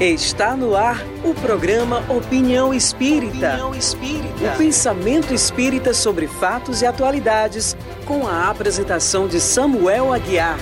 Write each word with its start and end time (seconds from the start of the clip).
Está 0.00 0.56
no 0.56 0.74
ar 0.74 1.04
o 1.22 1.34
programa 1.34 2.02
Opinião 2.08 2.72
Espírita. 2.72 3.48
Opinião 3.48 3.74
Espírita. 3.74 4.54
O 4.54 4.56
pensamento 4.56 5.34
espírita 5.34 5.92
sobre 5.92 6.26
fatos 6.26 6.80
e 6.80 6.86
atualidades, 6.86 7.76
com 8.06 8.26
a 8.26 8.48
apresentação 8.48 9.28
de 9.28 9.38
Samuel 9.38 10.10
Aguiar. 10.10 10.58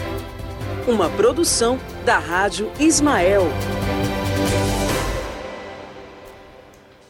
Uma 0.88 1.08
produção 1.08 1.78
da 2.04 2.18
Rádio 2.18 2.68
Ismael. 2.80 3.46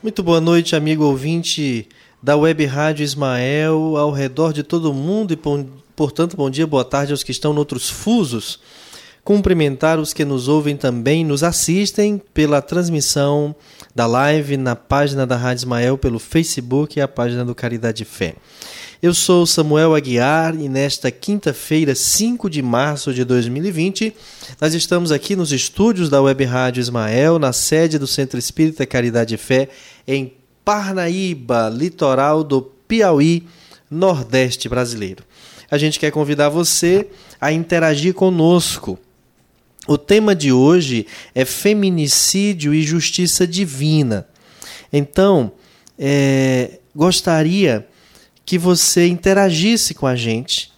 Muito 0.02 0.22
boa 0.22 0.40
noite, 0.40 0.76
amigo 0.76 1.04
ouvinte 1.04 1.88
da 2.22 2.36
Web 2.36 2.64
Rádio 2.66 3.04
Ismael, 3.04 3.96
ao 3.96 4.10
redor 4.10 4.52
de 4.52 4.62
todo 4.62 4.92
mundo 4.92 5.32
e, 5.32 5.38
portanto, 5.96 6.36
bom 6.36 6.50
dia, 6.50 6.66
boa 6.66 6.84
tarde 6.84 7.12
aos 7.12 7.22
que 7.22 7.32
estão 7.32 7.52
noutros 7.52 7.88
fusos 7.88 8.60
cumprimentar 9.28 9.98
os 9.98 10.14
que 10.14 10.24
nos 10.24 10.48
ouvem 10.48 10.74
também, 10.74 11.22
nos 11.22 11.42
assistem 11.42 12.18
pela 12.32 12.62
transmissão 12.62 13.54
da 13.94 14.06
live 14.06 14.56
na 14.56 14.74
página 14.74 15.26
da 15.26 15.36
Rádio 15.36 15.60
Ismael, 15.60 15.98
pelo 15.98 16.18
Facebook 16.18 16.98
e 16.98 17.02
a 17.02 17.06
página 17.06 17.44
do 17.44 17.54
Caridade 17.54 18.06
Fé. 18.06 18.36
Eu 19.02 19.12
sou 19.12 19.44
Samuel 19.44 19.94
Aguiar 19.94 20.54
e 20.58 20.66
nesta 20.66 21.10
quinta-feira, 21.10 21.94
5 21.94 22.48
de 22.48 22.62
março 22.62 23.12
de 23.12 23.22
2020, 23.22 24.16
nós 24.58 24.72
estamos 24.72 25.12
aqui 25.12 25.36
nos 25.36 25.52
estúdios 25.52 26.08
da 26.08 26.22
Web 26.22 26.44
Rádio 26.46 26.80
Ismael, 26.80 27.38
na 27.38 27.52
sede 27.52 27.98
do 27.98 28.06
Centro 28.06 28.38
Espírita 28.38 28.86
Caridade 28.86 29.34
e 29.34 29.36
Fé, 29.36 29.68
em 30.06 30.37
Parnaíba, 30.68 31.70
litoral 31.70 32.44
do 32.44 32.60
Piauí, 32.60 33.46
Nordeste 33.90 34.68
brasileiro. 34.68 35.24
A 35.70 35.78
gente 35.78 35.98
quer 35.98 36.10
convidar 36.10 36.50
você 36.50 37.08
a 37.40 37.50
interagir 37.50 38.12
conosco 38.12 38.98
o 39.86 39.96
tema 39.96 40.36
de 40.36 40.52
hoje 40.52 41.06
é 41.34 41.46
feminicídio 41.46 42.74
e 42.74 42.82
justiça 42.82 43.46
divina. 43.46 44.28
Então, 44.92 45.52
é, 45.98 46.80
gostaria 46.94 47.88
que 48.44 48.58
você 48.58 49.06
interagisse 49.06 49.94
com 49.94 50.06
a 50.06 50.16
gente, 50.16 50.70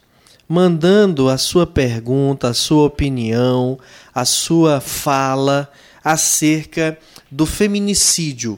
mandando 0.49 1.29
a 1.29 1.37
sua 1.37 1.67
pergunta, 1.67 2.47
a 2.47 2.55
sua 2.55 2.85
opinião, 2.85 3.77
a 4.15 4.25
sua 4.25 4.81
fala 4.81 5.69
acerca 6.05 6.97
do 7.29 7.45
feminicídio. 7.45 8.57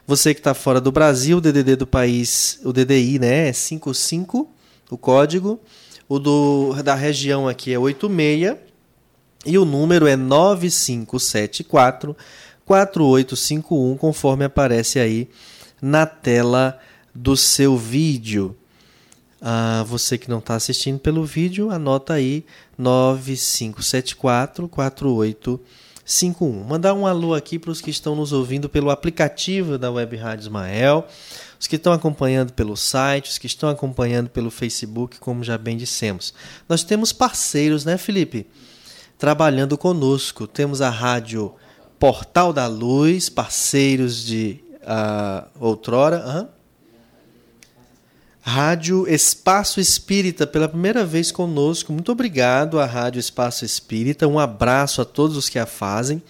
Você 0.06 0.34
que 0.34 0.40
está 0.40 0.52
fora 0.52 0.80
do 0.80 0.90
Brasil, 0.90 1.38
o 1.38 1.40
DDD 1.40 1.76
do 1.76 1.86
país, 1.86 2.58
o 2.64 2.72
DDI, 2.72 3.18
né, 3.18 3.48
é 3.48 3.52
55, 3.52 4.50
o 4.90 4.98
código. 4.98 5.60
O 6.08 6.18
do, 6.18 6.74
da 6.82 6.94
região 6.94 7.46
aqui 7.46 7.70
é 7.72 7.78
86 7.78 8.56
e 9.46 9.56
o 9.58 9.64
número 9.64 10.06
é 10.06 10.16
9574 10.16 12.16
4851, 12.64 13.96
conforme 13.96 14.44
aparece 14.44 14.98
aí 14.98 15.28
na 15.80 16.06
tela 16.06 16.78
do 17.14 17.36
seu 17.36 17.76
vídeo. 17.76 18.56
Ah, 19.40 19.84
você 19.86 20.18
que 20.18 20.28
não 20.28 20.38
está 20.38 20.54
assistindo 20.56 20.98
pelo 20.98 21.24
vídeo, 21.24 21.70
anota 21.70 22.14
aí 22.14 22.44
9574 22.76 24.68
4851. 24.68 25.88
51. 26.08 26.64
Mandar 26.64 26.94
um 26.94 27.06
alô 27.06 27.34
aqui 27.34 27.58
para 27.58 27.70
os 27.70 27.82
que 27.82 27.90
estão 27.90 28.16
nos 28.16 28.32
ouvindo 28.32 28.66
pelo 28.66 28.88
aplicativo 28.88 29.76
da 29.76 29.90
Web 29.90 30.16
Rádio 30.16 30.44
Ismael, 30.44 31.06
os 31.60 31.66
que 31.66 31.76
estão 31.76 31.92
acompanhando 31.92 32.54
pelo 32.54 32.74
site, 32.78 33.30
os 33.30 33.36
que 33.36 33.46
estão 33.46 33.68
acompanhando 33.68 34.30
pelo 34.30 34.50
Facebook, 34.50 35.18
como 35.18 35.44
já 35.44 35.58
bem 35.58 35.76
dissemos. 35.76 36.32
Nós 36.66 36.82
temos 36.82 37.12
parceiros, 37.12 37.84
né, 37.84 37.98
Felipe? 37.98 38.46
Trabalhando 39.18 39.76
conosco. 39.76 40.46
Temos 40.46 40.80
a 40.80 40.88
rádio 40.88 41.54
Portal 41.98 42.54
da 42.54 42.66
Luz, 42.66 43.28
parceiros 43.28 44.24
de 44.24 44.60
uh, 44.88 45.46
outrora. 45.60 46.24
Uhum. 46.26 46.48
Rádio 48.40 49.06
Espaço 49.06 49.78
Espírita, 49.78 50.46
pela 50.46 50.68
primeira 50.68 51.04
vez 51.04 51.30
conosco. 51.30 51.92
Muito 51.92 52.10
obrigado 52.10 52.80
à 52.80 52.86
Rádio 52.86 53.20
Espaço 53.20 53.62
Espírita. 53.62 54.26
Um 54.26 54.38
abraço 54.38 55.02
a 55.02 55.04
todos 55.04 55.36
os 55.36 55.50
que 55.50 55.58
a 55.58 55.66
fazem. 55.66 56.22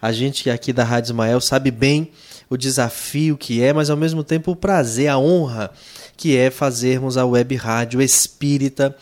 A 0.00 0.10
gente 0.10 0.48
aqui 0.48 0.72
da 0.72 0.82
Rádio 0.82 1.08
Ismael 1.08 1.40
sabe 1.42 1.70
bem 1.70 2.10
o 2.48 2.56
desafio 2.56 3.36
que 3.36 3.62
é, 3.62 3.72
mas 3.72 3.90
ao 3.90 3.96
mesmo 3.96 4.24
tempo 4.24 4.52
o 4.52 4.56
prazer, 4.56 5.08
a 5.08 5.18
honra 5.18 5.70
que 6.16 6.36
é 6.36 6.50
fazermos 6.50 7.18
a 7.18 7.26
web 7.26 7.54
rádio 7.56 8.00
espírita 8.00 8.96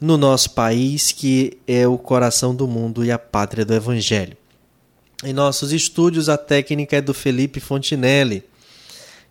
no 0.00 0.16
nosso 0.16 0.50
país, 0.52 1.12
que 1.12 1.58
é 1.66 1.86
o 1.86 1.98
coração 1.98 2.54
do 2.54 2.66
mundo 2.66 3.04
e 3.04 3.12
a 3.12 3.18
pátria 3.18 3.64
do 3.64 3.74
Evangelho. 3.74 4.39
Em 5.24 5.32
nossos 5.32 5.72
estúdios, 5.72 6.28
a 6.28 6.38
técnica 6.38 6.96
é 6.96 7.00
do 7.00 7.12
Felipe 7.12 7.60
Fontinelli 7.60 8.48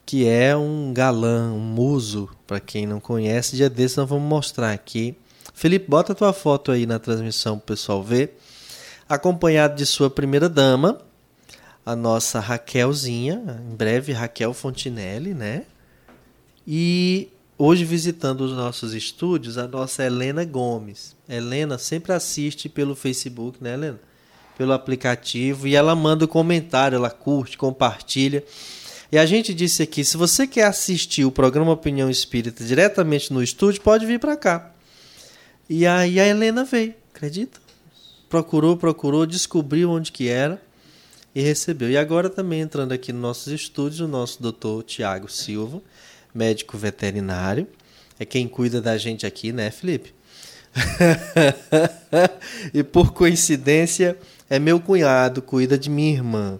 que 0.09 0.27
é 0.27 0.57
um 0.57 0.91
galã, 0.91 1.51
um 1.51 1.59
muso, 1.59 2.27
para 2.47 2.59
quem 2.59 2.87
não 2.87 2.99
conhece. 2.99 3.55
Dia 3.55 3.69
desse 3.69 3.95
nós 3.95 4.09
vamos 4.09 4.27
mostrar 4.27 4.71
aqui. 4.71 5.15
Felipe, 5.53 5.85
bota 5.87 6.13
a 6.13 6.15
tua 6.15 6.33
foto 6.33 6.71
aí 6.71 6.87
na 6.87 6.97
transmissão 6.97 7.59
para 7.59 7.63
o 7.63 7.67
pessoal 7.67 8.03
ver. 8.03 8.35
Acompanhado 9.07 9.75
de 9.75 9.85
sua 9.85 10.09
primeira 10.09 10.49
dama, 10.49 10.99
a 11.85 11.95
nossa 11.95 12.39
Raquelzinha, 12.39 13.61
em 13.71 13.75
breve 13.75 14.11
Raquel 14.11 14.51
Fontinelli, 14.51 15.35
né? 15.35 15.65
E 16.65 17.29
hoje 17.55 17.85
visitando 17.85 18.41
os 18.41 18.53
nossos 18.53 18.95
estúdios, 18.95 19.59
a 19.59 19.67
nossa 19.67 20.03
Helena 20.03 20.43
Gomes. 20.43 21.15
Helena 21.29 21.77
sempre 21.77 22.13
assiste 22.13 22.67
pelo 22.67 22.95
Facebook, 22.95 23.63
né, 23.63 23.75
Helena? 23.75 23.99
Pelo 24.59 24.73
aplicativo 24.73 25.69
e 25.69 25.73
ela 25.73 25.95
manda 25.95 26.25
um 26.25 26.27
comentário, 26.27 26.97
ela 26.97 27.09
curte, 27.09 27.57
compartilha. 27.57 28.43
E 29.09 29.17
a 29.17 29.25
gente 29.25 29.53
disse 29.53 29.81
aqui, 29.81 30.03
se 30.03 30.17
você 30.17 30.45
quer 30.45 30.65
assistir 30.65 31.23
o 31.23 31.31
programa 31.31 31.71
Opinião 31.71 32.09
Espírita 32.09 32.61
diretamente 32.65 33.31
no 33.31 33.41
estúdio, 33.41 33.79
pode 33.79 34.05
vir 34.05 34.19
para 34.19 34.35
cá. 34.35 34.69
E 35.69 35.87
aí 35.87 36.19
a 36.19 36.27
Helena 36.27 36.65
veio, 36.65 36.93
acredita? 37.15 37.57
Procurou, 38.27 38.75
procurou, 38.75 39.25
descobriu 39.25 39.91
onde 39.91 40.11
que 40.11 40.27
era 40.27 40.61
e 41.33 41.41
recebeu. 41.41 41.89
E 41.89 41.95
agora 41.95 42.29
também 42.29 42.59
entrando 42.59 42.91
aqui 42.91 43.13
nos 43.13 43.21
nossos 43.21 43.53
estúdios, 43.53 44.01
o 44.01 44.09
nosso 44.09 44.41
doutor 44.41 44.83
Tiago 44.83 45.31
Silva, 45.31 45.81
médico 46.35 46.77
veterinário. 46.77 47.65
É 48.19 48.25
quem 48.25 48.45
cuida 48.45 48.81
da 48.81 48.97
gente 48.97 49.25
aqui, 49.25 49.53
né, 49.53 49.71
Felipe? 49.71 50.13
e 52.73 52.83
por 52.83 53.13
coincidência, 53.13 54.17
é 54.49 54.57
meu 54.57 54.79
cunhado, 54.79 55.41
cuida 55.41 55.77
de 55.77 55.89
minha 55.89 56.11
irmã, 56.11 56.59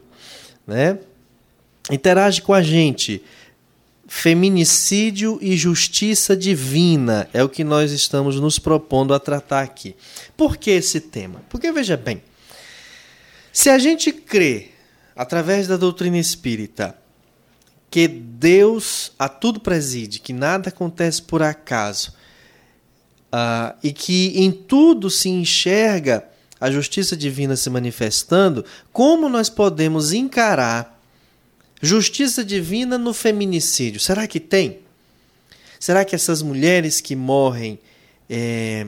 né? 0.65 0.99
Interage 1.89 2.41
com 2.41 2.53
a 2.53 2.61
gente. 2.61 3.23
Feminicídio 4.07 5.37
e 5.41 5.55
justiça 5.55 6.35
divina 6.35 7.29
é 7.33 7.43
o 7.43 7.49
que 7.49 7.63
nós 7.63 7.91
estamos 7.91 8.39
nos 8.39 8.57
propondo 8.57 9.13
a 9.13 9.19
tratar 9.19 9.61
aqui. 9.61 9.95
Por 10.35 10.57
que 10.57 10.71
esse 10.71 10.99
tema? 10.99 11.43
Porque 11.49 11.71
veja 11.71 11.95
bem, 11.95 12.21
se 13.51 13.69
a 13.69 13.77
gente 13.77 14.11
crê, 14.11 14.69
através 15.15 15.67
da 15.67 15.77
doutrina 15.77 16.17
espírita, 16.17 16.95
que 17.91 18.07
Deus 18.07 19.11
a 19.17 19.27
tudo 19.27 19.59
preside, 19.59 20.19
que 20.19 20.33
nada 20.33 20.69
acontece 20.69 21.21
por 21.21 21.41
acaso, 21.41 22.13
uh, 23.33 23.75
e 23.83 23.91
que 23.91 24.33
em 24.35 24.51
tudo 24.51 25.09
se 25.09 25.29
enxerga 25.29 26.27
a 26.59 26.69
justiça 26.69 27.15
divina 27.15 27.55
se 27.55 27.69
manifestando, 27.69 28.65
como 28.91 29.29
nós 29.29 29.49
podemos 29.49 30.13
encarar 30.13 30.99
Justiça 31.81 32.43
divina 32.43 32.97
no 32.97 33.13
feminicídio. 33.13 33.99
Será 33.99 34.27
que 34.27 34.39
tem? 34.39 34.79
Será 35.79 36.03
que 36.03 36.13
essas 36.13 36.41
mulheres 36.41 36.99
que 36.99 37.15
morrem 37.15 37.79
é, 38.29 38.87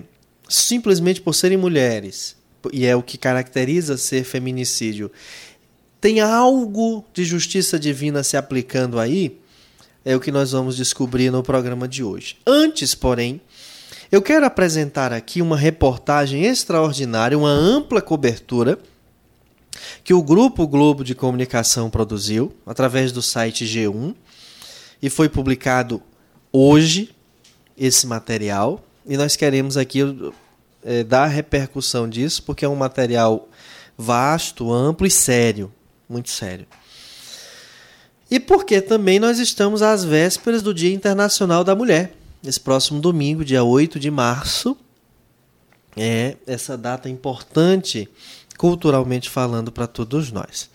simplesmente 0.50 1.22
por 1.22 1.34
serem 1.34 1.58
mulheres, 1.58 2.36
e 2.74 2.86
é 2.86 2.96
o 2.96 3.02
que 3.02 3.18
caracteriza 3.18 3.98
ser 3.98 4.26
feminicídio, 4.26 5.10
tem 6.02 6.20
algo 6.20 7.06
de 7.14 7.24
justiça 7.24 7.80
divina 7.80 8.24
se 8.24 8.36
aplicando 8.36 9.00
aí? 9.00 9.40
É 10.04 10.16
o 10.16 10.20
que 10.20 10.32
nós 10.32 10.52
vamos 10.52 10.76
descobrir 10.76 11.32
no 11.32 11.44
programa 11.44 11.88
de 11.88 12.04
hoje. 12.04 12.36
Antes, 12.46 12.94
porém, 12.94 13.40
eu 14.12 14.22
quero 14.22 14.46
apresentar 14.46 15.14
aqui 15.14 15.42
uma 15.42 15.56
reportagem 15.56 16.44
extraordinária, 16.44 17.38
uma 17.38 17.52
ampla 17.52 18.02
cobertura 18.02 18.78
que 20.04 20.14
o 20.14 20.22
Grupo 20.22 20.68
Globo 20.68 21.04
de 21.04 21.16
Comunicação 21.16 21.90
produziu 21.90 22.54
através 22.66 23.12
do 23.12 23.22
site 23.22 23.66
G1 23.66 24.14
e 25.02 25.10
foi 25.10 25.30
publicado 25.30 26.02
hoje 26.52 27.16
esse 27.78 28.06
material, 28.06 28.84
e 29.06 29.18
nós 29.18 29.36
queremos 29.36 29.78
aqui 29.78 30.02
é, 30.84 31.04
dar 31.04 31.26
repercussão 31.28 32.08
disso, 32.08 32.44
porque 32.44 32.66
é 32.66 32.70
um 32.70 32.76
material 32.76 33.50
vasto, 33.98 34.72
amplo 34.72 35.08
e 35.08 35.12
sério, 35.12 35.72
muito 36.08 36.30
sério. 36.30 36.68
E 38.30 38.40
porque 38.40 38.82
também 38.82 39.20
nós 39.20 39.40
estamos 39.40 39.82
às 39.82 40.04
vésperas 40.04 40.62
do 40.62 40.74
Dia 40.74 40.94
Internacional 40.94 41.64
da 41.64 41.76
Mulher. 41.76 42.14
Esse 42.44 42.60
próximo 42.60 43.00
domingo, 43.00 43.46
dia 43.46 43.64
8 43.64 44.00
de 44.00 44.10
março, 44.10 44.76
é 45.96 46.38
essa 46.48 46.76
data 46.78 47.08
importante 47.08 48.10
culturalmente 48.58 49.30
falando 49.30 49.72
para 49.72 49.86
todos 49.88 50.32
nós. 50.32 50.68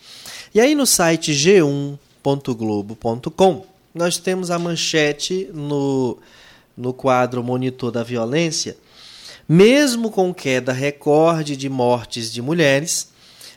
E 0.53 0.59
aí 0.59 0.75
no 0.75 0.85
site 0.85 1.31
g1.globo.com 1.33 3.65
nós 3.93 4.17
temos 4.17 4.51
a 4.51 4.59
manchete 4.59 5.49
no, 5.53 6.17
no 6.75 6.91
quadro 6.93 7.41
Monitor 7.43 7.91
da 7.91 8.03
Violência. 8.03 8.75
Mesmo 9.47 10.11
com 10.11 10.33
queda 10.33 10.73
recorde 10.73 11.55
de 11.57 11.69
mortes 11.69 12.31
de 12.31 12.41
mulheres, 12.41 13.09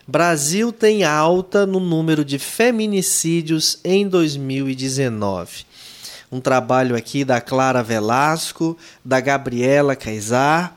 Brasil 0.06 0.72
tem 0.72 1.04
alta 1.04 1.66
no 1.66 1.78
número 1.78 2.24
de 2.24 2.38
feminicídios 2.38 3.78
em 3.84 4.08
2019. 4.08 5.66
Um 6.30 6.40
trabalho 6.40 6.96
aqui 6.96 7.24
da 7.24 7.40
Clara 7.40 7.82
Velasco, 7.82 8.76
da 9.04 9.20
Gabriela 9.20 9.96
Caizar 9.96 10.76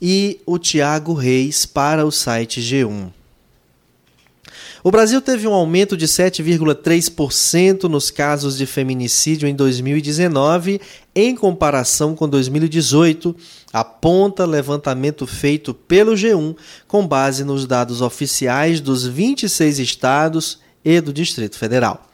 e 0.00 0.40
o 0.46 0.58
Tiago 0.58 1.14
Reis 1.14 1.66
para 1.66 2.04
o 2.04 2.12
site 2.12 2.60
G1. 2.60 3.10
O 4.84 4.90
Brasil 4.90 5.18
teve 5.22 5.48
um 5.48 5.54
aumento 5.54 5.96
de 5.96 6.06
7,3% 6.06 7.84
nos 7.84 8.10
casos 8.10 8.58
de 8.58 8.66
feminicídio 8.66 9.48
em 9.48 9.54
2019, 9.54 10.78
em 11.14 11.34
comparação 11.34 12.14
com 12.14 12.28
2018, 12.28 13.34
aponta 13.72 14.44
levantamento 14.44 15.26
feito 15.26 15.72
pelo 15.72 16.12
G1 16.12 16.54
com 16.86 17.06
base 17.06 17.44
nos 17.44 17.66
dados 17.66 18.02
oficiais 18.02 18.78
dos 18.78 19.06
26 19.06 19.78
estados 19.78 20.58
e 20.84 21.00
do 21.00 21.14
Distrito 21.14 21.56
Federal. 21.56 22.06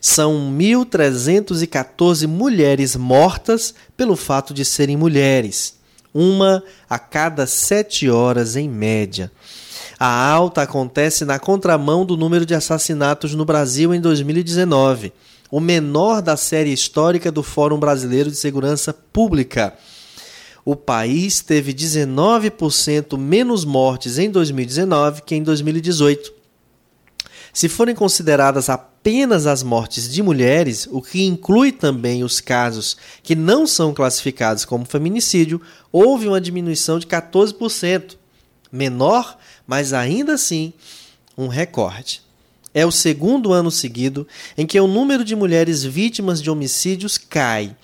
São 0.00 0.52
1.314 0.56 2.26
mulheres 2.26 2.96
mortas 2.96 3.74
pelo 3.96 4.16
fato 4.16 4.52
de 4.54 4.64
serem 4.64 4.96
mulheres 4.96 5.76
uma 6.16 6.64
a 6.88 6.98
cada 6.98 7.46
sete 7.46 8.08
horas 8.08 8.56
em 8.56 8.66
média. 8.66 9.30
A 9.98 10.30
alta 10.30 10.62
acontece 10.62 11.26
na 11.26 11.38
contramão 11.38 12.06
do 12.06 12.16
número 12.16 12.46
de 12.46 12.54
assassinatos 12.54 13.34
no 13.34 13.44
Brasil 13.44 13.94
em 13.94 14.00
2019, 14.00 15.12
o 15.50 15.60
menor 15.60 16.22
da 16.22 16.34
série 16.34 16.72
histórica 16.72 17.30
do 17.30 17.42
Fórum 17.42 17.78
Brasileiro 17.78 18.30
de 18.30 18.36
Segurança 18.36 18.94
Pública. 18.94 19.74
O 20.64 20.74
país 20.74 21.42
teve 21.42 21.74
19% 21.74 23.18
menos 23.18 23.66
mortes 23.66 24.18
em 24.18 24.30
2019 24.30 25.20
que 25.20 25.34
em 25.34 25.42
2018. 25.42 26.32
Se 27.52 27.68
forem 27.68 27.94
consideradas 27.94 28.70
apenas 29.06 29.46
as 29.46 29.62
mortes 29.62 30.12
de 30.12 30.20
mulheres, 30.20 30.88
o 30.90 31.00
que 31.00 31.22
inclui 31.22 31.70
também 31.70 32.24
os 32.24 32.40
casos 32.40 32.96
que 33.22 33.36
não 33.36 33.64
são 33.64 33.94
classificados 33.94 34.64
como 34.64 34.84
feminicídio, 34.84 35.62
houve 35.92 36.26
uma 36.26 36.40
diminuição 36.40 36.98
de 36.98 37.06
14%. 37.06 38.16
Menor, 38.72 39.38
mas 39.64 39.92
ainda 39.92 40.34
assim 40.34 40.72
um 41.38 41.46
recorde. 41.46 42.20
É 42.74 42.84
o 42.84 42.90
segundo 42.90 43.52
ano 43.52 43.70
seguido 43.70 44.26
em 44.58 44.66
que 44.66 44.80
o 44.80 44.88
número 44.88 45.24
de 45.24 45.36
mulheres 45.36 45.84
vítimas 45.84 46.42
de 46.42 46.50
homicídios 46.50 47.16
cai, 47.16 47.76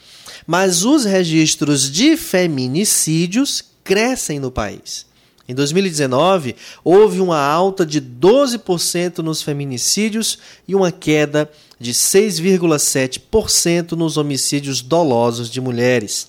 mas 0.44 0.84
os 0.84 1.04
registros 1.04 1.88
de 1.88 2.16
feminicídios 2.16 3.62
crescem 3.84 4.40
no 4.40 4.50
país. 4.50 5.06
Em 5.52 5.54
2019, 5.54 6.56
houve 6.82 7.20
uma 7.20 7.38
alta 7.38 7.84
de 7.84 8.00
12% 8.00 9.18
nos 9.18 9.42
feminicídios 9.42 10.38
e 10.66 10.74
uma 10.74 10.90
queda 10.90 11.50
de 11.78 11.92
6,7% 11.92 13.92
nos 13.92 14.16
homicídios 14.16 14.80
dolosos 14.80 15.50
de 15.50 15.60
mulheres. 15.60 16.28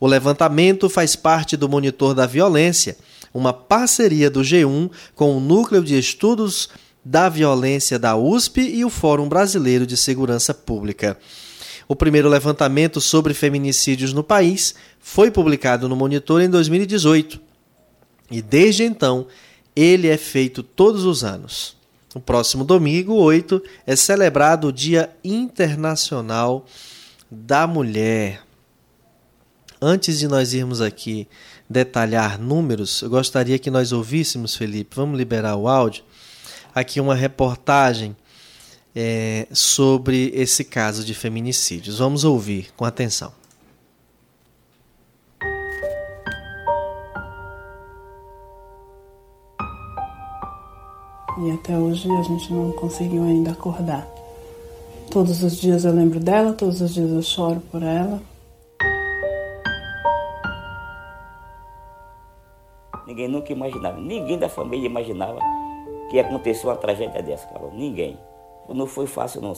O 0.00 0.08
levantamento 0.08 0.90
faz 0.90 1.14
parte 1.14 1.56
do 1.56 1.68
Monitor 1.68 2.14
da 2.14 2.26
Violência, 2.26 2.96
uma 3.32 3.52
parceria 3.52 4.28
do 4.28 4.40
G1 4.40 4.90
com 5.14 5.36
o 5.36 5.40
Núcleo 5.40 5.84
de 5.84 5.96
Estudos 5.96 6.68
da 7.04 7.28
Violência 7.28 7.96
da 7.96 8.16
USP 8.16 8.60
e 8.60 8.84
o 8.84 8.90
Fórum 8.90 9.28
Brasileiro 9.28 9.86
de 9.86 9.96
Segurança 9.96 10.52
Pública. 10.52 11.16
O 11.86 11.94
primeiro 11.94 12.28
levantamento 12.28 13.00
sobre 13.00 13.34
feminicídios 13.34 14.12
no 14.12 14.24
país 14.24 14.74
foi 14.98 15.30
publicado 15.30 15.88
no 15.88 15.94
Monitor 15.94 16.42
em 16.42 16.50
2018 16.50 17.51
e 18.32 18.40
desde 18.40 18.82
então, 18.82 19.26
ele 19.76 20.08
é 20.08 20.16
feito 20.16 20.62
todos 20.62 21.04
os 21.04 21.22
anos. 21.22 21.76
No 22.14 22.20
próximo 22.20 22.64
domingo, 22.64 23.14
8, 23.14 23.62
é 23.86 23.94
celebrado 23.94 24.68
o 24.68 24.72
Dia 24.72 25.14
Internacional 25.22 26.66
da 27.30 27.66
Mulher. 27.66 28.42
Antes 29.80 30.18
de 30.18 30.28
nós 30.28 30.54
irmos 30.54 30.80
aqui 30.80 31.28
detalhar 31.68 32.38
números, 32.40 33.02
eu 33.02 33.10
gostaria 33.10 33.58
que 33.58 33.70
nós 33.70 33.92
ouvíssemos, 33.92 34.56
Felipe, 34.56 34.96
vamos 34.96 35.18
liberar 35.18 35.56
o 35.56 35.68
áudio, 35.68 36.04
aqui 36.74 37.00
uma 37.00 37.14
reportagem 37.14 38.16
é, 38.94 39.46
sobre 39.52 40.30
esse 40.34 40.64
caso 40.64 41.04
de 41.04 41.14
feminicídios. 41.14 41.98
Vamos 41.98 42.24
ouvir 42.24 42.68
com 42.76 42.84
atenção. 42.84 43.32
E 51.38 51.50
até 51.50 51.76
hoje 51.78 52.10
a 52.10 52.22
gente 52.22 52.52
não 52.52 52.72
conseguiu 52.72 53.22
ainda 53.22 53.52
acordar. 53.52 54.06
Todos 55.10 55.42
os 55.42 55.56
dias 55.56 55.84
eu 55.84 55.92
lembro 55.92 56.20
dela, 56.20 56.52
todos 56.52 56.80
os 56.80 56.92
dias 56.92 57.10
eu 57.10 57.22
choro 57.22 57.60
por 57.70 57.82
ela. 57.82 58.20
Ninguém 63.06 63.28
nunca 63.28 63.52
imaginava, 63.52 63.98
ninguém 63.98 64.38
da 64.38 64.48
família 64.48 64.86
imaginava 64.86 65.38
que 66.10 66.16
ia 66.16 66.22
acontecer 66.22 66.66
uma 66.66 66.76
tragédia 66.76 67.22
dessa, 67.22 67.46
Carol. 67.48 67.72
Ninguém. 67.72 68.18
Não 68.68 68.86
foi 68.86 69.06
fácil, 69.06 69.40
não. 69.40 69.54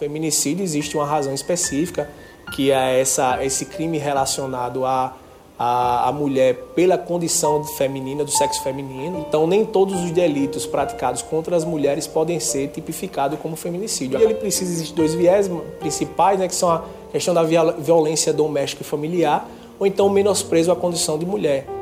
Feminicídio 0.00 0.64
existe 0.64 0.96
uma 0.96 1.04
razão 1.04 1.34
específica, 1.34 2.10
que 2.54 2.72
é 2.72 3.00
essa, 3.00 3.44
esse 3.44 3.66
crime 3.66 3.98
relacionado 3.98 4.84
a, 4.86 5.14
a, 5.58 6.10
mulher 6.10 6.54
pela 6.74 6.96
condição 6.96 7.62
feminina, 7.62 8.24
do 8.24 8.30
sexo 8.30 8.62
feminino. 8.62 9.24
Então, 9.28 9.46
nem 9.46 9.64
todos 9.64 10.02
os 10.02 10.10
delitos 10.10 10.66
praticados 10.66 11.20
contra 11.20 11.54
as 11.54 11.64
mulheres 11.64 12.06
podem 12.06 12.40
ser 12.40 12.68
tipificados 12.68 13.38
como 13.38 13.54
feminicídio. 13.56 14.18
E 14.18 14.22
ele 14.22 14.34
precisa 14.34 14.72
existir 14.72 14.94
dois 14.94 15.14
viés 15.14 15.50
principais, 15.78 16.38
né, 16.38 16.48
que 16.48 16.54
são 16.54 16.70
a 16.70 16.82
questão 17.12 17.34
da 17.34 17.42
violência 17.42 18.32
doméstica 18.32 18.82
e 18.82 18.86
familiar, 18.86 19.46
ou 19.78 19.86
então 19.86 20.06
o 20.06 20.10
menosprezo 20.10 20.72
à 20.72 20.76
condição 20.76 21.18
de 21.18 21.26
mulher. 21.26 21.79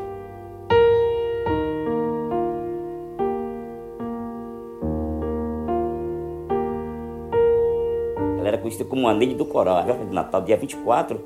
Conhecida 8.78 8.84
como 8.84 9.08
a 9.08 9.14
Neide 9.14 9.34
do 9.34 9.44
Coral. 9.44 9.78
A 9.78 9.82
véspera 9.82 10.08
de 10.08 10.14
Natal, 10.14 10.40
dia 10.42 10.56
24, 10.56 11.20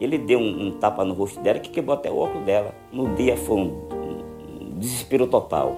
ele 0.00 0.18
deu 0.18 0.38
um, 0.38 0.66
um, 0.66 0.70
tapa 0.72 1.04
no 1.04 1.14
rosto 1.14 1.40
dela 1.40 1.58
que 1.58 1.70
quebrou 1.70 1.96
até 1.96 2.10
o 2.10 2.18
óculos 2.18 2.44
dela. 2.44 2.74
No 2.92 3.14
dia 3.14 3.36
foi 3.36 3.56
um, 3.56 3.88
um 3.92 4.78
desespero 4.78 5.26
total. 5.26 5.76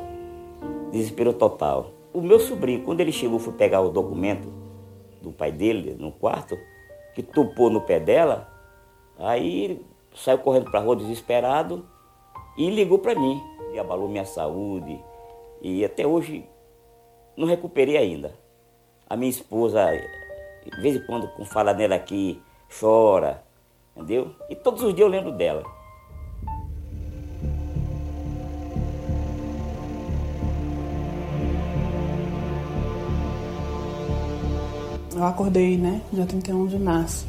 Desespero 0.90 1.32
total. 1.32 1.90
O 2.12 2.20
meu 2.20 2.38
sobrinho, 2.38 2.82
quando 2.82 3.00
ele 3.00 3.12
chegou, 3.12 3.38
foi 3.38 3.52
pegar 3.52 3.80
o 3.80 3.90
documento 3.90 4.48
do 5.20 5.32
pai 5.32 5.50
dele 5.50 5.96
no 5.98 6.12
quarto, 6.12 6.56
que 7.14 7.22
topou 7.22 7.70
no 7.70 7.80
pé 7.80 7.98
dela, 7.98 8.48
aí 9.18 9.80
saiu 10.14 10.38
correndo 10.38 10.70
para 10.70 10.80
a 10.80 10.82
rua 10.82 10.94
desesperado 10.94 11.84
e 12.56 12.70
ligou 12.70 12.98
para 12.98 13.14
mim. 13.14 13.40
E 13.72 13.78
abalou 13.78 14.08
minha 14.08 14.24
saúde. 14.24 15.00
E 15.60 15.84
até 15.84 16.06
hoje 16.06 16.44
não 17.36 17.48
recuperei 17.48 17.96
ainda. 17.96 18.32
A 19.08 19.16
minha 19.16 19.30
esposa 19.30 19.90
de 20.70 20.80
vez 20.80 20.96
em 20.96 21.06
quando, 21.06 21.28
com 21.28 21.44
fala 21.44 21.72
nela 21.74 21.94
aqui, 21.94 22.40
chora, 22.80 23.42
entendeu? 23.96 24.34
E 24.48 24.56
todos 24.56 24.82
os 24.82 24.94
dias 24.94 25.06
eu 25.06 25.08
lembro 25.08 25.32
dela. 25.32 25.62
Eu 35.14 35.24
acordei, 35.24 35.76
né, 35.76 36.00
dia 36.12 36.26
31 36.26 36.66
de 36.66 36.76
março, 36.76 37.24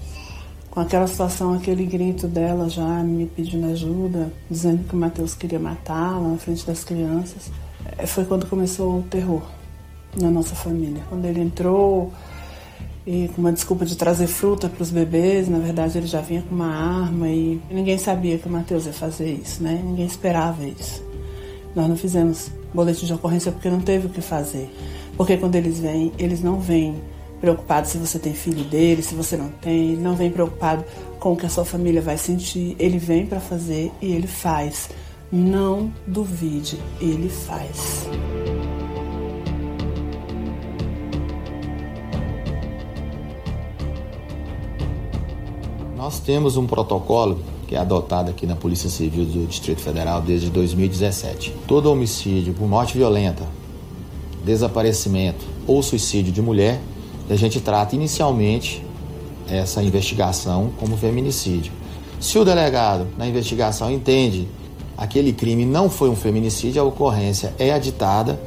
com 0.72 0.80
aquela 0.80 1.06
situação, 1.06 1.54
aquele 1.54 1.86
grito 1.86 2.28
dela 2.28 2.68
já 2.68 3.04
me 3.04 3.28
pedindo 3.28 3.72
ajuda, 3.72 4.34
dizendo 4.50 4.88
que 4.88 4.96
o 4.96 4.98
Mateus 4.98 5.36
queria 5.36 5.60
matá-la 5.60 6.30
na 6.30 6.38
frente 6.38 6.66
das 6.66 6.84
crianças, 6.84 7.52
é, 7.98 8.08
foi 8.08 8.26
quando 8.26 8.48
começou 8.48 9.00
o 9.00 9.04
terror 9.04 9.44
na 10.20 10.32
nossa 10.32 10.56
família. 10.56 11.04
Quando 11.10 11.26
ele 11.26 11.42
entrou 11.42 12.12
e 13.06 13.30
com 13.30 13.42
uma 13.42 13.52
desculpa 13.52 13.86
de 13.86 13.96
trazer 13.96 14.28
fruta 14.28 14.68
para 14.68 14.82
os 14.82 14.90
bebês, 14.90 15.48
na 15.48 15.60
verdade 15.60 15.98
ele 15.98 16.08
já 16.08 16.22
vinha 16.22 16.42
com 16.42 16.56
uma 16.56 16.74
arma 16.74 17.30
e 17.30 17.62
ninguém 17.70 17.98
sabia 17.98 18.38
que 18.38 18.48
o 18.48 18.52
Mateus 18.52 18.86
ia 18.86 18.94
fazer 18.94 19.32
isso, 19.32 19.62
né? 19.62 19.80
Ninguém 19.84 20.06
esperava 20.06 20.66
isso. 20.66 21.04
Nós 21.76 21.88
não 21.88 21.96
fizemos 21.96 22.50
boletim 22.74 23.06
de 23.06 23.14
ocorrência 23.14 23.52
porque 23.52 23.70
não 23.70 23.80
teve 23.80 24.08
o 24.08 24.10
que 24.10 24.22
fazer. 24.22 24.70
Porque 25.16 25.38
quando 25.38 25.56
eles 25.56 25.80
vêm, 25.80 26.12
eles 26.18 26.42
não 26.42 26.60
vêm 26.60 26.96
preocupado 27.40 27.88
se 27.88 27.98
você 27.98 28.18
tem 28.18 28.34
filho 28.34 28.64
dele, 28.64 29.04
se 29.04 29.14
você 29.14 29.38
não 29.38 29.50
tem, 29.50 29.92
ele 29.92 30.02
não 30.02 30.16
vem 30.16 30.32
preocupado 30.32 30.84
com 31.20 31.34
o 31.34 31.38
que 31.38 31.46
a 31.46 31.50
sua 31.50 31.66
família 31.66 32.02
vai 32.02 32.18
sentir, 32.18 32.76
ele 32.80 32.98
vem 32.98 33.26
para 33.26 33.40
fazer 33.40 33.92
e 34.02 34.14
ele 34.14 34.28
faz. 34.28 34.90
Não 35.32 35.94
duvide, 36.08 36.80
ele 37.00 37.30
faz. 37.30 38.08
Nós 45.96 46.20
temos 46.20 46.58
um 46.58 46.68
protocolo 46.68 47.40
que 47.68 47.76
é 47.76 47.80
adotado 47.80 48.30
aqui 48.30 48.46
na 48.46 48.56
Polícia 48.56 48.90
Civil 48.90 49.24
do 49.24 49.48
Distrito 49.48 49.82
Federal 49.82 50.22
desde 50.22 50.50
2017. 50.50 51.54
Todo 51.66 51.90
homicídio 51.90 52.54
por 52.54 52.68
morte 52.68 52.98
violenta, 52.98 53.44
desaparecimento 54.44 55.46
ou 55.66 55.82
suicídio 55.82 56.34
de 56.34 56.42
mulher 56.42 56.82
a 57.30 57.36
gente 57.36 57.60
trata 57.60 57.96
inicialmente 57.96 58.84
essa 59.50 59.82
investigação 59.82 60.70
como 60.78 60.98
feminicídio. 60.98 61.72
Se 62.20 62.38
o 62.38 62.46
delegado, 62.46 63.08
na 63.18 63.26
investigação, 63.26 63.90
entende 63.90 64.48
aquele 64.98 65.34
crime 65.34 65.66
não 65.66 65.90
foi 65.90 66.10
um 66.10 66.16
feminicídio, 66.16 66.82
a 66.82 66.86
ocorrência 66.86 67.54
é 67.58 67.72
aditada 67.72 68.40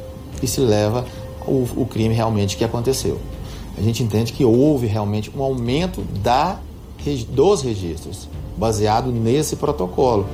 e 0.42 0.46
se 0.46 0.60
leva 0.60 1.04
o, 1.46 1.66
o 1.76 1.86
crime 1.86 2.14
realmente 2.14 2.56
que 2.56 2.64
aconteceu. 2.64 3.18
A 3.76 3.80
gente 3.80 4.02
entende 4.02 4.32
que 4.32 4.44
houve 4.44 4.86
realmente 4.86 5.30
um 5.36 5.42
aumento 5.42 6.02
da, 6.22 6.60
dos 7.16 7.62
registros, 7.62 8.28
baseado 8.56 9.10
nesse 9.10 9.56
protocolo. 9.56 10.26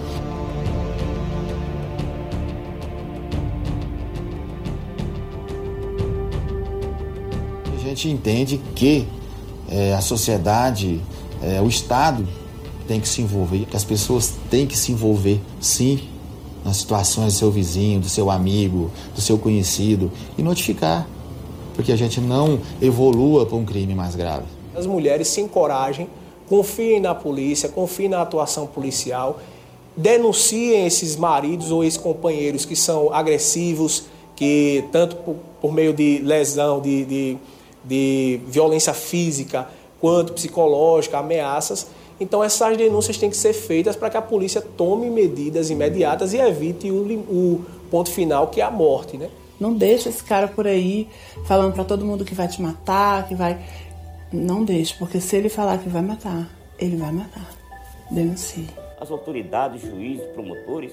gente 7.95 8.09
entende 8.09 8.61
que 8.75 9.07
é, 9.69 9.95
a 9.95 10.01
sociedade, 10.01 11.01
é, 11.43 11.61
o 11.61 11.69
Estado 11.69 12.27
tem 12.87 13.01
que 13.01 13.09
se 13.09 13.23
envolver, 13.23 13.65
que 13.65 13.77
as 13.77 13.85
pessoas 13.85 14.35
têm 14.51 14.67
que 14.67 14.77
se 14.77 14.93
envolver, 14.93 15.41
sim, 15.61 16.09
nas 16.65 16.79
situações 16.79 17.35
do 17.35 17.39
seu 17.39 17.51
vizinho, 17.51 18.01
do 18.01 18.09
seu 18.09 18.31
amigo, 18.31 18.91
do 19.15 19.21
seu 19.21 19.39
conhecido 19.39 20.11
e 20.37 20.43
notificar, 20.43 21.07
porque 21.75 21.93
a 21.93 21.97
gente 21.97 22.21
não 22.21 22.59
evolua 22.83 23.47
para 23.47 23.57
um 23.57 23.65
crime 23.65 23.95
mais 23.95 24.15
grave. 24.15 24.47
As 24.75 24.87
mulheres 24.87 25.29
se 25.29 25.41
encorajem, 25.41 26.09
confiem 26.49 27.01
na 27.01 27.15
polícia, 27.15 27.69
confiem 27.69 28.09
na 28.09 28.23
atuação 28.23 28.67
policial, 28.67 29.41
denunciem 29.97 30.87
esses 30.87 31.17
maridos 31.17 31.71
ou 31.71 31.85
ex-companheiros 31.85 32.65
que 32.65 32.77
são 32.77 33.13
agressivos, 33.13 34.05
que 34.37 34.85
tanto 34.91 35.17
por, 35.17 35.37
por 35.61 35.73
meio 35.73 35.93
de 35.93 36.19
lesão, 36.19 36.81
de, 36.81 37.05
de 37.05 37.39
de 37.85 38.41
violência 38.47 38.95
física 38.95 39.69
quanto 40.01 40.33
psicológica, 40.33 41.19
ameaças. 41.19 41.87
Então 42.19 42.43
essas 42.43 42.77
denúncias 42.77 43.19
têm 43.19 43.29
que 43.29 43.37
ser 43.37 43.53
feitas 43.53 43.95
para 43.97 44.09
que 44.09 44.17
a 44.17 44.23
polícia 44.23 44.61
tome 44.61 45.11
medidas 45.11 45.69
imediatas 45.71 46.33
e 46.33 46.39
evite 46.39 46.91
o, 46.91 46.97
o 46.97 47.65
ponto 47.91 48.11
final 48.11 48.47
que 48.49 48.61
é 48.61 48.65
a 48.65 48.71
morte, 48.71 49.17
né? 49.17 49.29
Não 49.59 49.73
deixa 49.73 50.09
esse 50.09 50.23
cara 50.23 50.49
por 50.49 50.67
aí 50.67 51.09
falando 51.47 51.75
para 51.75 51.85
todo 51.85 52.05
mundo 52.05 52.25
que 52.25 52.35
vai 52.35 52.49
te 52.49 52.61
matar, 52.61 53.29
que 53.29 53.35
vai. 53.35 53.59
Não 54.35 54.65
deixe, 54.65 54.93
porque 54.99 55.21
se 55.21 55.37
ele 55.37 55.49
falar 55.49 55.79
que 55.79 55.89
vai 55.89 56.03
matar, 56.03 56.51
ele 56.77 56.97
vai 56.97 57.13
matar. 57.13 57.49
Denuncie. 58.11 58.69
As 59.01 59.09
autoridades, 59.09 59.83
juízes, 59.83 60.27
promotores 60.33 60.93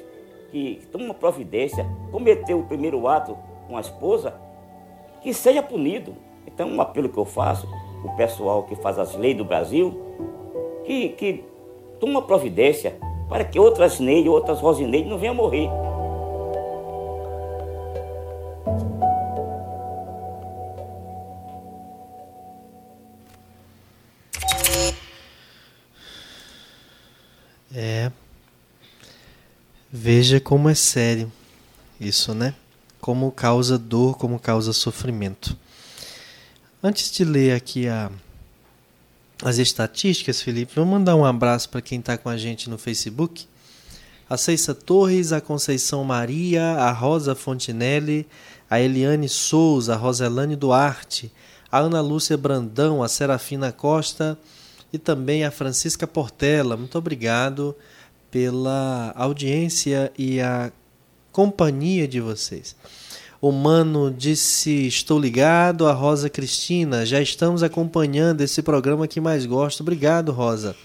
que, 0.51 0.79
tomam 0.91 1.07
uma 1.07 1.13
providência, 1.15 1.83
cometeu 2.11 2.59
o 2.59 2.65
primeiro 2.65 3.07
ato 3.07 3.35
com 3.67 3.75
a 3.75 3.81
esposa, 3.81 4.35
que 5.23 5.33
seja 5.33 5.63
punido. 5.63 6.13
Então, 6.45 6.69
um 6.69 6.79
apelo 6.79 7.09
que 7.09 7.17
eu 7.17 7.25
faço, 7.25 7.67
o 8.03 8.15
pessoal 8.15 8.61
que 8.63 8.75
faz 8.75 8.99
as 8.99 9.15
leis 9.15 9.35
do 9.35 9.43
Brasil, 9.43 9.99
que, 10.85 11.09
que 11.09 11.43
toma 11.99 12.21
providência 12.21 12.95
para 13.27 13.43
que 13.43 13.57
outras 13.57 13.99
Neide, 13.99 14.29
outras 14.29 14.59
Rosineide 14.59 15.09
não 15.09 15.17
venham 15.17 15.33
morrer. 15.33 15.67
É. 27.83 28.11
Veja 29.91 30.39
como 30.39 30.69
é 30.69 30.75
sério 30.75 31.31
isso, 31.99 32.35
né? 32.35 32.53
Como 32.99 33.31
causa 33.31 33.75
dor, 33.75 34.19
como 34.19 34.39
causa 34.39 34.71
sofrimento. 34.71 35.57
Antes 36.83 37.09
de 37.09 37.25
ler 37.25 37.55
aqui 37.55 37.87
a, 37.87 38.11
as 39.43 39.57
estatísticas, 39.57 40.43
Felipe, 40.43 40.73
vamos 40.75 40.91
mandar 40.91 41.15
um 41.15 41.25
abraço 41.25 41.69
para 41.69 41.81
quem 41.81 41.97
está 41.97 42.19
com 42.19 42.29
a 42.29 42.37
gente 42.37 42.69
no 42.69 42.77
Facebook. 42.77 43.47
A 44.29 44.37
Ceissa 44.37 44.75
Torres, 44.75 45.31
a 45.31 45.41
Conceição 45.41 46.03
Maria, 46.03 46.63
a 46.73 46.91
Rosa 46.91 47.33
Fontinelli, 47.33 48.27
a 48.69 48.79
Eliane 48.79 49.27
Souza, 49.27 49.95
a 49.95 49.97
Roselane 49.97 50.55
Duarte, 50.55 51.31
a 51.71 51.79
Ana 51.79 51.99
Lúcia 51.99 52.37
Brandão, 52.37 53.01
a 53.01 53.07
Serafina 53.07 53.71
Costa 53.71 54.37
e 54.91 54.97
também 54.97 55.43
a 55.43 55.51
Francisca 55.51 56.05
Portela. 56.05 56.75
Muito 56.75 56.97
obrigado 56.97 57.75
pela 58.29 59.13
audiência 59.15 60.11
e 60.17 60.39
a 60.39 60.71
companhia 61.31 62.07
de 62.07 62.19
vocês. 62.19 62.75
O 63.41 63.51
Mano 63.51 64.11
disse: 64.11 64.87
Estou 64.87 65.19
ligado. 65.19 65.87
A 65.87 65.93
Rosa 65.93 66.29
Cristina, 66.29 67.05
já 67.05 67.21
estamos 67.21 67.63
acompanhando 67.63 68.41
esse 68.41 68.61
programa 68.61 69.07
que 69.07 69.19
mais 69.19 69.45
gosto. 69.45 69.81
Obrigado, 69.81 70.31
Rosa. 70.31 70.75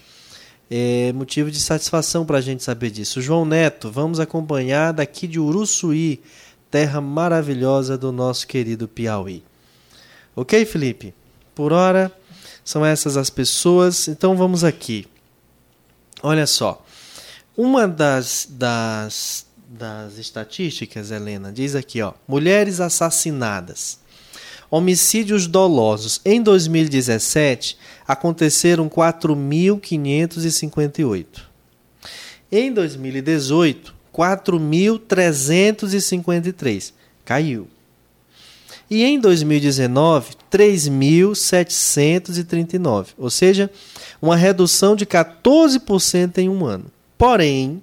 É 0.69 1.13
motivo 1.13 1.49
de 1.49 1.59
satisfação 1.61 2.25
para 2.25 2.39
a 2.39 2.41
gente 2.41 2.63
saber 2.63 2.89
disso. 2.89 3.21
João 3.21 3.45
Neto, 3.45 3.89
vamos 3.89 4.19
acompanhar 4.19 4.91
daqui 4.91 5.25
de 5.25 5.39
Uruçuí, 5.39 6.19
terra 6.69 6.99
maravilhosa 6.99 7.97
do 7.97 8.11
nosso 8.11 8.45
querido 8.45 8.87
Piauí. 8.87 9.43
Ok, 10.35 10.65
Felipe? 10.65 11.13
Por 11.55 11.71
hora, 11.71 12.11
são 12.67 12.85
essas 12.85 13.15
as 13.15 13.29
pessoas. 13.29 14.09
Então 14.09 14.35
vamos 14.35 14.65
aqui. 14.65 15.07
Olha 16.21 16.45
só. 16.45 16.85
Uma 17.55 17.87
das, 17.87 18.45
das 18.51 19.47
das 19.69 20.17
estatísticas, 20.17 21.11
Helena, 21.11 21.51
diz 21.51 21.75
aqui, 21.75 22.01
ó, 22.01 22.13
mulheres 22.27 22.81
assassinadas. 22.81 23.99
Homicídios 24.69 25.47
dolosos. 25.47 26.19
Em 26.25 26.41
2017, 26.41 27.77
aconteceram 28.05 28.89
4.558. 28.89 31.25
Em 32.51 32.73
2018, 32.73 33.95
4.353. 34.13 36.91
Caiu. 37.23 37.69
E 38.89 39.03
em 39.03 39.19
2019, 39.19 40.35
3.739. 40.51 43.07
Ou 43.17 43.29
seja, 43.29 43.69
uma 44.21 44.35
redução 44.35 44.95
de 44.95 45.05
14% 45.05 46.37
em 46.37 46.49
um 46.49 46.65
ano. 46.65 46.85
Porém, 47.17 47.81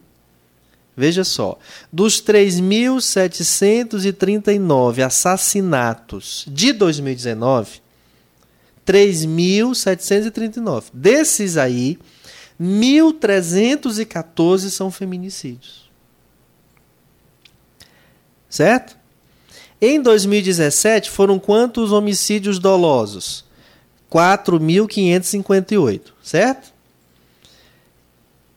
Veja 0.97 1.25
só, 1.25 1.59
dos 1.93 2.23
3.739 2.23 5.05
assassinatos 5.05 6.47
de 6.49 6.73
2019, 6.73 7.83
3.739. 8.87 10.85
Desses 10.93 11.57
aí, 11.57 11.99
1.314 12.61 14.71
são 14.71 14.93
feminicídios. 14.93 15.91
Certo? 18.49 18.97
Em 19.87 20.01
2017, 20.01 21.11
foram 21.11 21.39
quantos 21.39 21.93
homicídios 21.93 22.59
dolosos? 22.59 23.45
4.558, 24.11 26.01
certo? 26.23 26.73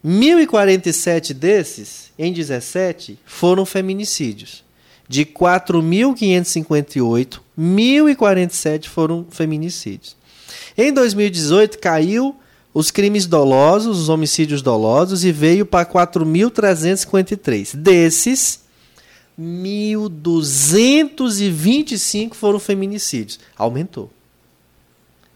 1.047 0.05 1.33
desses, 1.33 2.13
em 2.17 2.31
17, 2.31 3.19
foram 3.25 3.65
feminicídios. 3.65 4.63
De 5.05 5.25
4.558, 5.25 7.41
1.047 7.59 8.87
foram 8.87 9.27
feminicídios. 9.29 10.15
Em 10.77 10.93
2018, 10.93 11.77
caiu 11.79 12.37
os 12.73 12.89
crimes 12.89 13.25
dolosos, 13.25 13.99
os 13.99 14.07
homicídios 14.07 14.61
dolosos, 14.61 15.25
e 15.25 15.33
veio 15.33 15.65
para 15.65 15.85
4.353. 15.85 17.75
Desses, 17.75 18.65
1.225 19.39 22.33
foram 22.33 22.59
feminicídios. 22.59 23.39
Aumentou. 23.55 24.11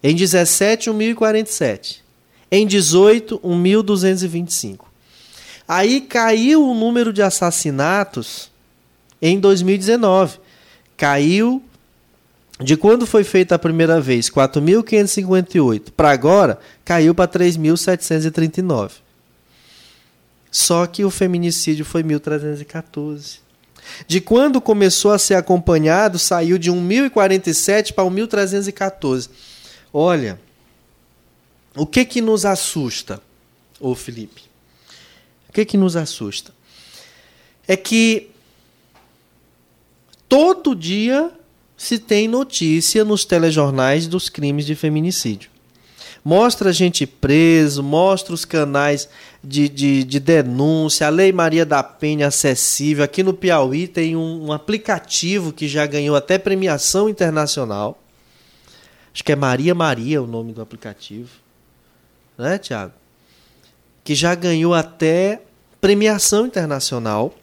Em 0.02 0.16
17, 0.16 0.90
1.047. 0.90 2.00
Em 2.50 2.66
18, 2.66 3.38
1.225. 3.38 4.86
Aí 5.68 6.00
caiu 6.00 6.68
o 6.68 6.74
número 6.74 7.12
de 7.12 7.22
assassinatos 7.22 8.50
em 9.20 9.38
2019. 9.38 10.40
Caiu 10.96 11.62
de 12.60 12.76
quando 12.76 13.06
foi 13.06 13.22
feita 13.24 13.54
a 13.54 13.58
primeira 13.58 14.00
vez, 14.00 14.30
4.558, 14.30 15.90
para 15.96 16.10
agora, 16.10 16.58
caiu 16.84 17.14
para 17.14 17.30
3.739. 17.30 18.90
Só 20.50 20.86
que 20.86 21.04
o 21.04 21.10
feminicídio 21.10 21.84
foi 21.84 22.02
1.314. 22.02 23.38
De 24.06 24.20
quando 24.20 24.60
começou 24.60 25.12
a 25.12 25.18
ser 25.18 25.34
acompanhado, 25.34 26.18
saiu 26.18 26.58
de 26.58 26.70
1.047 26.70 27.92
para 27.92 28.04
1.314. 28.04 29.28
Olha, 29.92 30.40
o 31.76 31.86
que 31.86 32.04
que 32.04 32.20
nos 32.20 32.44
assusta, 32.44 33.20
ô 33.80 33.94
Felipe? 33.94 34.42
O 35.48 35.52
que 35.52 35.64
que 35.64 35.76
nos 35.76 35.96
assusta? 35.96 36.52
É 37.66 37.76
que 37.76 38.30
todo 40.28 40.74
dia 40.74 41.30
se 41.76 41.98
tem 41.98 42.26
notícia 42.28 43.04
nos 43.04 43.24
telejornais 43.24 44.06
dos 44.06 44.28
crimes 44.28 44.64
de 44.64 44.74
feminicídio. 44.74 45.51
Mostra 46.24 46.70
a 46.70 46.72
gente 46.72 47.04
preso, 47.04 47.82
mostra 47.82 48.32
os 48.32 48.44
canais 48.44 49.08
de, 49.42 49.68
de, 49.68 50.04
de, 50.04 50.20
denúncia, 50.20 51.08
a 51.08 51.10
Lei 51.10 51.32
Maria 51.32 51.66
da 51.66 51.82
Penha 51.82 52.28
acessível. 52.28 53.02
Aqui 53.02 53.24
no 53.24 53.34
Piauí 53.34 53.88
tem 53.88 54.14
um, 54.14 54.46
um 54.46 54.52
aplicativo 54.52 55.52
que 55.52 55.66
já 55.66 55.84
ganhou 55.84 56.14
até 56.14 56.38
premiação 56.38 57.08
internacional. 57.08 58.00
Acho 59.12 59.24
que 59.24 59.32
é 59.32 59.36
Maria 59.36 59.74
Maria 59.74 60.22
o 60.22 60.26
nome 60.26 60.52
do 60.52 60.62
aplicativo. 60.62 61.28
Né, 62.38 62.56
Tiago? 62.56 62.92
Que 64.04 64.14
já 64.14 64.34
ganhou 64.34 64.74
até 64.74 65.42
premiação 65.80 66.46
internacional. 66.46 67.34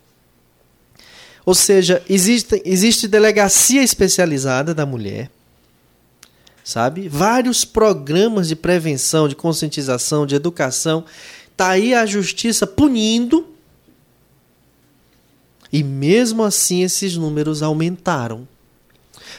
Ou 1.45 1.53
seja, 1.53 2.01
existe, 2.09 2.61
existe 2.63 3.07
delegacia 3.07 3.83
especializada 3.83 4.73
da 4.73 4.85
mulher, 4.85 5.29
sabe? 6.69 7.09
Vários 7.09 7.65
programas 7.65 8.47
de 8.47 8.55
prevenção, 8.55 9.27
de 9.27 9.35
conscientização, 9.35 10.23
de 10.23 10.35
educação. 10.35 11.03
Está 11.51 11.69
aí 11.69 11.95
a 11.95 12.05
justiça 12.05 12.67
punindo. 12.67 13.47
E 15.73 15.81
mesmo 15.83 16.43
assim 16.43 16.83
esses 16.83 17.17
números 17.17 17.63
aumentaram. 17.63 18.47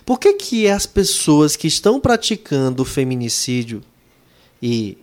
Por 0.04 0.18
que, 0.18 0.32
que 0.32 0.68
as 0.68 0.87
pessoas 0.87 1.54
que 1.54 1.68
estão 1.68 2.00
praticando 2.00 2.82
o 2.82 2.87
feminicídio, 2.87 3.80
e 4.60 4.99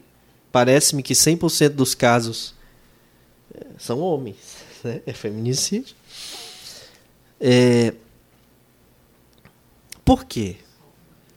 parece-me 0.51 1.01
que 1.01 1.13
100% 1.13 1.69
dos 1.69 1.95
casos 1.95 2.53
eh, 3.55 3.67
são 3.77 3.99
homens, 3.99 4.35
né? 4.83 5.01
é 5.05 5.13
feminicídio, 5.13 5.95
é... 7.39 7.93
Por 10.03 10.25
quê? 10.25 10.57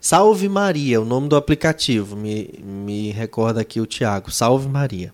Salve 0.00 0.48
Maria, 0.48 1.00
o 1.00 1.04
nome 1.04 1.28
do 1.28 1.36
aplicativo, 1.36 2.16
me, 2.16 2.50
me 2.62 3.10
recorda 3.10 3.60
aqui 3.60 3.80
o 3.80 3.86
Tiago. 3.86 4.30
Salve 4.30 4.68
Maria. 4.68 5.12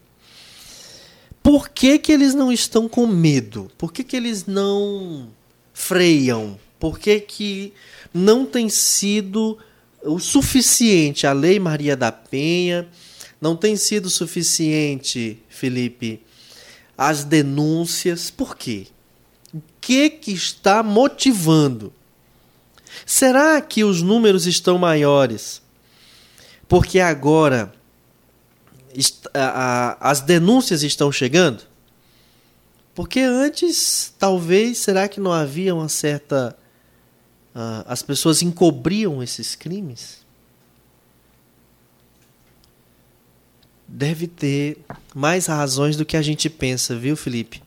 Por 1.42 1.68
que, 1.68 1.98
que 1.98 2.12
eles 2.12 2.34
não 2.34 2.52
estão 2.52 2.88
com 2.88 3.06
medo? 3.06 3.70
Por 3.76 3.92
que, 3.92 4.04
que 4.04 4.16
eles 4.16 4.46
não 4.46 5.28
freiam? 5.72 6.58
Por 6.78 6.98
que, 6.98 7.20
que 7.20 7.72
não 8.12 8.46
tem 8.46 8.68
sido 8.68 9.58
o 10.04 10.18
suficiente 10.18 11.26
a 11.26 11.32
Lei 11.32 11.58
Maria 11.58 11.96
da 11.96 12.12
Penha? 12.12 12.88
Não 13.40 13.56
tem 13.56 13.76
sido 13.76 14.08
suficiente, 14.08 15.42
Felipe, 15.48 16.22
as 16.96 17.24
denúncias? 17.24 18.30
Por 18.30 18.56
quê? 18.56 18.86
que, 19.86 20.10
que 20.10 20.32
está 20.32 20.82
motivando? 20.82 21.92
Será 23.06 23.60
que 23.60 23.84
os 23.84 24.02
números 24.02 24.48
estão 24.48 24.76
maiores? 24.76 25.62
Porque 26.68 26.98
agora 26.98 27.72
as 30.00 30.20
denúncias 30.20 30.82
estão 30.82 31.12
chegando? 31.12 31.62
Porque 32.96 33.20
antes, 33.20 34.12
talvez, 34.18 34.78
será 34.78 35.06
que 35.06 35.20
não 35.20 35.30
havia 35.30 35.72
uma 35.72 35.88
certa. 35.88 36.58
Uh, 37.54 37.84
as 37.86 38.02
pessoas 38.02 38.42
encobriam 38.42 39.22
esses 39.22 39.54
crimes? 39.54 40.24
Deve 43.86 44.26
ter 44.26 44.78
mais 45.14 45.46
razões 45.46 45.96
do 45.96 46.04
que 46.04 46.16
a 46.16 46.22
gente 46.22 46.50
pensa, 46.50 46.96
viu, 46.96 47.16
Felipe? 47.16 47.62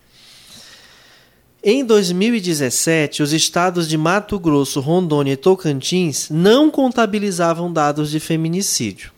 Em 1.61 1.83
2017, 1.83 3.21
os 3.21 3.33
estados 3.33 3.89
de 3.89 3.97
Mato 3.97 4.39
Grosso, 4.39 4.79
Rondônia 4.79 5.33
e 5.33 5.37
Tocantins 5.37 6.29
não 6.29 6.71
contabilizavam 6.71 7.71
dados 7.71 8.09
de 8.09 8.19
feminicídio. 8.19 9.11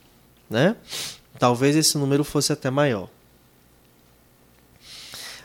Né? 0.49 0.75
Talvez 1.37 1.75
esse 1.75 1.97
número 1.99 2.23
fosse 2.23 2.51
até 2.51 2.71
maior. 2.71 3.09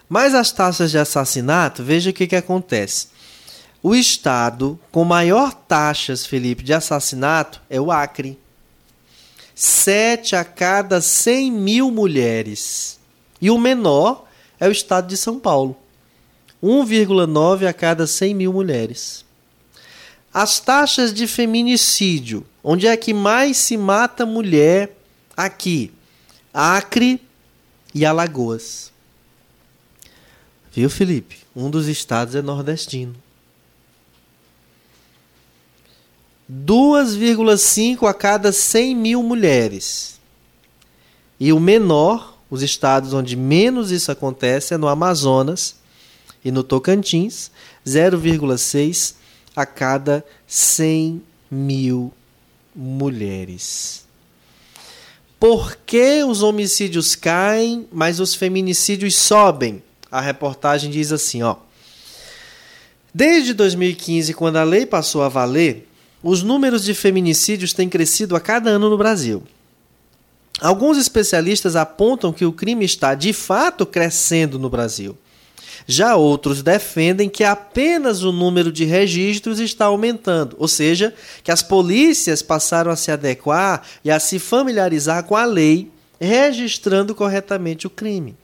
Mas 0.08 0.34
as 0.34 0.50
taxas 0.52 0.90
de 0.90 0.96
assassinato, 0.96 1.82
veja 1.82 2.10
o 2.10 2.12
que, 2.12 2.26
que 2.26 2.36
acontece. 2.36 3.08
O 3.82 3.94
estado 3.94 4.80
com 4.90 5.04
maior 5.04 5.52
taxas, 5.52 6.24
Felipe, 6.24 6.62
de 6.62 6.72
assassinato 6.72 7.60
é 7.68 7.78
o 7.78 7.90
Acre. 7.90 8.38
7 9.54 10.34
a 10.34 10.44
cada 10.44 11.00
100 11.02 11.52
mil 11.52 11.90
mulheres. 11.90 12.98
E 13.40 13.50
o 13.50 13.58
menor 13.58 14.26
é 14.58 14.66
o 14.66 14.72
estado 14.72 15.08
de 15.08 15.16
São 15.16 15.38
Paulo. 15.38 15.76
1,9 16.62 17.66
a 17.66 17.72
cada 17.72 18.06
100 18.06 18.34
mil 18.34 18.52
mulheres. 18.52 19.24
As 20.32 20.60
taxas 20.60 21.14
de 21.14 21.26
feminicídio, 21.26 22.46
onde 22.62 22.86
é 22.86 22.96
que 22.96 23.14
mais 23.14 23.56
se 23.56 23.76
mata 23.76 24.26
mulher? 24.26 24.96
Aqui, 25.36 25.92
Acre 26.52 27.20
e 27.94 28.04
Alagoas. 28.04 28.92
Viu, 30.72 30.90
Felipe? 30.90 31.38
Um 31.54 31.70
dos 31.70 31.88
estados 31.88 32.34
é 32.34 32.42
nordestino. 32.42 33.14
2,5 36.50 38.06
a 38.06 38.14
cada 38.14 38.52
100 38.52 38.94
mil 38.94 39.22
mulheres. 39.22 40.20
E 41.40 41.52
o 41.52 41.58
menor, 41.58 42.38
os 42.50 42.62
estados 42.62 43.12
onde 43.12 43.36
menos 43.36 43.90
isso 43.90 44.12
acontece, 44.12 44.74
é 44.74 44.76
no 44.76 44.86
Amazonas, 44.86 45.76
e 46.46 46.52
no 46.52 46.62
Tocantins, 46.62 47.50
0,6 47.84 49.14
a 49.56 49.66
cada 49.66 50.24
100 50.46 51.20
mil 51.50 52.12
mulheres. 52.72 54.04
Por 55.40 55.74
que 55.84 56.22
os 56.22 56.44
homicídios 56.44 57.16
caem, 57.16 57.88
mas 57.90 58.20
os 58.20 58.36
feminicídios 58.36 59.16
sobem? 59.16 59.82
A 60.08 60.20
reportagem 60.20 60.88
diz 60.88 61.10
assim, 61.10 61.42
ó. 61.42 61.56
Desde 63.12 63.52
2015, 63.52 64.32
quando 64.32 64.58
a 64.58 64.62
lei 64.62 64.86
passou 64.86 65.24
a 65.24 65.28
valer, 65.28 65.88
os 66.22 66.44
números 66.44 66.84
de 66.84 66.94
feminicídios 66.94 67.72
têm 67.72 67.88
crescido 67.88 68.36
a 68.36 68.40
cada 68.40 68.70
ano 68.70 68.88
no 68.88 68.96
Brasil. 68.96 69.42
Alguns 70.60 70.96
especialistas 70.96 71.74
apontam 71.74 72.32
que 72.32 72.44
o 72.44 72.52
crime 72.52 72.84
está 72.84 73.16
de 73.16 73.32
fato 73.32 73.84
crescendo 73.84 74.60
no 74.60 74.70
Brasil. 74.70 75.18
Já 75.86 76.16
outros 76.16 76.62
defendem 76.62 77.28
que 77.28 77.42
apenas 77.42 78.22
o 78.22 78.32
número 78.32 78.70
de 78.70 78.84
registros 78.84 79.58
está 79.58 79.86
aumentando, 79.86 80.56
ou 80.58 80.68
seja, 80.68 81.12
que 81.42 81.50
as 81.50 81.62
polícias 81.62 82.42
passaram 82.42 82.90
a 82.90 82.96
se 82.96 83.10
adequar 83.10 83.82
e 84.04 84.10
a 84.10 84.20
se 84.20 84.38
familiarizar 84.38 85.24
com 85.24 85.34
a 85.34 85.44
lei, 85.44 85.90
registrando 86.20 87.14
corretamente 87.14 87.86
o 87.86 87.90
crime. 87.90 88.36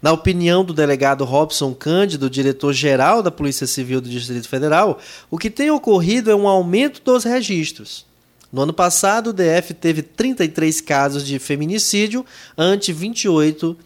Na 0.00 0.12
opinião 0.12 0.64
do 0.64 0.72
delegado 0.72 1.24
Robson 1.24 1.74
Cândido, 1.74 2.30
diretor-geral 2.30 3.22
da 3.22 3.30
Polícia 3.30 3.66
Civil 3.66 4.00
do 4.00 4.08
Distrito 4.08 4.48
Federal, 4.48 4.98
o 5.30 5.36
que 5.36 5.50
tem 5.50 5.70
ocorrido 5.70 6.30
é 6.30 6.36
um 6.36 6.46
aumento 6.46 7.02
dos 7.04 7.24
registros. 7.24 8.06
No 8.52 8.62
ano 8.62 8.72
passado, 8.72 9.30
o 9.30 9.32
DF 9.32 9.74
teve 9.74 10.02
33 10.02 10.80
casos 10.80 11.26
de 11.26 11.38
feminicídio, 11.38 12.24
ante 12.56 12.92
28 12.92 13.76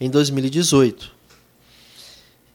em 0.00 0.08
2018. 0.08 1.15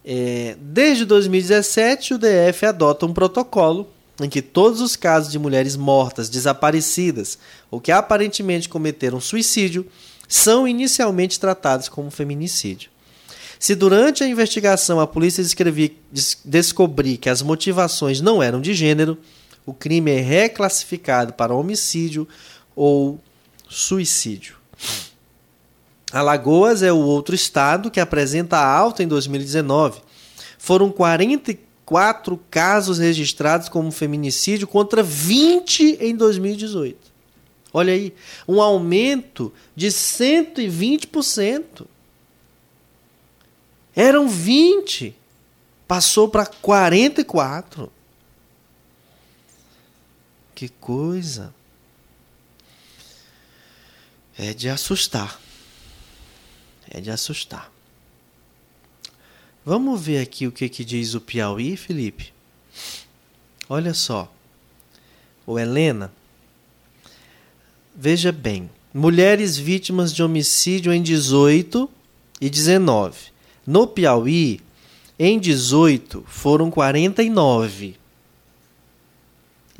É, 0.04 0.56
desde 0.60 1.06
2017, 1.06 2.16
o 2.16 2.18
DF 2.18 2.66
adota 2.66 3.06
um 3.06 3.14
protocolo 3.14 3.88
em 4.22 4.30
que 4.30 4.42
todos 4.42 4.82
os 4.82 4.96
casos 4.96 5.32
de 5.32 5.40
mulheres 5.40 5.76
mortas, 5.76 6.30
desaparecidas 6.30 7.38
ou 7.70 7.80
que 7.80 7.92
aparentemente 7.92 8.70
cometeram 8.70 9.20
suicídio 9.20 9.86
são 10.28 10.68
inicialmente 10.68 11.40
tratados 11.40 11.90
como 11.90 12.12
feminicídio. 12.12 12.90
Se 13.60 13.76
durante 13.76 14.24
a 14.24 14.28
investigação 14.28 15.00
a 15.00 15.06
polícia 15.06 15.44
descobrir 16.44 17.18
que 17.18 17.30
as 17.30 17.42
motivações 17.42 18.20
não 18.20 18.42
eram 18.42 18.60
de 18.60 18.74
gênero, 18.74 19.18
o 19.66 19.74
crime 19.74 20.12
é 20.12 20.20
reclassificado 20.20 21.34
para 21.34 21.54
homicídio 21.54 22.28
ou 22.76 23.20
suicídio. 23.70 24.56
Alagoas 26.12 26.84
é 26.84 26.92
o 26.92 26.98
outro 26.98 27.34
estado 27.34 27.90
que 27.90 28.00
apresenta 28.00 28.58
alta 28.58 29.02
em 29.02 29.08
2019. 29.08 30.02
Foram 30.58 30.92
44 30.92 32.38
casos 32.50 33.00
registrados 33.00 33.70
como 33.70 33.92
feminicídio 33.92 34.68
contra 34.68 35.02
20 35.02 35.98
em 36.02 36.16
2018. 36.16 37.12
Olha 37.74 37.94
aí, 37.94 38.14
um 38.48 38.62
aumento 38.62 39.54
de 39.76 39.88
120%. 39.88 41.88
Eram 43.96 44.28
20, 44.28 45.16
passou 45.88 46.28
para 46.28 46.46
44. 46.46 47.92
Que 50.54 50.70
coisa. 50.70 51.54
É 54.38 54.54
de 54.54 54.70
assustar. 54.70 55.40
É 56.94 57.00
de 57.00 57.10
assustar. 57.10 57.72
Vamos 59.66 60.02
ver 60.02 60.22
aqui 60.22 60.46
o 60.46 60.52
que, 60.52 60.68
que 60.68 60.84
diz 60.84 61.14
o 61.14 61.22
Piauí, 61.22 61.78
Felipe? 61.78 62.34
Olha 63.70 63.94
só. 63.94 64.32
O 65.48 65.58
Helena. 65.58 66.12
Veja 67.96 68.32
bem. 68.32 68.70
Mulheres 68.94 69.58
vítimas 69.58 70.14
de 70.14 70.22
homicídio 70.22 70.92
em 70.92 71.02
18 71.02 71.90
e 72.42 72.50
19. 72.50 73.32
No 73.66 73.88
Piauí, 73.88 74.60
em 75.18 75.40
18 75.40 76.26
foram 76.28 76.70
49. 76.70 77.96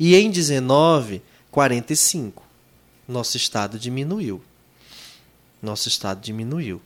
E 0.00 0.14
em 0.14 0.30
19, 0.30 1.20
45. 1.50 2.42
Nosso 3.06 3.36
estado 3.36 3.78
diminuiu. 3.78 4.42
Nosso 5.60 5.88
estado 5.88 6.22
diminuiu. 6.22 6.80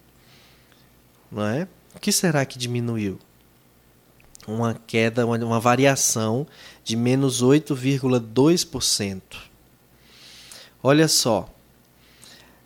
Não 1.36 1.44
é? 1.44 1.68
O 1.94 2.00
que 2.00 2.10
será 2.10 2.46
que 2.46 2.58
diminuiu? 2.58 3.18
Uma 4.48 4.72
queda, 4.86 5.26
uma, 5.26 5.36
uma 5.36 5.60
variação 5.60 6.46
de 6.82 6.96
menos 6.96 7.42
8,2%. 7.42 9.20
Olha 10.82 11.06
só. 11.06 11.46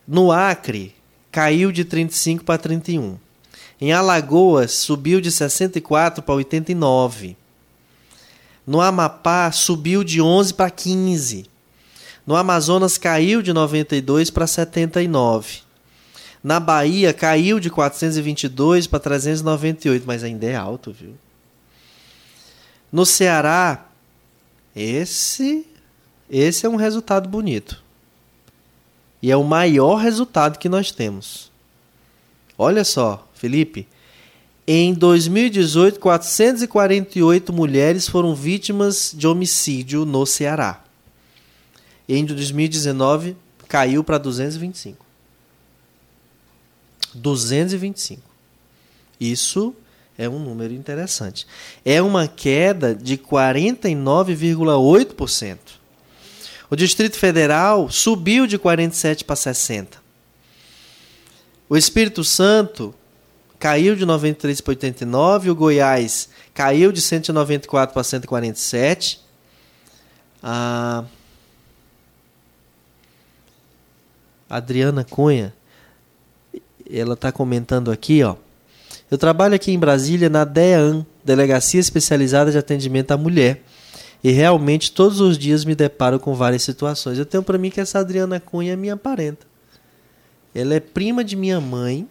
No 0.06 0.30
Acre, 0.30 0.94
caiu 1.32 1.72
de 1.72 1.84
35 1.84 2.44
para 2.44 2.58
31. 2.58 3.18
Em 3.80 3.92
Alagoas, 3.92 4.70
subiu 4.70 5.20
de 5.20 5.32
64 5.32 6.22
para 6.22 6.34
89. 6.36 7.36
No 8.64 8.80
Amapá, 8.80 9.50
subiu 9.50 10.04
de 10.04 10.22
11 10.22 10.54
para 10.54 10.70
15. 10.70 11.46
No 12.24 12.36
Amazonas, 12.36 12.96
caiu 12.96 13.42
de 13.42 13.52
92 13.52 14.30
para 14.30 14.46
79. 14.46 15.69
Na 16.42 16.58
Bahia, 16.58 17.12
caiu 17.12 17.60
de 17.60 17.68
422 17.68 18.86
para 18.86 18.98
398, 18.98 20.04
mas 20.06 20.24
ainda 20.24 20.46
é 20.46 20.56
alto, 20.56 20.90
viu? 20.90 21.14
No 22.90 23.04
Ceará, 23.04 23.86
esse, 24.74 25.66
esse 26.30 26.64
é 26.64 26.68
um 26.68 26.76
resultado 26.76 27.28
bonito. 27.28 27.82
E 29.22 29.30
é 29.30 29.36
o 29.36 29.44
maior 29.44 29.96
resultado 29.96 30.58
que 30.58 30.68
nós 30.68 30.90
temos. 30.90 31.50
Olha 32.56 32.84
só, 32.84 33.28
Felipe, 33.34 33.86
em 34.66 34.94
2018, 34.94 36.00
448 36.00 37.52
mulheres 37.52 38.08
foram 38.08 38.34
vítimas 38.34 39.12
de 39.14 39.26
homicídio 39.26 40.06
no 40.06 40.24
Ceará. 40.24 40.82
Em 42.08 42.24
2019, 42.24 43.36
caiu 43.68 44.02
para 44.02 44.16
225. 44.16 45.09
225. 47.14 48.20
Isso 49.20 49.74
é 50.16 50.28
um 50.28 50.38
número 50.38 50.74
interessante. 50.74 51.46
É 51.84 52.00
uma 52.02 52.28
queda 52.28 52.94
de 52.94 53.16
49,8%. 53.16 55.58
O 56.70 56.76
Distrito 56.76 57.18
Federal 57.18 57.90
subiu 57.90 58.46
de 58.46 58.58
47 58.58 59.24
para 59.24 59.34
60. 59.34 59.98
O 61.68 61.76
Espírito 61.76 62.22
Santo 62.22 62.94
caiu 63.58 63.94
de 63.94 64.06
93 64.06 64.60
para 64.60 64.72
89, 64.72 65.50
o 65.50 65.54
Goiás 65.54 66.30
caiu 66.54 66.90
de 66.90 67.00
194 67.00 67.92
para 67.92 68.02
147. 68.02 69.20
A 70.42 71.04
Adriana 74.48 75.04
Cunha, 75.04 75.54
ela 76.98 77.14
está 77.14 77.30
comentando 77.30 77.90
aqui, 77.90 78.22
ó. 78.22 78.36
Eu 79.10 79.18
trabalho 79.18 79.54
aqui 79.54 79.72
em 79.72 79.78
Brasília 79.78 80.28
na 80.28 80.44
DEAN, 80.44 81.04
Delegacia 81.24 81.80
Especializada 81.80 82.50
de 82.50 82.58
Atendimento 82.58 83.12
à 83.12 83.16
Mulher. 83.16 83.62
E 84.22 84.30
realmente 84.30 84.92
todos 84.92 85.20
os 85.20 85.38
dias 85.38 85.64
me 85.64 85.74
deparo 85.74 86.20
com 86.20 86.34
várias 86.34 86.62
situações. 86.62 87.18
Eu 87.18 87.26
tenho 87.26 87.42
para 87.42 87.58
mim 87.58 87.70
que 87.70 87.80
essa 87.80 87.98
Adriana 87.98 88.38
Cunha 88.38 88.74
é 88.74 88.76
minha 88.76 88.96
parenta. 88.96 89.46
Ela 90.54 90.74
é 90.74 90.80
prima 90.80 91.24
de 91.24 91.36
minha 91.36 91.60
mãe 91.60 92.06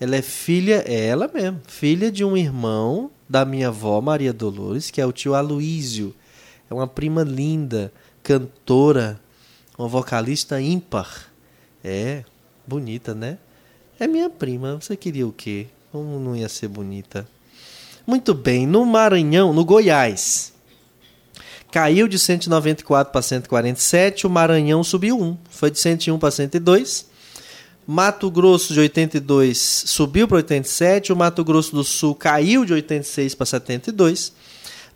ela 0.00 0.16
é 0.16 0.22
filha, 0.22 0.82
é 0.86 1.08
ela 1.08 1.28
mesmo, 1.32 1.60
filha 1.68 2.10
de 2.10 2.24
um 2.24 2.34
irmão 2.34 3.10
da 3.28 3.44
minha 3.44 3.68
avó, 3.68 4.00
Maria 4.00 4.32
Dolores, 4.32 4.90
que 4.90 4.98
é 4.98 5.04
o 5.04 5.12
tio 5.12 5.34
Aloísio. 5.34 6.14
É 6.70 6.72
uma 6.72 6.86
prima 6.86 7.22
linda, 7.22 7.92
cantora, 8.22 9.20
uma 9.76 9.86
vocalista 9.86 10.58
ímpar. 10.58 11.30
É, 11.84 12.24
bonita, 12.66 13.14
né? 13.14 13.36
É 14.00 14.06
minha 14.06 14.30
prima, 14.30 14.78
você 14.80 14.96
queria 14.96 15.26
o 15.26 15.32
quê? 15.32 15.66
Como 15.92 16.18
não 16.18 16.34
ia 16.34 16.48
ser 16.48 16.68
bonita? 16.68 17.28
Muito 18.06 18.32
bem, 18.32 18.66
no 18.66 18.86
Maranhão, 18.86 19.52
no 19.52 19.62
Goiás, 19.62 20.54
caiu 21.70 22.08
de 22.08 22.18
194 22.18 23.12
para 23.12 23.20
147, 23.20 24.26
o 24.26 24.30
Maranhão 24.30 24.82
subiu 24.82 25.20
1, 25.20 25.36
foi 25.50 25.70
de 25.70 25.78
101 25.78 26.18
para 26.18 26.30
102. 26.30 27.10
Mato 27.86 28.30
Grosso 28.30 28.72
de 28.72 28.80
82 28.80 29.58
subiu 29.86 30.26
para 30.26 30.38
87, 30.38 31.12
o 31.12 31.16
Mato 31.16 31.44
Grosso 31.44 31.76
do 31.76 31.84
Sul 31.84 32.14
caiu 32.14 32.64
de 32.64 32.72
86 32.72 33.34
para 33.34 33.44
72. 33.44 34.32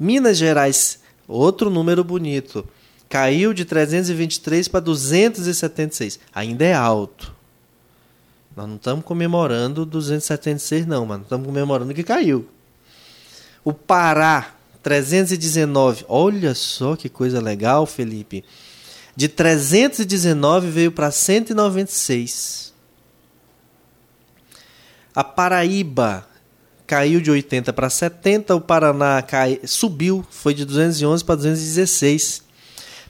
Minas 0.01 0.39
Gerais, 0.39 1.01
outro 1.29 1.69
número 1.69 2.03
bonito, 2.03 2.67
caiu 3.07 3.53
de 3.53 3.67
323 3.67 4.67
para 4.67 4.81
276. 4.81 6.19
Ainda 6.35 6.65
é 6.65 6.73
alto. 6.73 7.34
Nós 8.57 8.69
não 8.69 8.77
estamos 8.77 9.05
comemorando 9.05 9.85
276 9.85 10.87
não, 10.87 11.05
mas 11.05 11.23
estamos 11.23 11.47
comemorando 11.47 11.93
que 11.93 12.05
caiu. 12.05 12.49
O 13.65 13.73
Pará, 13.73 14.55
319. 14.83 16.05
Olha 16.09 16.55
só 16.55 16.95
que 16.95 17.09
coisa 17.09 17.41
legal, 17.41 17.87
Felipe. 17.87 18.45
De 19.17 19.29
319 19.29 20.71
veio 20.71 20.93
para 20.93 21.11
196. 21.11 22.73
A 25.15 25.25
Paraíba 25.25 26.27
caiu 26.87 27.21
de 27.21 27.31
80 27.31 27.73
para 27.73 27.89
70, 27.89 28.55
o 28.55 28.61
Paraná 28.61 29.23
cai, 29.23 29.61
subiu, 29.65 30.25
foi 30.31 30.53
de 30.53 30.65
211 30.65 31.25
para 31.25 31.37
216. 31.37 32.44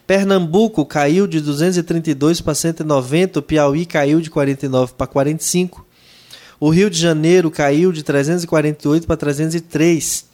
Pernambuco 0.07 0.85
caiu 0.85 1.27
de 1.27 1.41
232 1.41 2.41
para 2.41 2.55
190, 2.55 3.39
o 3.39 3.43
Piauí 3.43 3.87
caiu 3.87 4.21
de 4.21 4.31
49 4.31 4.93
para 4.97 5.07
45. 5.07 5.87
O 6.61 6.69
Rio 6.69 6.91
de 6.91 6.99
Janeiro 6.99 7.51
caiu 7.51 7.91
de 7.91 8.03
348 8.03 9.07
para 9.07 9.17
303. 9.17 10.27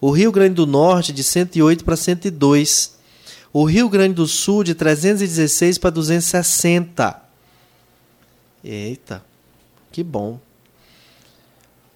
O 0.00 0.10
Rio 0.10 0.32
Grande 0.32 0.54
do 0.54 0.66
Norte 0.66 1.12
de 1.12 1.22
108 1.22 1.84
para 1.84 1.96
102. 1.96 2.96
O 3.52 3.64
Rio 3.64 3.88
Grande 3.88 4.14
do 4.14 4.26
Sul 4.26 4.64
de 4.64 4.74
316 4.74 5.78
para 5.78 5.90
260. 5.90 7.22
Eita, 8.64 9.22
que 9.90 10.02
bom. 10.02 10.40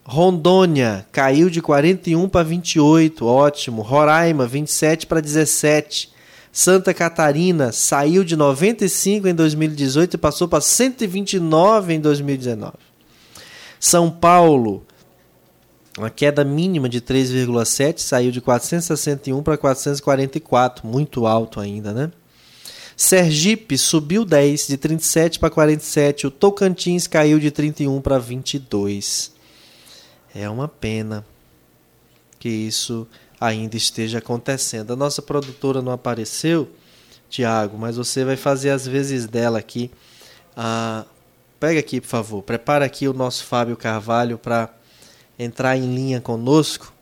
Rondônia 0.05 1.07
caiu 1.11 1.51
de 1.51 1.61
41 1.61 2.29
para 2.29 2.45
28, 2.45 3.27
ótimo. 3.27 3.83
Roraima 3.83 4.47
27 4.47 5.07
para 5.07 5.21
17. 5.21 6.16
Santa 6.57 6.95
Catarina 6.95 7.71
saiu 7.71 8.25
de 8.25 8.35
95 8.35 9.29
em 9.29 9.35
2018 9.35 10.15
e 10.15 10.17
passou 10.17 10.49
para 10.49 10.63
129 10.63 11.93
em 11.93 12.01
2019. 12.01 12.73
São 13.79 14.11
Paulo, 14.11 14.83
uma 15.99 16.09
queda 16.09 16.43
mínima 16.47 16.89
de 16.89 17.03
3,7, 17.03 17.99
saiu 17.99 18.33
de 18.33 18.41
461 18.41 19.43
para 19.43 19.59
444, 19.59 20.87
muito 20.87 21.27
alto 21.27 21.61
ainda, 21.61 21.93
né? 21.93 22.11
Sergipe 22.97 23.77
subiu 23.77 24.25
10, 24.25 24.69
de 24.69 24.79
37 24.79 25.39
para 25.39 25.51
47. 25.51 26.27
O 26.27 26.31
Tocantins 26.31 27.07
caiu 27.07 27.39
de 27.39 27.51
31 27.51 28.01
para 28.01 28.19
22. 28.19 29.31
É 30.35 30.49
uma 30.49 30.69
pena 30.69 31.23
que 32.39 32.49
isso 32.49 33.07
ainda 33.41 33.77
esteja 33.77 34.19
acontecendo. 34.19 34.93
A 34.93 34.97
nossa 34.97 35.23
produtora 35.23 35.83
não 35.83 35.93
apareceu, 35.93 36.71
Tiago, 37.29 37.77
mas 37.79 37.97
você 37.97 38.25
vai 38.25 38.37
fazer 38.37 38.71
as 38.71 38.87
vezes 38.87 39.27
dela 39.27 39.59
aqui. 39.59 39.91
Ah, 40.57 41.05
pega 41.61 41.81
aqui, 41.81 42.01
por 42.01 42.09
favor. 42.09 42.43
Prepara 42.43 42.85
aqui 42.85 43.07
o 43.09 43.13
nosso 43.13 43.45
Fábio 43.45 43.77
Carvalho 43.77 44.39
para 44.39 44.75
entrar 45.39 45.77
em 45.77 45.95
linha 45.95 46.21
conosco. 46.21 46.93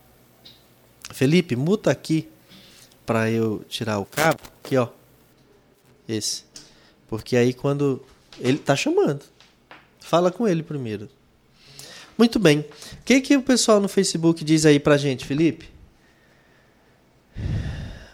Felipe, 1.12 1.54
muta 1.54 1.90
aqui 1.90 2.28
para 3.06 3.30
eu 3.30 3.64
tirar 3.68 3.98
o 3.98 4.04
cabo. 4.04 4.40
Aqui, 4.64 4.76
ó. 4.76 4.88
Esse. 6.08 6.44
Porque 7.08 7.36
aí 7.36 7.52
quando 7.52 8.02
ele 8.40 8.58
tá 8.58 8.74
chamando. 8.74 9.22
Fala 10.00 10.30
com 10.30 10.46
ele 10.46 10.62
primeiro. 10.62 11.08
Muito 12.16 12.38
bem. 12.38 12.60
O 12.60 12.66
que 13.04 13.20
que 13.20 13.36
o 13.36 13.42
pessoal 13.42 13.80
no 13.80 13.88
Facebook 13.88 14.44
diz 14.44 14.64
aí 14.66 14.78
pra 14.78 14.96
gente, 14.96 15.24
Felipe? 15.24 15.73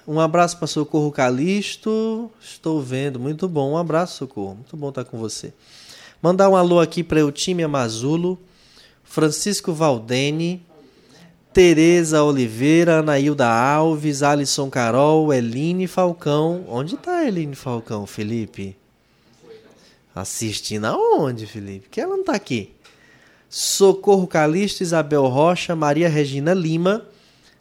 Um 0.06 0.18
abraço 0.18 0.58
para 0.58 0.66
Socorro 0.66 1.12
Calixto. 1.12 2.30
Estou 2.40 2.80
vendo. 2.80 3.20
Muito 3.20 3.48
bom. 3.48 3.72
Um 3.72 3.76
abraço, 3.76 4.18
Socorro. 4.18 4.54
Muito 4.54 4.76
bom 4.76 4.88
estar 4.88 5.04
com 5.04 5.18
você. 5.18 5.52
Mandar 6.22 6.48
um 6.48 6.56
alô 6.56 6.80
aqui 6.80 7.02
para 7.02 7.24
o 7.24 7.32
time 7.32 7.62
Amazulo, 7.62 8.38
Francisco 9.02 9.72
Valdene, 9.72 10.62
Tereza 11.52 12.22
Oliveira, 12.22 12.98
Anailda 12.98 13.48
Alves, 13.48 14.22
Alisson 14.22 14.68
Carol, 14.68 15.32
Eline 15.32 15.86
Falcão. 15.86 16.64
Onde 16.68 16.94
está 16.94 17.24
Eline 17.24 17.54
Falcão, 17.54 18.06
Felipe? 18.06 18.76
Assistindo 20.14 20.84
aonde, 20.84 21.46
Felipe? 21.46 21.88
Que 21.88 22.00
ela 22.00 22.14
não 22.14 22.20
está 22.20 22.34
aqui. 22.34 22.74
Socorro 23.48 24.26
Calixto, 24.26 24.82
Isabel 24.82 25.26
Rocha, 25.26 25.74
Maria 25.74 26.08
Regina 26.08 26.54
Lima, 26.54 27.06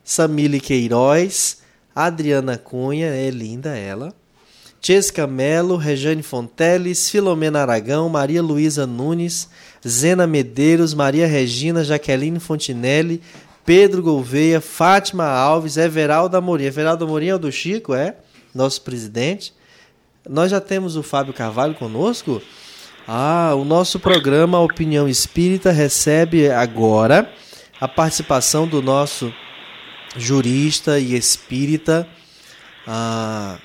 Samile 0.10 0.60
Queiroz, 0.60 1.60
Adriana 1.96 2.58
Cunha, 2.58 3.10
é 3.10 3.30
linda 3.30 3.78
ela. 3.78 4.12
Chesca 4.82 5.28
Melo, 5.28 5.76
Rejane 5.76 6.24
Fonteles, 6.24 7.12
Filomena 7.12 7.62
Aragão, 7.62 8.10
Maria 8.10 8.42
Luísa 8.42 8.88
Nunes, 8.88 9.48
Zena 9.88 10.26
Medeiros, 10.26 10.96
Maria 10.96 11.28
Regina, 11.28 11.84
Jaqueline 11.84 12.40
Fontinelli, 12.40 13.22
Pedro 13.64 14.02
Gouveia, 14.02 14.60
Fátima 14.60 15.26
Alves, 15.26 15.78
Everaldo 15.78 16.36
Amorim. 16.36 16.64
Everaldo 16.64 17.06
Amorim 17.06 17.28
é 17.28 17.36
o 17.36 17.40
do 17.40 17.52
Chico, 17.52 17.94
é? 17.94 18.16
Nosso 18.52 18.82
presidente. 18.82 19.54
Nós 20.28 20.50
já 20.50 20.60
temos 20.60 20.96
o 20.96 21.04
Fábio 21.04 21.36
Carvalho 21.36 21.76
conosco? 21.76 22.42
Ah, 23.08 23.54
o 23.54 23.64
nosso 23.64 24.00
programa 24.00 24.60
Opinião 24.60 25.08
Espírita 25.08 25.70
recebe 25.70 26.50
agora 26.50 27.32
a 27.80 27.88
participação 27.88 28.68
do 28.68 28.82
nosso 28.82 29.32
jurista 30.16 31.00
e 31.00 31.16
espírita, 31.16 32.08
ah, 32.88 33.58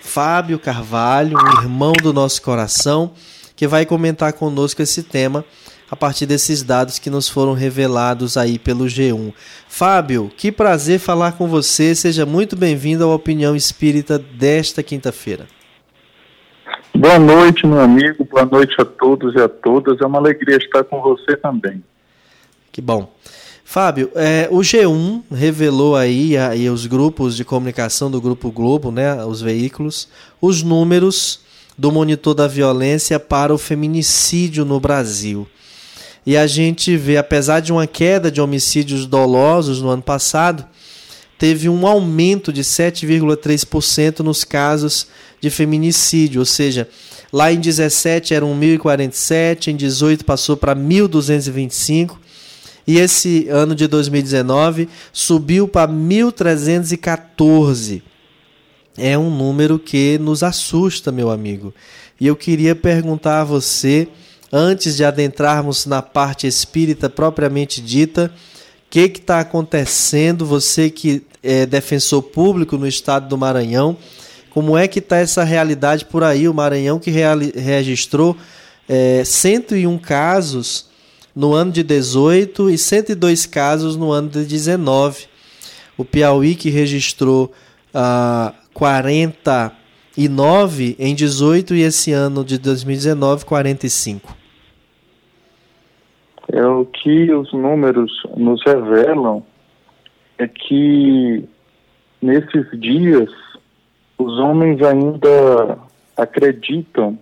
Fábio 0.00 0.58
Carvalho, 0.58 1.36
um 1.36 1.62
irmão 1.62 1.92
do 1.92 2.12
nosso 2.12 2.40
coração, 2.42 3.12
que 3.54 3.66
vai 3.66 3.86
comentar 3.86 4.32
conosco 4.32 4.82
esse 4.82 5.02
tema 5.02 5.44
a 5.90 5.96
partir 5.96 6.26
desses 6.26 6.62
dados 6.62 6.98
que 6.98 7.10
nos 7.10 7.28
foram 7.28 7.52
revelados 7.52 8.36
aí 8.36 8.58
pelo 8.58 8.84
G1. 8.86 9.32
Fábio, 9.68 10.30
que 10.36 10.50
prazer 10.50 10.98
falar 10.98 11.32
com 11.32 11.46
você. 11.46 11.94
Seja 11.94 12.26
muito 12.26 12.56
bem-vindo 12.56 13.04
à 13.04 13.14
Opinião 13.14 13.54
Espírita 13.54 14.18
desta 14.18 14.82
quinta-feira. 14.82 15.46
Boa 16.94 17.18
noite, 17.18 17.66
meu 17.66 17.80
amigo. 17.80 18.24
Boa 18.24 18.44
noite 18.44 18.74
a 18.80 18.84
todos 18.84 19.34
e 19.34 19.38
a 19.38 19.48
todas. 19.48 20.00
É 20.00 20.06
uma 20.06 20.18
alegria 20.18 20.56
estar 20.56 20.82
com 20.84 21.00
você 21.00 21.36
também. 21.36 21.82
Que 22.72 22.80
bom. 22.80 23.12
Fábio, 23.68 24.12
é, 24.14 24.46
o 24.48 24.58
G1 24.58 25.24
revelou 25.28 25.96
aí, 25.96 26.36
aí 26.38 26.70
os 26.70 26.86
grupos 26.86 27.34
de 27.36 27.44
comunicação 27.44 28.08
do 28.08 28.20
Grupo 28.20 28.52
Globo, 28.52 28.92
né, 28.92 29.24
os 29.24 29.40
veículos, 29.40 30.08
os 30.40 30.62
números 30.62 31.40
do 31.76 31.90
monitor 31.90 32.32
da 32.32 32.46
violência 32.46 33.18
para 33.18 33.52
o 33.52 33.58
feminicídio 33.58 34.64
no 34.64 34.78
Brasil. 34.78 35.48
E 36.24 36.36
a 36.36 36.46
gente 36.46 36.96
vê, 36.96 37.16
apesar 37.16 37.58
de 37.58 37.72
uma 37.72 37.88
queda 37.88 38.30
de 38.30 38.40
homicídios 38.40 39.04
dolosos 39.04 39.82
no 39.82 39.88
ano 39.88 40.02
passado, 40.02 40.64
teve 41.36 41.68
um 41.68 41.88
aumento 41.88 42.52
de 42.52 42.62
7,3% 42.62 44.20
nos 44.20 44.44
casos 44.44 45.08
de 45.40 45.50
feminicídio, 45.50 46.38
ou 46.38 46.46
seja, 46.46 46.88
lá 47.32 47.52
em 47.52 47.58
17 47.58 48.32
eram 48.32 48.54
1.047, 48.58 49.72
em 49.72 49.76
18 49.76 50.24
passou 50.24 50.56
para 50.56 50.74
1.225 50.74 52.18
e 52.86 52.98
esse 52.98 53.48
ano 53.48 53.74
de 53.74 53.88
2019 53.88 54.88
subiu 55.12 55.66
para 55.66 55.90
1.314. 55.90 58.02
É 58.96 59.18
um 59.18 59.28
número 59.28 59.78
que 59.78 60.18
nos 60.18 60.42
assusta, 60.42 61.10
meu 61.10 61.30
amigo. 61.30 61.74
E 62.20 62.26
eu 62.26 62.36
queria 62.36 62.74
perguntar 62.74 63.40
a 63.40 63.44
você, 63.44 64.08
antes 64.52 64.96
de 64.96 65.04
adentrarmos 65.04 65.84
na 65.84 66.00
parte 66.00 66.46
espírita 66.46 67.10
propriamente 67.10 67.82
dita, 67.82 68.32
o 68.86 68.88
que 68.88 69.00
está 69.00 69.40
acontecendo? 69.40 70.46
Você 70.46 70.88
que 70.88 71.22
é 71.42 71.66
defensor 71.66 72.22
público 72.22 72.78
no 72.78 72.86
estado 72.86 73.28
do 73.28 73.36
Maranhão, 73.36 73.98
como 74.48 74.78
é 74.78 74.88
que 74.88 75.00
está 75.00 75.18
essa 75.18 75.44
realidade 75.44 76.06
por 76.06 76.24
aí? 76.24 76.48
O 76.48 76.54
Maranhão 76.54 76.98
que 76.98 77.10
registrou 77.10 78.34
é, 78.88 79.22
101 79.24 79.98
casos 79.98 80.86
no 81.36 81.52
ano 81.52 81.70
de 81.70 81.82
18 81.82 82.70
e 82.70 82.78
102 82.78 83.44
casos 83.44 83.94
no 83.94 84.10
ano 84.10 84.30
de 84.30 84.46
19. 84.46 85.26
O 85.98 86.04
Piauí 86.04 86.54
que 86.54 86.70
registrou 86.70 87.52
ah, 87.92 88.54
49 88.72 90.96
em 90.98 91.14
18 91.14 91.74
e 91.74 91.82
esse 91.82 92.12
ano 92.12 92.42
de 92.42 92.56
2019 92.58 93.44
45. 93.44 94.34
É 96.50 96.64
o 96.64 96.86
que 96.86 97.30
os 97.32 97.52
números 97.52 98.22
nos 98.34 98.64
revelam 98.64 99.44
é 100.38 100.48
que 100.48 101.44
nesses 102.22 102.66
dias 102.80 103.28
os 104.16 104.38
homens 104.38 104.82
ainda 104.82 105.76
acreditam 106.16 107.18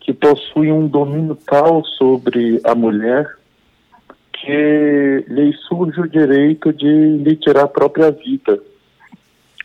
que 0.00 0.12
possuem 0.12 0.72
um 0.72 0.86
domínio 0.86 1.34
tal 1.46 1.82
sobre 1.84 2.60
a 2.64 2.74
mulher 2.74 3.37
que 4.40 5.24
lhe 5.28 5.52
surge 5.68 6.00
o 6.00 6.08
direito 6.08 6.72
de 6.72 6.86
lhe 6.86 7.36
tirar 7.36 7.64
a 7.64 7.68
própria 7.68 8.10
vida, 8.10 8.60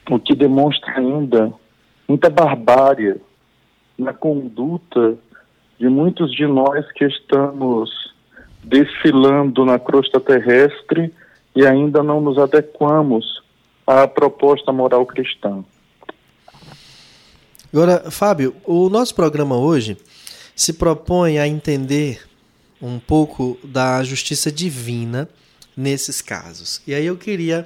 o 0.10 0.20
que 0.20 0.36
demonstra 0.36 0.98
ainda 0.98 1.54
muita 2.08 2.30
barbárie 2.30 3.16
na 3.98 4.14
conduta 4.14 5.16
de 5.80 5.88
muitos 5.88 6.32
de 6.32 6.46
nós 6.48 6.90
que 6.94 7.06
estamos 7.06 8.14
desfilando 8.64 9.66
na 9.66 9.78
crosta 9.78 10.20
terrestre 10.20 11.14
e 11.56 11.66
ainda 11.66 12.02
não 12.02 12.22
nos 12.22 12.38
adequamos 12.38 13.44
à 13.86 14.08
proposta 14.08 14.72
moral 14.72 15.06
cristã. 15.06 15.64
Agora, 17.72 18.10
Fábio, 18.12 18.56
o 18.66 18.90
nosso 18.90 19.16
programa 19.16 19.58
hoje 19.58 19.98
se 20.56 20.74
propõe 20.74 21.40
a 21.40 21.48
entender 21.48 22.22
um 22.84 23.00
pouco 23.00 23.58
da 23.64 24.04
justiça 24.04 24.52
divina 24.52 25.30
nesses 25.76 26.22
casos. 26.22 26.82
E 26.86 26.94
aí 26.94 27.06
eu 27.06 27.16
queria 27.16 27.66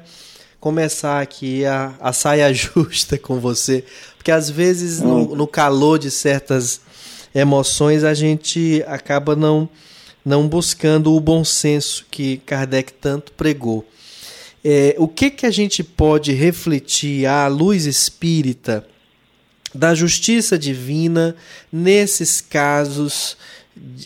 começar 0.60 1.22
aqui 1.22 1.66
a, 1.66 1.96
a 2.00 2.14
saia 2.14 2.52
justa 2.54 3.18
com 3.18 3.40
você, 3.40 3.84
porque 4.16 4.32
às 4.32 4.48
vezes 4.50 5.02
no, 5.02 5.36
no 5.36 5.48
calor 5.48 5.98
de 5.98 6.12
certas 6.12 6.82
emoções 7.34 8.04
a 8.04 8.14
gente 8.14 8.84
acaba 8.86 9.36
não, 9.36 9.68
não 10.24 10.48
buscando 10.48 11.14
o 11.14 11.20
bom 11.20 11.44
senso 11.44 12.06
que 12.12 12.38
Kardec 12.46 12.94
tanto 12.94 13.32
pregou. 13.32 13.88
É, 14.64 14.96
o 15.00 15.08
que, 15.08 15.32
que 15.32 15.46
a 15.46 15.52
gente 15.52 15.84
pode 15.84 16.32
refletir 16.32 17.26
à 17.26 17.48
luz 17.48 17.86
espírita 17.86 18.86
da 19.74 19.94
justiça 19.96 20.58
divina 20.58 21.36
nesses 21.72 22.42
casos 22.42 23.38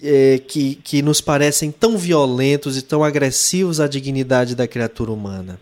é, 0.04 0.38
que, 0.40 0.76
que 0.76 1.02
nos 1.02 1.22
parecem 1.22 1.72
tão 1.72 1.98
violentos 1.98 2.78
e 2.78 2.82
tão 2.82 3.04
agressivos 3.04 3.80
à 3.80 3.88
dignidade 3.88 4.56
da 4.56 4.68
criatura 4.68 5.12
humana? 5.12 5.60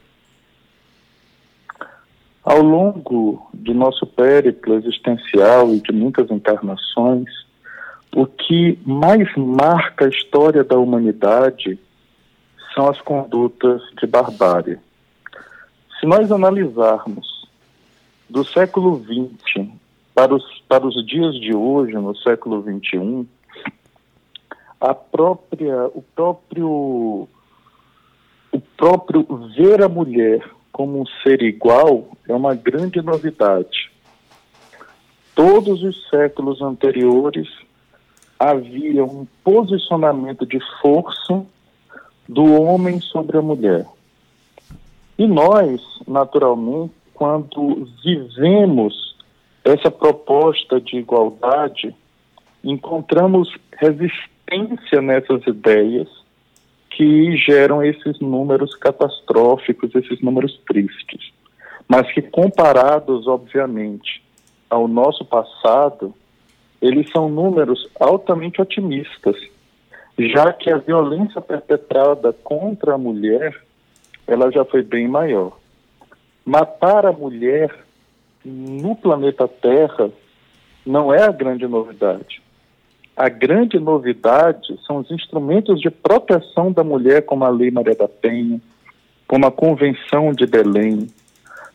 Ao 2.43 2.61
longo 2.61 3.49
do 3.53 3.73
nosso 3.73 4.05
périplo 4.05 4.75
existencial 4.75 5.73
e 5.73 5.81
de 5.81 5.91
muitas 5.91 6.31
encarnações, 6.31 7.29
o 8.15 8.25
que 8.25 8.79
mais 8.85 9.29
marca 9.35 10.05
a 10.05 10.09
história 10.09 10.63
da 10.63 10.77
humanidade 10.77 11.77
são 12.73 12.87
as 12.89 12.99
condutas 13.01 13.81
de 13.99 14.07
barbárie. 14.07 14.79
Se 15.99 16.05
nós 16.05 16.31
analisarmos 16.31 17.47
do 18.29 18.43
século 18.45 19.03
XX 19.03 19.67
para 20.15 20.33
os, 20.33 20.43
para 20.67 20.87
os 20.87 21.05
dias 21.05 21.35
de 21.35 21.53
hoje, 21.53 21.93
no 21.93 22.15
século 22.15 22.63
XXI, 22.63 23.27
a 24.79 24.93
própria, 24.93 25.87
o 25.87 26.01
próprio 26.15 27.27
o 28.51 28.59
próprio 28.77 29.25
ver 29.55 29.83
a 29.83 29.89
mulher 29.89 30.43
como 30.71 31.01
um 31.01 31.05
ser 31.21 31.41
igual 31.41 32.07
é 32.27 32.33
uma 32.33 32.55
grande 32.55 33.01
novidade. 33.01 33.91
Todos 35.35 35.83
os 35.83 36.09
séculos 36.09 36.61
anteriores 36.61 37.47
havia 38.39 39.03
um 39.03 39.27
posicionamento 39.43 40.45
de 40.45 40.59
força 40.81 41.45
do 42.27 42.61
homem 42.61 42.99
sobre 43.01 43.37
a 43.37 43.41
mulher. 43.41 43.85
E 45.17 45.27
nós, 45.27 45.81
naturalmente, 46.07 46.93
quando 47.13 47.87
vivemos 48.03 49.15
essa 49.63 49.91
proposta 49.91 50.79
de 50.79 50.97
igualdade, 50.97 51.93
encontramos 52.63 53.53
resistência 53.77 54.38
nessas 55.01 55.45
ideias 55.47 56.07
que 56.89 57.35
geram 57.37 57.83
esses 57.83 58.19
números 58.19 58.75
catastróficos, 58.75 59.93
esses 59.95 60.21
números 60.21 60.59
tristes. 60.67 61.31
Mas 61.87 62.11
que, 62.11 62.21
comparados, 62.21 63.27
obviamente, 63.27 64.23
ao 64.69 64.87
nosso 64.87 65.25
passado, 65.25 66.13
eles 66.81 67.09
são 67.09 67.29
números 67.29 67.89
altamente 67.99 68.61
otimistas, 68.61 69.35
já 70.17 70.51
que 70.53 70.71
a 70.71 70.77
violência 70.77 71.41
perpetrada 71.41 72.33
contra 72.33 72.95
a 72.95 72.97
mulher, 72.97 73.55
ela 74.27 74.51
já 74.51 74.63
foi 74.65 74.83
bem 74.83 75.07
maior. 75.07 75.57
Matar 76.45 77.05
a 77.05 77.11
mulher 77.11 77.73
no 78.43 78.95
planeta 78.95 79.47
Terra 79.47 80.09
não 80.85 81.13
é 81.13 81.23
a 81.23 81.31
grande 81.31 81.67
novidade. 81.67 82.41
A 83.19 83.27
grande 83.27 83.77
novidade 83.77 84.79
são 84.87 84.99
os 84.99 85.11
instrumentos 85.11 85.81
de 85.81 85.89
proteção 85.89 86.71
da 86.71 86.85
mulher, 86.85 87.25
como 87.25 87.43
a 87.43 87.49
Lei 87.49 87.69
Maria 87.69 87.93
da 87.93 88.07
Penha, 88.07 88.61
como 89.27 89.45
a 89.45 89.51
Convenção 89.51 90.31
de 90.31 90.45
Belém, 90.45 91.05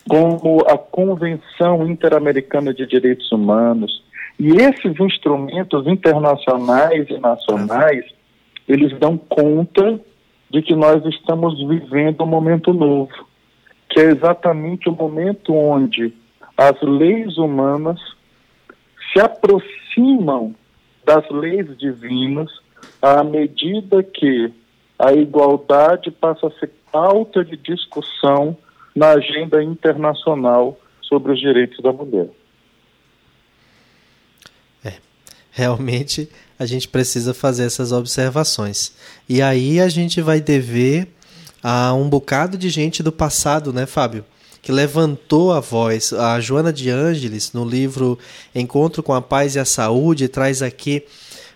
como 0.08 0.62
a 0.66 0.78
Convenção 0.78 1.86
Interamericana 1.86 2.72
de 2.72 2.86
Direitos 2.86 3.30
Humanos. 3.30 4.02
E 4.40 4.52
esses 4.52 4.98
instrumentos 4.98 5.86
internacionais 5.86 7.10
e 7.10 7.18
nacionais, 7.18 8.06
eles 8.66 8.98
dão 8.98 9.18
conta 9.18 10.00
de 10.48 10.62
que 10.62 10.74
nós 10.74 11.04
estamos 11.04 11.58
vivendo 11.68 12.22
um 12.22 12.26
momento 12.26 12.72
novo, 12.72 13.12
que 13.90 14.00
é 14.00 14.04
exatamente 14.04 14.88
o 14.88 14.92
momento 14.92 15.54
onde 15.54 16.10
as 16.56 16.80
leis 16.80 17.36
humanas 17.36 18.00
se 19.12 19.20
aproximam 19.20 20.54
das 21.04 21.28
leis 21.30 21.76
divinas 21.78 22.50
à 23.00 23.22
medida 23.22 24.02
que 24.02 24.52
a 24.98 25.12
igualdade 25.12 26.10
passa 26.10 26.46
a 26.46 26.50
ser 26.58 26.70
pauta 26.90 27.44
de 27.44 27.56
discussão 27.56 28.56
na 28.94 29.10
agenda 29.10 29.62
internacional 29.62 30.78
sobre 31.02 31.32
os 31.32 31.40
direitos 31.40 31.82
da 31.82 31.92
mulher. 31.92 32.28
É, 34.84 34.94
realmente 35.50 36.28
a 36.58 36.64
gente 36.64 36.88
precisa 36.88 37.34
fazer 37.34 37.64
essas 37.64 37.90
observações. 37.92 38.96
E 39.28 39.42
aí 39.42 39.80
a 39.80 39.88
gente 39.88 40.20
vai 40.20 40.40
dever 40.40 41.08
a 41.62 41.92
um 41.94 42.08
bocado 42.08 42.56
de 42.56 42.68
gente 42.68 43.02
do 43.02 43.10
passado, 43.10 43.72
né, 43.72 43.86
Fábio? 43.86 44.24
Que 44.64 44.72
levantou 44.72 45.52
a 45.52 45.60
voz. 45.60 46.12
A 46.14 46.40
Joana 46.40 46.72
de 46.72 46.88
Ângeles, 46.88 47.52
no 47.52 47.64
livro 47.64 48.18
Encontro 48.54 49.02
com 49.02 49.12
a 49.12 49.20
Paz 49.20 49.54
e 49.54 49.58
a 49.58 49.64
Saúde, 49.64 50.26
traz 50.26 50.62
aqui 50.62 51.04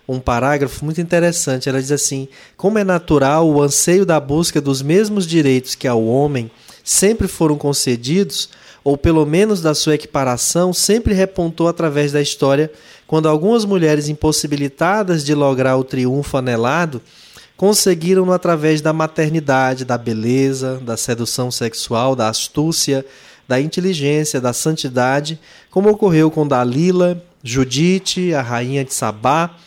um 0.07 0.19
parágrafo 0.19 0.85
muito 0.85 1.01
interessante. 1.01 1.67
Ela 1.67 1.81
diz 1.81 1.91
assim: 1.91 2.27
Como 2.55 2.77
é 2.77 2.83
natural 2.83 3.49
o 3.49 3.61
anseio 3.61 4.05
da 4.05 4.19
busca 4.19 4.61
dos 4.61 4.83
mesmos 4.83 5.25
direitos 5.25 5.73
que 5.73 5.87
ao 5.87 6.05
homem 6.05 6.51
sempre 6.83 7.27
foram 7.27 7.57
concedidos, 7.57 8.49
ou 8.83 8.95
pelo 8.95 9.25
menos 9.25 9.59
da 9.59 9.73
sua 9.73 9.95
equiparação, 9.95 10.71
sempre 10.71 11.13
repontou 11.13 11.67
através 11.67 12.11
da 12.11 12.21
história, 12.21 12.71
quando 13.07 13.27
algumas 13.27 13.65
mulheres 13.65 14.07
impossibilitadas 14.07 15.25
de 15.25 15.33
lograr 15.33 15.77
o 15.77 15.83
triunfo 15.83 16.37
anelado 16.37 17.01
conseguiram-no 17.59 18.31
através 18.31 18.79
da 18.79 18.93
maternidade, 18.93 19.83
da 19.83 19.97
beleza, 19.97 20.79
da 20.81 20.95
sedução 20.95 21.51
sexual, 21.51 22.15
da 22.15 22.29
astúcia, 22.29 23.05
da 23.45 23.59
inteligência, 23.59 24.39
da 24.39 24.53
santidade, 24.53 25.37
como 25.69 25.89
ocorreu 25.89 26.31
com 26.31 26.47
Dalila, 26.47 27.21
Judite, 27.43 28.33
a 28.33 28.41
rainha 28.41 28.85
de 28.85 28.93
Sabá, 28.93 29.57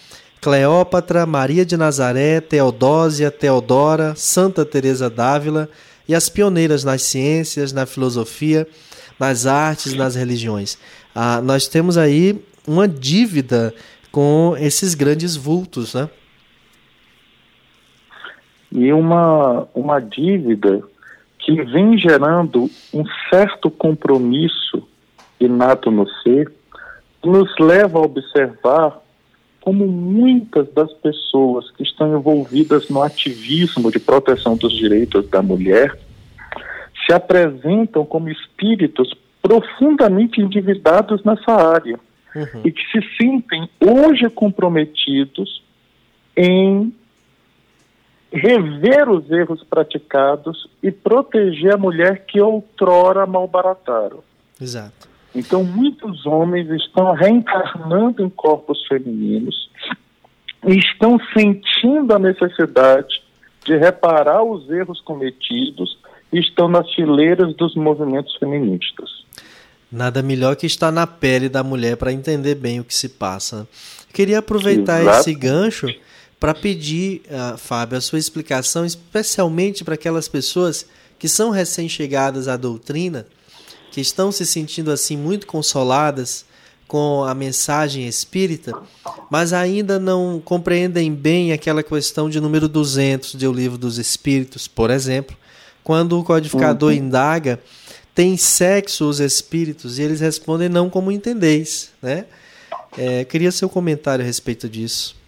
Cleópatra, 0.41 1.27
Maria 1.27 1.67
de 1.67 1.77
Nazaré, 1.77 2.41
Teodósia, 2.41 3.31
Teodora, 3.31 4.15
Santa 4.17 4.65
Teresa 4.65 5.11
d'Ávila 5.11 5.69
e 6.09 6.15
as 6.15 6.31
pioneiras 6.31 6.85
nas 6.85 7.03
ciências, 7.03 7.75
na 7.75 7.85
filosofia, 7.85 8.67
nas 9.21 9.45
artes, 9.45 9.93
nas 9.93 10.15
religiões. 10.15 10.79
Ah, 11.15 11.43
nós 11.43 11.69
temos 11.69 11.99
aí 11.99 12.43
uma 12.67 12.89
dívida 12.89 13.75
com 14.11 14.57
esses 14.59 14.95
grandes 14.95 15.37
vultos, 15.37 15.93
né? 15.93 16.09
E 18.73 18.93
uma, 18.93 19.69
uma 19.75 20.01
dívida 20.01 20.83
que 21.39 21.63
vem 21.65 21.99
gerando 21.99 22.71
um 22.93 23.05
certo 23.29 23.71
compromisso 23.71 24.87
inato 25.39 25.91
no 25.91 26.09
ser, 26.23 26.51
que 27.21 27.29
nos 27.29 27.55
leva 27.59 27.99
a 27.99 28.03
observar 28.03 29.01
como 29.61 29.87
muitas 29.87 30.73
das 30.73 30.93
pessoas 30.95 31.71
que 31.73 31.83
estão 31.83 32.17
envolvidas 32.17 32.89
no 32.89 33.03
ativismo 33.03 33.91
de 33.93 34.01
proteção 34.01 34.57
dos 34.57 34.73
direitos 34.73 35.29
da 35.29 35.43
mulher 35.43 35.97
se 37.07 37.13
apresentam 37.13 38.05
como 38.05 38.29
espíritos 38.29 39.15
profundamente 39.41 40.41
endividados 40.41 41.23
nessa 41.25 41.53
área 41.53 41.99
uhum. 42.35 42.61
e 42.65 42.73
que 42.73 42.83
se 42.91 43.17
sentem 43.17 43.69
hoje 43.81 44.29
comprometidos 44.31 45.63
em 46.37 46.93
rever 48.33 49.11
os 49.11 49.31
erros 49.31 49.63
praticados 49.63 50.67
e 50.83 50.91
proteger 50.91 51.75
a 51.75 51.79
mulher 51.79 52.25
que 52.25 52.41
outrora 52.41 53.27
malbarataram. 53.27 54.21
Exato. 54.61 55.09
Então, 55.35 55.63
muitos 55.65 56.27
homens 56.27 56.69
estão 56.71 57.13
reencarnando 57.13 58.23
em 58.23 58.29
corpos 58.29 58.87
femininos 58.87 59.71
e 60.67 60.79
estão 60.79 61.19
sentindo 61.37 62.15
a 62.15 62.19
necessidade 62.19 63.23
de 63.65 63.77
reparar 63.77 64.43
os 64.43 64.69
erros 64.71 65.01
cometidos 65.01 65.99
e 66.33 66.39
estão 66.39 66.69
nas 66.69 66.91
fileiras 66.95 67.55
dos 67.57 67.75
movimentos 67.75 68.35
feministas. 68.37 69.23
Nada 69.91 70.23
melhor 70.23 70.57
que 70.57 70.67
estar 70.67 70.91
na 70.91 71.07
pele 71.07 71.49
da 71.49 71.63
mulher 71.63 71.97
para 71.97 72.13
entender 72.13 72.55
bem 72.55 72.81
o 72.81 72.85
que 72.85 72.95
se 72.95 73.11
passa. 73.11 73.69
Queria 74.13 74.39
aproveitar 74.39 75.03
Exato. 75.03 75.21
esse 75.21 75.35
gancho 75.35 75.87
para 76.43 76.55
pedir, 76.55 77.23
uh, 77.31 77.57
Fábio, 77.57 77.97
a 77.97 78.01
sua 78.01 78.19
explicação, 78.19 78.85
especialmente 78.85 79.85
para 79.85 79.95
aquelas 79.95 80.27
pessoas 80.27 80.85
que 81.17 81.29
são 81.29 81.51
recém-chegadas 81.51 82.49
à 82.49 82.57
doutrina, 82.57 83.25
que 83.93 84.01
estão 84.01 84.33
se 84.33 84.45
sentindo 84.45 84.91
assim 84.91 85.17
muito 85.17 85.47
consoladas 85.47 86.45
com 86.89 87.23
a 87.23 87.33
mensagem 87.33 88.09
espírita, 88.09 88.77
mas 89.31 89.53
ainda 89.53 90.01
não 90.01 90.43
compreendem 90.45 91.15
bem 91.15 91.53
aquela 91.53 91.81
questão 91.81 92.29
de 92.29 92.41
número 92.41 92.67
200 92.67 93.37
do 93.37 93.53
Livro 93.53 93.79
dos 93.79 93.97
Espíritos, 93.97 94.67
por 94.67 94.91
exemplo, 94.91 95.37
quando 95.85 96.19
o 96.19 96.25
codificador 96.25 96.91
uhum. 96.91 96.99
indaga, 96.99 97.61
tem 98.17 98.37
sexo 98.37 99.09
os 99.09 99.21
espíritos? 99.21 99.97
E 99.97 100.03
eles 100.03 100.19
respondem 100.19 100.69
não 100.69 100.91
como 100.91 101.13
entendeis, 101.13 101.91
né? 102.03 102.25
É, 102.99 103.25
queria 103.25 103.53
seu 103.53 103.69
comentário 103.69 104.25
a 104.25 104.27
respeito 104.27 104.69
disso. 104.69 105.22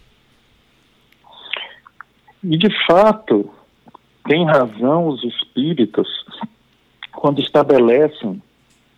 E, 2.45 2.59
de 2.59 2.69
fato, 2.87 3.51
tem 4.29 4.45
razão 4.45 5.09
os 5.09 5.25
espíritas 5.25 6.07
quando 7.11 7.41
estabelecem 7.41 8.43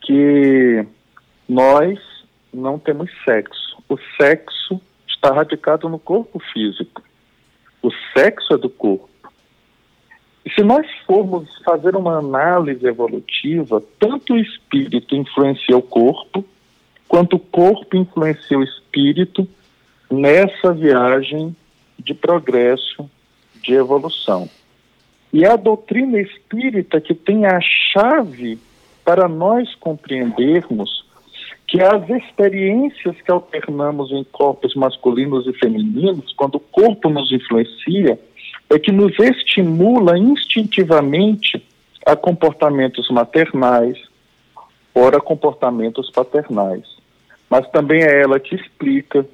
que 0.02 0.84
nós 1.48 1.96
não 2.52 2.76
temos 2.76 3.08
sexo. 3.24 3.76
O 3.88 3.96
sexo 4.20 4.80
está 5.06 5.32
radicado 5.32 5.88
no 5.88 5.98
corpo 5.98 6.40
físico. 6.52 7.00
O 7.80 7.90
sexo 8.12 8.54
é 8.54 8.56
do 8.56 8.68
corpo. 8.68 9.08
E 10.44 10.50
se 10.50 10.62
nós 10.64 10.84
formos 11.06 11.48
fazer 11.64 11.94
uma 11.94 12.18
análise 12.18 12.84
evolutiva, 12.84 13.80
tanto 14.00 14.34
o 14.34 14.38
espírito 14.38 15.14
influencia 15.14 15.76
o 15.76 15.82
corpo, 15.82 16.44
quanto 17.06 17.36
o 17.36 17.40
corpo 17.40 17.96
influencia 17.96 18.58
o 18.58 18.64
espírito 18.64 19.48
nessa 20.10 20.72
viagem 20.72 21.54
de 21.96 22.12
progresso 22.12 23.08
de 23.66 23.74
evolução. 23.74 24.48
E 25.32 25.44
é 25.44 25.50
a 25.50 25.56
doutrina 25.56 26.20
espírita 26.20 27.00
que 27.00 27.14
tem 27.14 27.44
a 27.44 27.60
chave 27.60 28.58
para 29.04 29.28
nós 29.28 29.74
compreendermos 29.74 31.04
que 31.66 31.82
as 31.82 32.08
experiências 32.08 33.20
que 33.20 33.30
alternamos 33.30 34.12
em 34.12 34.22
corpos 34.22 34.74
masculinos 34.76 35.46
e 35.46 35.52
femininos, 35.52 36.32
quando 36.32 36.54
o 36.54 36.60
corpo 36.60 37.10
nos 37.10 37.32
influencia, 37.32 38.18
é 38.70 38.78
que 38.78 38.92
nos 38.92 39.18
estimula 39.18 40.16
instintivamente 40.16 41.62
a 42.06 42.14
comportamentos 42.14 43.10
maternais, 43.10 43.98
ora 44.94 45.20
comportamentos 45.20 46.08
paternais. 46.10 46.84
Mas 47.50 47.68
também 47.70 48.02
é 48.02 48.22
ela 48.22 48.38
que 48.38 48.54
explica 48.54 49.26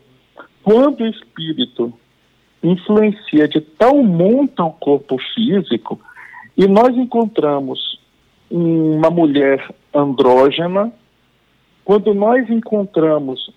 quando 0.62 1.02
o 1.02 1.06
espírito 1.06 1.92
influencia 2.62 3.48
de 3.48 3.60
tal 3.60 4.02
monta 4.02 4.62
o 4.62 4.72
corpo 4.72 5.16
físico 5.34 6.00
e 6.56 6.66
nós 6.66 6.96
encontramos 6.96 7.98
uma 8.50 9.10
mulher 9.10 9.66
andrógena, 9.94 10.92
quando 11.84 12.12
nós 12.14 12.48
encontramos 12.50 13.50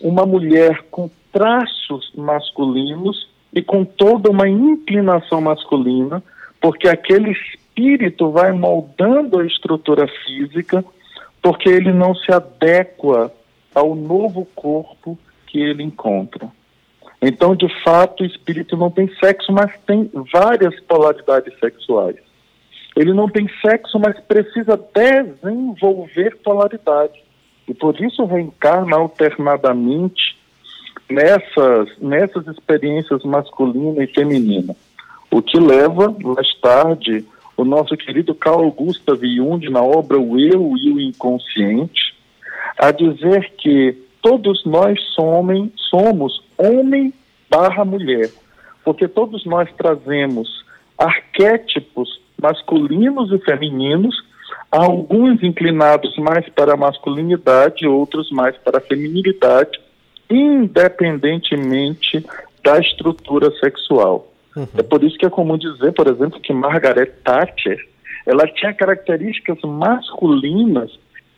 uma 0.00 0.26
mulher 0.26 0.84
com 0.90 1.10
traços 1.32 2.12
masculinos 2.14 3.28
e 3.52 3.62
com 3.62 3.84
toda 3.84 4.30
uma 4.30 4.48
inclinação 4.48 5.40
masculina, 5.40 6.22
porque 6.60 6.88
aquele 6.88 7.32
espírito 7.32 8.30
vai 8.30 8.52
moldando 8.52 9.40
a 9.40 9.46
estrutura 9.46 10.06
física, 10.06 10.84
porque 11.40 11.68
ele 11.68 11.92
não 11.92 12.14
se 12.14 12.30
adequa 12.30 13.32
ao 13.74 13.94
novo 13.94 14.46
corpo 14.54 15.18
que 15.46 15.58
ele 15.58 15.82
encontra. 15.82 16.48
Então, 17.22 17.54
de 17.54 17.68
fato, 17.84 18.24
o 18.24 18.26
espírito 18.26 18.76
não 18.76 18.90
tem 18.90 19.08
sexo, 19.20 19.52
mas 19.52 19.70
tem 19.86 20.10
várias 20.32 20.78
polaridades 20.80 21.56
sexuais. 21.60 22.16
Ele 22.96 23.14
não 23.14 23.28
tem 23.28 23.48
sexo, 23.64 23.96
mas 24.00 24.18
precisa 24.20 24.78
desenvolver 24.92 26.36
polaridade. 26.38 27.22
E 27.68 27.72
por 27.72 27.98
isso 28.00 28.24
reencarna 28.24 28.96
alternadamente 28.96 30.36
nessas, 31.08 31.96
nessas 32.00 32.46
experiências 32.48 33.22
masculina 33.22 34.02
e 34.02 34.08
feminina. 34.08 34.74
O 35.30 35.40
que 35.40 35.58
leva, 35.60 36.14
mais 36.20 36.52
tarde, 36.60 37.24
o 37.56 37.64
nosso 37.64 37.96
querido 37.96 38.34
Carl 38.34 38.68
Gustav 38.72 39.24
Jung, 39.24 39.70
na 39.70 39.80
obra 39.80 40.18
O 40.18 40.38
Eu 40.38 40.76
e 40.76 40.90
o 40.90 41.00
Inconsciente, 41.00 42.16
a 42.76 42.90
dizer 42.90 43.52
que 43.56 43.96
todos 44.20 44.64
nós 44.64 45.00
somos, 45.14 45.70
somos 45.88 46.42
homem 46.62 47.12
barra 47.50 47.84
mulher, 47.84 48.30
porque 48.84 49.08
todos 49.08 49.44
nós 49.44 49.68
trazemos 49.76 50.48
arquétipos 50.96 52.20
masculinos 52.40 53.32
e 53.32 53.38
femininos, 53.38 54.14
alguns 54.70 55.42
inclinados 55.42 56.16
mais 56.18 56.48
para 56.50 56.74
a 56.74 56.76
masculinidade, 56.76 57.86
outros 57.86 58.30
mais 58.30 58.56
para 58.58 58.78
a 58.78 58.80
feminilidade, 58.80 59.80
independentemente 60.30 62.24
da 62.64 62.78
estrutura 62.78 63.50
sexual. 63.58 64.32
Uhum. 64.56 64.66
É 64.76 64.82
por 64.82 65.02
isso 65.02 65.16
que 65.16 65.26
é 65.26 65.30
comum 65.30 65.56
dizer, 65.56 65.92
por 65.92 66.06
exemplo, 66.06 66.40
que 66.40 66.52
Margaret 66.52 67.12
Thatcher, 67.24 67.78
ela 68.26 68.46
tinha 68.46 68.72
características 68.72 69.58
masculinas 69.62 70.90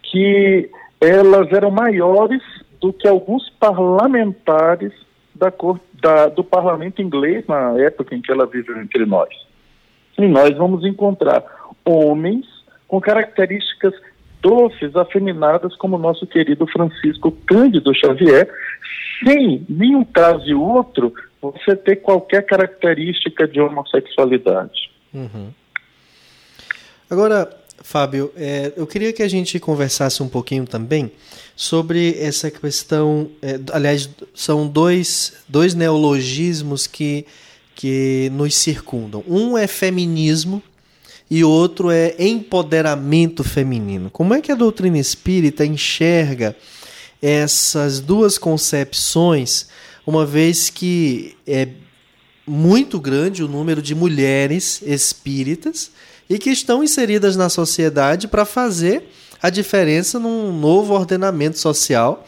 que 0.02 0.70
elas 1.00 1.50
eram 1.52 1.70
maiores 1.70 2.42
do 2.80 2.92
que 2.92 3.08
alguns 3.08 3.48
parlamentares 3.58 4.92
da 5.34 5.52
da, 6.00 6.28
do 6.28 6.44
parlamento 6.44 7.02
inglês 7.02 7.46
na 7.46 7.78
época 7.80 8.14
em 8.14 8.20
que 8.20 8.30
ela 8.30 8.46
viveu 8.46 8.80
entre 8.80 9.04
nós. 9.06 9.28
E 10.18 10.26
nós 10.28 10.56
vamos 10.56 10.84
encontrar 10.84 11.44
homens 11.84 12.46
com 12.86 13.00
características 13.00 13.94
doces, 14.40 14.94
afeminadas, 14.94 15.74
como 15.76 15.96
nosso 15.96 16.26
querido 16.26 16.66
Francisco 16.66 17.32
Cândido 17.46 17.94
Xavier, 17.94 18.48
sem 19.24 19.64
nenhum 19.68 20.04
caso 20.04 20.46
e 20.46 20.54
outro 20.54 21.12
você 21.40 21.74
ter 21.74 21.96
qualquer 21.96 22.44
característica 22.44 23.48
de 23.48 23.60
homossexualidade. 23.60 24.90
Uhum. 25.12 25.50
Agora, 27.10 27.48
Fábio, 27.82 28.32
é, 28.36 28.72
eu 28.76 28.86
queria 28.86 29.12
que 29.12 29.22
a 29.22 29.28
gente 29.28 29.58
conversasse 29.58 30.22
um 30.22 30.28
pouquinho 30.28 30.66
também 30.66 31.12
sobre 31.54 32.16
essa 32.18 32.50
questão. 32.50 33.30
É, 33.42 33.60
aliás, 33.72 34.08
são 34.34 34.66
dois, 34.66 35.34
dois 35.48 35.74
neologismos 35.74 36.86
que 36.86 37.26
que 37.74 38.30
nos 38.32 38.54
circundam. 38.54 39.24
Um 39.26 39.58
é 39.58 39.66
feminismo 39.66 40.62
e 41.30 41.42
outro 41.42 41.90
é 41.90 42.14
empoderamento 42.18 43.42
feminino. 43.42 44.10
Como 44.10 44.34
é 44.34 44.40
que 44.40 44.52
a 44.52 44.54
doutrina 44.54 44.98
espírita 44.98 45.66
enxerga 45.66 46.56
essas 47.20 48.00
duas 48.00 48.38
concepções, 48.38 49.66
uma 50.06 50.24
vez 50.26 50.68
que 50.68 51.36
é 51.46 51.68
muito 52.46 53.00
grande 53.00 53.42
o 53.42 53.48
número 53.48 53.80
de 53.80 53.94
mulheres 53.94 54.82
espíritas 54.82 55.90
e 56.34 56.38
que 56.38 56.50
estão 56.50 56.82
inseridas 56.82 57.36
na 57.36 57.48
sociedade 57.48 58.26
para 58.26 58.44
fazer 58.44 59.08
a 59.40 59.50
diferença 59.50 60.18
num 60.18 60.52
novo 60.52 60.92
ordenamento 60.92 61.60
social 61.60 62.26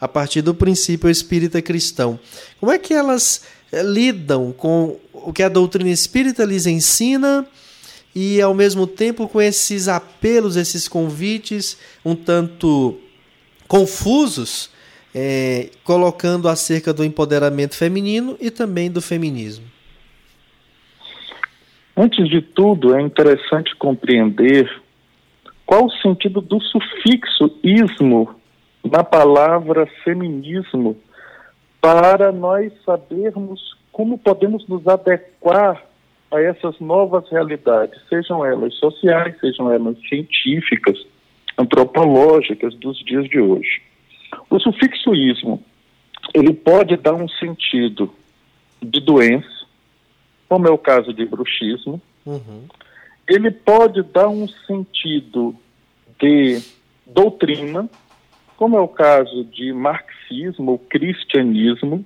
a 0.00 0.06
partir 0.06 0.42
do 0.42 0.54
princípio 0.54 1.10
espírita 1.10 1.60
cristão. 1.60 2.20
Como 2.60 2.70
é 2.70 2.78
que 2.78 2.94
elas 2.94 3.42
eh, 3.72 3.82
lidam 3.82 4.52
com 4.52 4.96
o 5.12 5.32
que 5.32 5.42
a 5.42 5.48
doutrina 5.48 5.90
espírita 5.90 6.44
lhes 6.44 6.66
ensina 6.66 7.44
e, 8.14 8.40
ao 8.40 8.54
mesmo 8.54 8.86
tempo, 8.86 9.26
com 9.26 9.42
esses 9.42 9.88
apelos, 9.88 10.54
esses 10.54 10.86
convites 10.86 11.76
um 12.04 12.14
tanto 12.14 12.96
confusos, 13.66 14.70
é, 15.12 15.70
colocando 15.82 16.48
acerca 16.48 16.92
do 16.92 17.04
empoderamento 17.04 17.74
feminino 17.74 18.36
e 18.40 18.52
também 18.52 18.88
do 18.88 19.02
feminismo? 19.02 19.64
Antes 22.00 22.28
de 22.28 22.40
tudo, 22.40 22.96
é 22.96 23.02
interessante 23.02 23.74
compreender 23.74 24.70
qual 25.66 25.86
o 25.86 25.90
sentido 25.90 26.40
do 26.40 26.60
sufixo 26.60 27.50
ismo 27.60 28.36
na 28.84 29.02
palavra 29.02 29.84
feminismo 30.04 30.96
para 31.80 32.30
nós 32.30 32.72
sabermos 32.84 33.76
como 33.90 34.16
podemos 34.16 34.64
nos 34.68 34.86
adequar 34.86 35.82
a 36.30 36.40
essas 36.40 36.78
novas 36.78 37.28
realidades, 37.30 38.00
sejam 38.08 38.46
elas 38.46 38.74
sociais, 38.74 39.34
sejam 39.40 39.72
elas 39.72 39.98
científicas, 40.08 41.04
antropológicas 41.58 42.76
dos 42.76 42.96
dias 43.04 43.28
de 43.28 43.40
hoje. 43.40 43.82
O 44.48 44.60
sufixo 44.60 45.16
ismo, 45.16 45.60
ele 46.32 46.54
pode 46.54 46.96
dar 46.96 47.14
um 47.14 47.28
sentido 47.28 48.08
de 48.80 49.00
doença, 49.00 49.57
como 50.48 50.66
é 50.66 50.70
o 50.70 50.78
caso 50.78 51.12
de 51.12 51.24
bruxismo. 51.26 52.00
Uhum. 52.24 52.64
Ele 53.28 53.50
pode 53.50 54.02
dar 54.02 54.28
um 54.28 54.48
sentido 54.66 55.54
de 56.20 56.60
doutrina, 57.06 57.88
como 58.56 58.76
é 58.76 58.80
o 58.80 58.88
caso 58.88 59.44
de 59.44 59.72
marxismo 59.72 60.72
ou 60.72 60.78
cristianismo. 60.78 62.04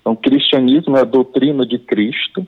Então, 0.00 0.14
cristianismo 0.14 0.96
é 0.96 1.00
a 1.00 1.04
doutrina 1.04 1.64
de 1.66 1.78
Cristo. 1.78 2.46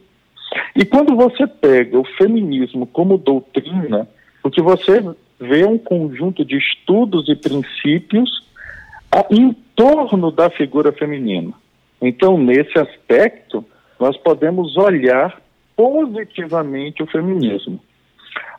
E 0.75 0.85
quando 0.85 1.17
você 1.17 1.47
pega 1.47 1.99
o 1.99 2.05
feminismo 2.05 2.87
como 2.87 3.19
doutrina, 3.19 4.07
o 4.43 4.51
que 4.51 4.61
você 4.61 5.03
vê 5.41 5.63
é 5.63 5.67
um 5.67 5.79
conjunto 5.79 6.45
de 6.45 6.57
estudos 6.57 7.29
e 7.29 7.35
princípios 7.35 8.45
em 9.31 9.53
torno 9.75 10.31
da 10.31 10.51
figura 10.51 10.93
feminina. 10.93 11.53
Então, 12.01 12.37
nesse 12.39 12.79
aspecto, 12.79 13.65
nós 13.99 14.17
podemos 14.17 14.77
olhar 14.77 15.41
positivamente 15.75 17.03
o 17.03 17.07
feminismo. 17.07 17.81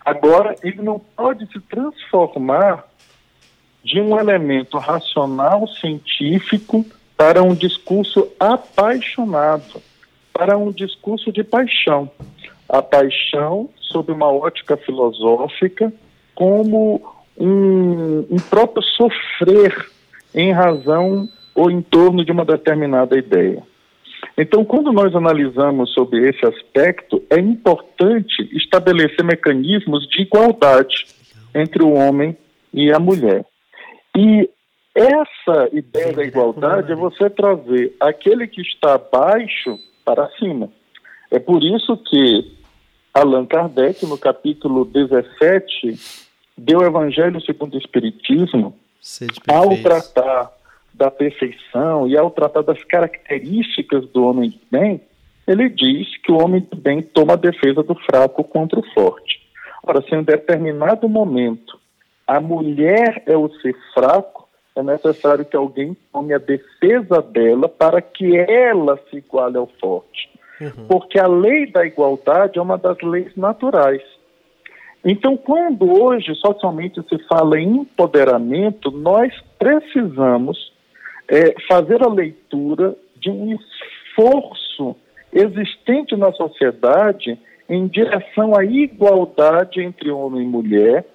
Agora, 0.06 0.56
ele 0.64 0.82
não 0.82 1.00
pode 1.00 1.46
se 1.52 1.60
transformar 1.62 2.86
de 3.84 4.00
um 4.00 4.18
elemento 4.20 4.78
racional 4.78 5.68
científico 5.68 6.86
para 7.16 7.42
um 7.42 7.54
discurso 7.54 8.30
apaixonado, 8.40 9.82
para 10.32 10.58
um 10.58 10.72
discurso 10.72 11.32
de 11.32 11.44
paixão. 11.44 12.10
A 12.70 12.82
paixão, 12.82 13.70
sob 13.80 14.12
uma 14.12 14.32
ótica 14.32 14.78
filosófica, 14.78 15.92
como 16.36 17.02
um, 17.38 18.26
um 18.30 18.38
próprio 18.50 18.84
sofrer 18.84 19.90
em 20.34 20.52
razão 20.52 21.28
ou 21.56 21.72
em 21.72 21.82
torno 21.82 22.24
de 22.24 22.32
uma 22.32 22.46
determinada 22.46 23.18
ideia. 23.18 23.64
Então, 24.38 24.63
quando 24.63 24.91
nós 24.91 25.15
analisamos 25.15 25.93
sobre 25.93 26.30
esse 26.30 26.45
aspecto, 26.45 27.24
é 27.30 27.39
importante 27.39 28.43
estabelecer 28.55 29.24
mecanismos 29.24 30.07
de 30.09 30.22
igualdade 30.22 31.05
entre 31.53 31.84
o 31.84 31.93
homem 31.93 32.38
e 32.74 32.91
a 32.91 32.99
mulher. 32.99 33.45
E 34.15 34.49
essa 34.93 35.70
ideia 35.72 36.13
da 36.13 36.24
igualdade 36.24 36.91
é 36.91 36.95
você 36.95 37.30
trazer 37.30 37.95
aquele 37.99 38.47
que 38.47 38.61
está 38.61 38.95
abaixo 38.95 39.78
para 40.03 40.30
cima. 40.39 40.70
É 41.30 41.39
por 41.39 41.63
isso 41.63 41.97
que 41.97 42.57
Allan 43.13 43.45
Kardec, 43.45 44.05
no 44.05 44.18
capítulo 44.18 44.86
17, 44.86 45.99
deu 46.57 46.80
o 46.80 46.86
Evangelho 46.86 47.41
segundo 47.41 47.76
o 47.76 47.78
Espiritismo, 47.78 48.76
ao 49.47 49.78
tratar 49.78 50.51
da 50.98 51.12
perfeição 51.12 52.08
e 52.08 52.18
ao 52.18 52.32
tratar 52.32 52.64
das 52.64 52.84
características 52.84 54.06
do 54.08 54.26
homem 54.26 54.50
de 54.50 54.62
bem, 54.72 55.02
ele 55.48 55.70
diz 55.70 56.18
que 56.24 56.32
o 56.32 56.43
homem 56.43 56.66
de 56.70 56.80
bem 56.80 57.02
toma 57.02 57.34
a 57.34 57.38
defesa 57.38 57.84
do 57.84 57.95
fraco 57.95 58.43
contra 58.43 58.80
o 58.80 58.93
forte. 58.93 59.39
Ora, 59.84 60.02
se 60.02 60.14
em 60.14 60.24
determinado 60.24 61.08
momento 61.08 61.80
a 62.26 62.41
mulher 62.41 63.24
é 63.26 63.38
o 63.38 63.50
ser 63.62 63.76
fraco, 63.93 64.50
é 64.76 64.84
necessário 64.84 65.45
que 65.45 65.56
alguém 65.56 65.95
tome 66.12 66.34
a 66.34 66.38
defesa 66.38 67.22
dela 67.22 67.70
para 67.70 68.02
que 68.02 68.38
ela 68.38 69.00
se 69.10 69.18
iguale 69.18 69.58
ao 69.58 69.68
forte. 69.80 70.30
Uhum. 70.60 70.88
Porque 70.88 71.20
a 71.20 71.28
lei 71.28 71.72
da 71.72 71.86
igualdade 71.86 72.60
é 72.60 72.62
uma 72.62 72.78
das 72.78 73.00
leis 73.02 73.36
naturais. 73.36 74.04
Então, 75.06 75.38
quando 75.38 75.89
hoje 76.04 76.36
socialmente 76.36 77.02
se 77.08 77.18
fala 77.28 77.60
em 77.60 77.78
empoderamento, 77.78 78.91
nós 78.91 79.34
precisamos 79.58 80.74
é, 81.30 81.56
fazer 81.68 82.02
a 82.04 82.08
leitura 82.08 82.96
de 83.20 83.30
um 83.30 83.56
esforço 83.56 84.96
existente 85.32 86.16
na 86.16 86.32
sociedade 86.34 87.38
em 87.70 87.88
direção 87.88 88.56
à 88.56 88.64
igualdade 88.64 89.82
entre 89.82 90.10
homem 90.10 90.44
e 90.44 90.48
mulher, 90.48 91.06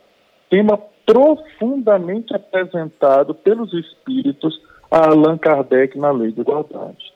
tema 0.51 0.79
profundamente 1.07 2.35
apresentado 2.35 3.35
pelos 3.35 3.73
espíritos 3.73 4.61
a 4.91 5.09
Allan 5.09 5.39
Kardec 5.39 5.99
na 5.99 6.11
Lei 6.11 6.33
da 6.33 6.43
Igualdade. 6.43 7.13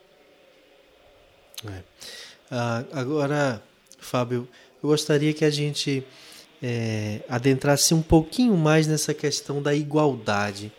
É. 1.68 1.82
Ah, 2.50 2.84
agora, 2.92 3.62
Fábio, 3.98 4.48
eu 4.82 4.88
gostaria 4.88 5.34
que 5.34 5.44
a 5.44 5.50
gente 5.50 6.02
é, 6.62 7.20
adentrasse 7.28 7.92
um 7.92 8.02
pouquinho 8.02 8.56
mais 8.56 8.86
nessa 8.86 9.12
questão 9.12 9.60
da 9.60 9.74
igualdade. 9.74 10.72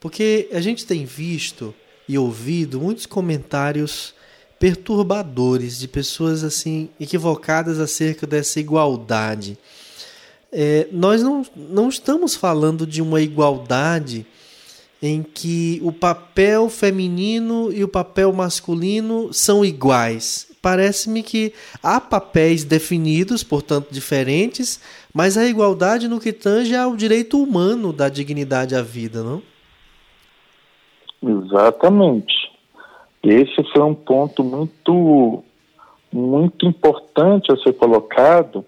Porque 0.00 0.48
a 0.52 0.60
gente 0.60 0.86
tem 0.86 1.04
visto 1.04 1.74
e 2.08 2.16
ouvido 2.16 2.80
muitos 2.80 3.06
comentários 3.06 4.14
perturbadores 4.58 5.78
de 5.78 5.88
pessoas 5.88 6.42
assim 6.42 6.88
equivocadas 6.98 7.78
acerca 7.78 8.26
dessa 8.26 8.58
igualdade. 8.58 9.58
É, 10.52 10.88
nós 10.92 11.22
não, 11.22 11.44
não 11.54 11.88
estamos 11.88 12.34
falando 12.34 12.86
de 12.86 13.02
uma 13.02 13.20
igualdade 13.20 14.26
em 15.02 15.22
que 15.22 15.80
o 15.82 15.92
papel 15.92 16.70
feminino 16.70 17.70
e 17.72 17.84
o 17.84 17.88
papel 17.88 18.32
masculino 18.32 19.32
são 19.32 19.64
iguais. 19.64 20.46
Parece-me 20.62 21.22
que 21.22 21.52
há 21.82 22.00
papéis 22.00 22.64
definidos, 22.64 23.42
portanto 23.42 23.88
diferentes, 23.90 24.80
mas 25.12 25.36
a 25.36 25.46
igualdade 25.46 26.08
no 26.08 26.18
que 26.18 26.32
tange 26.32 26.74
ao 26.74 26.96
direito 26.96 27.40
humano 27.40 27.92
da 27.92 28.08
dignidade 28.08 28.74
à 28.74 28.82
vida, 28.82 29.22
não? 29.22 29.42
Exatamente. 31.22 32.34
Esse 33.22 33.62
foi 33.72 33.82
um 33.82 33.94
ponto 33.94 34.44
muito, 34.44 35.42
muito 36.12 36.66
importante 36.66 37.50
a 37.50 37.56
ser 37.56 37.72
colocado, 37.72 38.64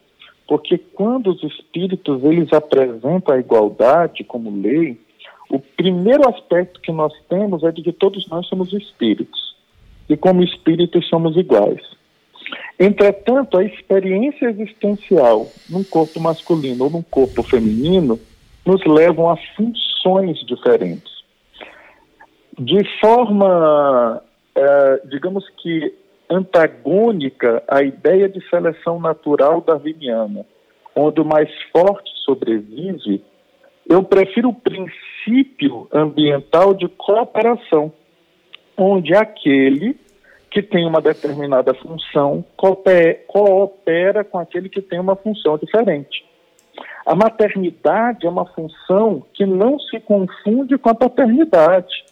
porque 0.47 0.79
quando 0.79 1.31
os 1.31 1.43
espíritos 1.45 2.25
eles 2.25 2.53
apresentam 2.53 3.35
a 3.35 3.39
igualdade 3.39 4.25
como 4.25 4.51
lei, 4.51 4.99
o 5.51 5.59
primeiro 5.59 6.29
aspecto 6.29 6.81
que 6.81 6.91
nós 6.91 7.13
temos 7.29 7.63
é 7.63 7.71
de 7.71 7.83
que 7.83 7.93
todos 7.93 8.27
nós 8.29 8.47
somos 8.47 8.73
espíritos 8.73 9.55
e 10.09 10.17
como 10.17 10.43
espíritos 10.43 11.09
somos 11.09 11.37
iguais. 11.37 11.81
Entretanto, 12.79 13.59
a 13.59 13.65
experiência 13.65 14.47
existencial 14.47 15.47
num 15.69 15.85
corpo 15.85 16.19
masculino 16.19 16.85
ou 16.85 16.91
num 16.91 17.03
corpo 17.03 17.43
feminino 17.43 18.19
nos 18.65 18.85
levam 18.87 19.31
a 19.31 19.37
funções 19.57 20.39
diferentes 20.47 21.18
de 22.59 22.83
forma, 23.01 24.23
é, 24.55 25.01
digamos 25.07 25.49
que 25.63 25.95
antagônica 26.29 27.63
à 27.69 27.83
ideia 27.83 28.29
de 28.29 28.47
seleção 28.51 29.01
natural 29.01 29.61
darwiniana, 29.61 30.45
onde 30.95 31.21
o 31.21 31.25
mais 31.25 31.49
forte 31.73 32.11
sobrevive, 32.25 33.25
eu 33.89 34.03
prefiro 34.03 34.51
o 34.51 34.55
princípio 34.55 35.89
ambiental 35.93 36.75
de 36.75 36.89
cooperação, 36.89 37.93
onde 38.77 39.15
aquele 39.15 39.97
que 40.51 40.63
tem 40.63 40.87
uma 40.87 41.01
determinada 41.01 41.73
função 41.75 42.45
coopera 42.57 44.25
com 44.25 44.39
aquele 44.39 44.69
que 44.69 44.83
tem 44.83 44.99
uma 44.99 45.15
função 45.15 45.57
diferente. 45.57 46.27
A 47.07 47.15
maternidade 47.15 48.27
é 48.27 48.29
uma 48.29 48.47
função 48.47 49.25
que 49.33 49.47
não 49.47 49.79
se 49.79 50.01
confunde 50.01 50.77
com 50.77 50.91
a 50.91 50.95
paternidade. 50.95 52.05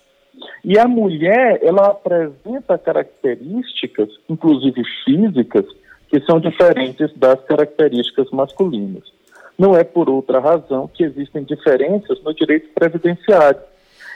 E 0.64 0.78
a 0.78 0.87
mulher, 0.87 1.61
ela 1.62 1.87
apresenta 1.89 2.76
características, 2.76 4.09
inclusive 4.28 4.82
físicas, 5.05 5.64
que 6.09 6.20
são 6.20 6.41
diferentes 6.41 7.12
das 7.16 7.41
características 7.45 8.30
masculinas. 8.30 9.05
Não 9.59 9.76
é 9.76 9.84
por 9.84 10.09
outra 10.09 10.39
razão 10.39 10.89
que 10.93 11.05
existem 11.05 11.43
diferenças 11.45 12.22
no 12.22 12.34
direito 12.34 12.68
previdenciário. 12.74 13.61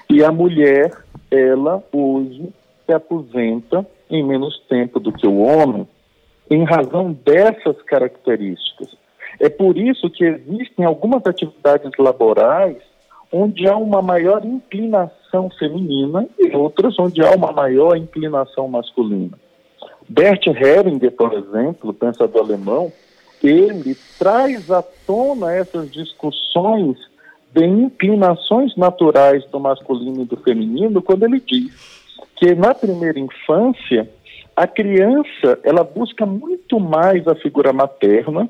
E 0.09 0.23
a 0.23 0.31
mulher, 0.31 0.91
ela 1.31 1.83
hoje 1.93 2.53
se 2.85 2.93
aposenta 2.93 3.87
em 4.11 4.25
menos 4.25 4.59
tempo 4.69 4.99
do 4.99 5.13
que 5.13 5.27
o 5.27 5.39
homem, 5.39 5.87
em 6.51 6.65
razão 6.65 7.13
dessas 7.25 7.81
características. 7.83 8.97
É 9.39 9.49
por 9.49 9.79
isso 9.79 10.11
que 10.11 10.25
existem 10.25 10.85
algumas 10.85 11.25
atividades 11.25 11.93
laborais 11.99 12.90
onde 13.33 13.69
há 13.69 13.77
uma 13.77 14.03
maior 14.03 14.45
inclinação 14.45 15.51
feminina 15.59 16.27
e 16.39 16.55
outras 16.57 16.99
onde 16.99 17.23
há 17.23 17.31
uma 17.31 17.53
maior 17.53 17.97
inclinação 17.97 18.69
masculina. 18.69 19.39
Bert 20.09 20.47
Hellinger, 20.47 21.13
por 21.13 21.33
exemplo, 21.33 21.95
pensador 21.95 22.45
alemão, 22.45 22.93
ele 23.43 23.97
traz 24.19 24.71
à 24.71 24.83
tona 24.83 25.53
essas 25.55 25.91
discussões 25.91 26.99
de 27.55 27.65
inclinações 27.65 28.77
naturais 28.77 29.45
do 29.47 29.59
masculino 29.59 30.23
e 30.23 30.25
do 30.25 30.37
feminino 30.37 31.01
quando 31.03 31.25
ele 31.25 31.41
diz 31.41 31.73
que 32.37 32.55
na 32.55 32.75
primeira 32.75 33.19
infância 33.19 34.09
a 34.55 34.67
criança 34.67 35.59
ela 35.63 35.83
busca 35.83 36.27
muito 36.27 36.79
mais 36.79 37.27
a 37.27 37.35
figura 37.35 37.73
materna, 37.73 38.49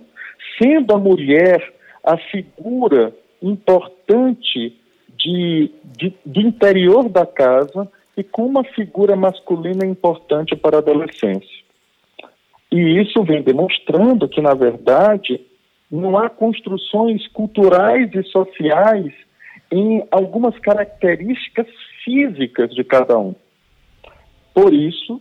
sendo 0.59 0.95
a 0.95 0.99
mulher 0.99 1.73
a 2.03 2.17
figura 2.17 3.15
importante 3.43 4.77
de, 5.17 5.71
de, 6.25 6.41
interior 6.41 7.09
da 7.09 7.27
casa 7.27 7.91
e 8.17 8.23
com 8.25 8.47
uma 8.47 8.65
figura 8.65 9.17
masculina 9.17 9.85
importante 9.85 10.57
para 10.57 10.77
a 10.77 10.81
adolescência. 10.81 11.61
E 12.71 13.01
isso 13.01 13.23
vem 13.25 13.43
demonstrando 13.43 14.29
que, 14.29 14.41
na 14.41 14.55
verdade, 14.55 15.41
não 15.91 16.17
há 16.17 16.31
construções 16.31 17.27
culturais 17.29 18.11
e 18.15 18.23
sociais 18.25 19.13
em 19.71 20.07
algumas 20.11 20.59
características 20.59 21.67
físicas 22.05 22.75
de 22.75 22.85
cada 22.85 23.19
um. 23.19 23.35
Por 24.55 24.73
isso, 24.73 25.21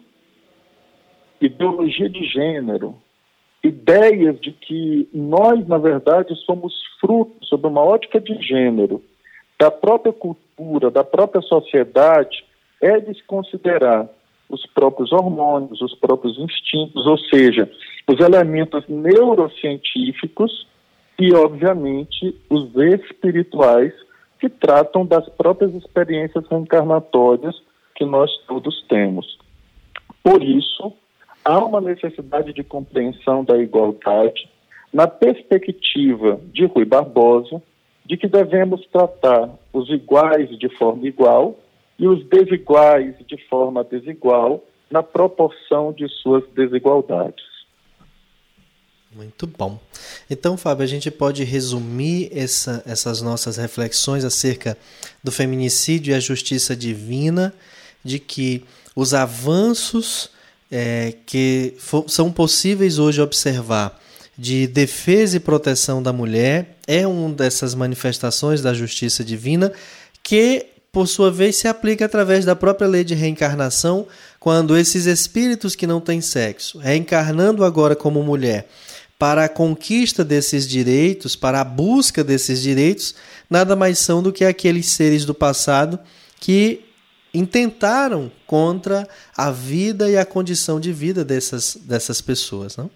ideologia 1.41 2.09
de 2.09 2.23
gênero, 2.25 2.95
ideias 3.63 4.39
de 4.39 4.51
que 4.51 5.09
nós, 5.13 5.67
na 5.67 5.77
verdade, 5.77 6.35
somos 6.45 6.73
frutos, 6.99 7.47
sob 7.49 7.67
uma 7.67 7.81
ótica 7.81 8.19
de 8.19 8.41
gênero, 8.41 9.03
da 9.59 9.69
própria 9.69 10.13
cultura, 10.13 10.89
da 10.89 11.03
própria 11.03 11.41
sociedade, 11.41 12.45
é 12.81 12.99
desconsiderar 12.99 14.07
os 14.49 14.65
próprios 14.67 15.11
hormônios, 15.11 15.81
os 15.81 15.93
próprios 15.95 16.37
instintos, 16.39 17.05
ou 17.05 17.17
seja, 17.17 17.69
os 18.07 18.19
elementos 18.19 18.83
neurocientíficos 18.87 20.67
e, 21.19 21.33
obviamente, 21.33 22.35
os 22.49 22.73
espirituais 22.75 23.93
que 24.39 24.49
tratam 24.49 25.05
das 25.05 25.27
próprias 25.29 25.75
experiências 25.75 26.47
reencarnatórias 26.47 27.55
que 27.95 28.05
nós 28.05 28.31
todos 28.47 28.83
temos. 28.87 29.37
Por 30.23 30.41
isso, 30.41 30.93
há 31.43 31.57
uma 31.63 31.81
necessidade 31.81 32.53
de 32.53 32.63
compreensão 32.63 33.43
da 33.43 33.57
igualdade 33.57 34.49
na 34.93 35.07
perspectiva 35.07 36.39
de 36.51 36.65
Rui 36.65 36.85
Barbosa, 36.85 37.61
de 38.05 38.17
que 38.17 38.27
devemos 38.27 38.85
tratar 38.87 39.49
os 39.71 39.89
iguais 39.89 40.49
de 40.57 40.69
forma 40.77 41.07
igual 41.07 41.57
e 41.97 42.07
os 42.07 42.25
desiguais 42.27 43.15
de 43.27 43.37
forma 43.47 43.83
desigual 43.83 44.63
na 44.89 45.03
proporção 45.03 45.93
de 45.93 46.07
suas 46.09 46.43
desigualdades. 46.55 47.49
Muito 49.15 49.47
bom. 49.47 49.79
Então, 50.29 50.55
Fábio, 50.55 50.83
a 50.83 50.87
gente 50.87 51.09
pode 51.09 51.43
resumir 51.43 52.29
essa, 52.31 52.83
essas 52.85 53.21
nossas 53.21 53.57
reflexões 53.57 54.23
acerca 54.23 54.77
do 55.23 55.31
feminicídio 55.31 56.11
e 56.11 56.15
a 56.15 56.19
justiça 56.19 56.75
divina, 56.75 57.53
de 58.03 58.19
que 58.19 58.63
os 58.95 59.13
avanços 59.13 60.31
é, 60.71 61.13
que 61.25 61.75
são 62.07 62.31
possíveis 62.31 62.99
hoje 62.99 63.21
observar 63.21 63.99
de 64.37 64.67
defesa 64.67 65.37
e 65.37 65.39
proteção 65.39 66.01
da 66.01 66.13
mulher 66.13 66.77
é 66.87 67.05
uma 67.05 67.33
dessas 67.33 67.75
manifestações 67.75 68.61
da 68.61 68.73
justiça 68.73 69.23
divina 69.23 69.71
que 70.23 70.65
por 70.91 71.07
sua 71.07 71.29
vez 71.31 71.57
se 71.57 71.67
aplica 71.67 72.05
através 72.05 72.45
da 72.45 72.55
própria 72.55 72.87
lei 72.87 73.03
de 73.03 73.13
reencarnação, 73.13 74.07
quando 74.39 74.75
esses 74.75 75.05
espíritos 75.05 75.75
que 75.75 75.85
não 75.85 76.01
têm 76.01 76.19
sexo, 76.19 76.79
reencarnando 76.79 77.63
agora 77.63 77.95
como 77.95 78.23
mulher, 78.23 78.67
para 79.17 79.45
a 79.45 79.49
conquista 79.49 80.23
desses 80.23 80.67
direitos, 80.67 81.35
para 81.35 81.61
a 81.61 81.63
busca 81.63 82.23
desses 82.23 82.61
direitos, 82.61 83.13
nada 83.49 83.75
mais 83.75 83.99
são 83.99 84.23
do 84.23 84.31
que 84.31 84.45
aqueles 84.45 84.87
seres 84.87 85.25
do 85.25 85.33
passado 85.33 85.99
que 86.39 86.85
intentaram 87.33 88.31
contra 88.45 89.07
a 89.35 89.51
vida 89.51 90.09
e 90.09 90.17
a 90.17 90.25
condição 90.25 90.79
de 90.79 90.91
vida 90.91 91.23
dessas, 91.23 91.75
dessas 91.75 92.21
pessoas, 92.21 92.75
não? 92.77 92.89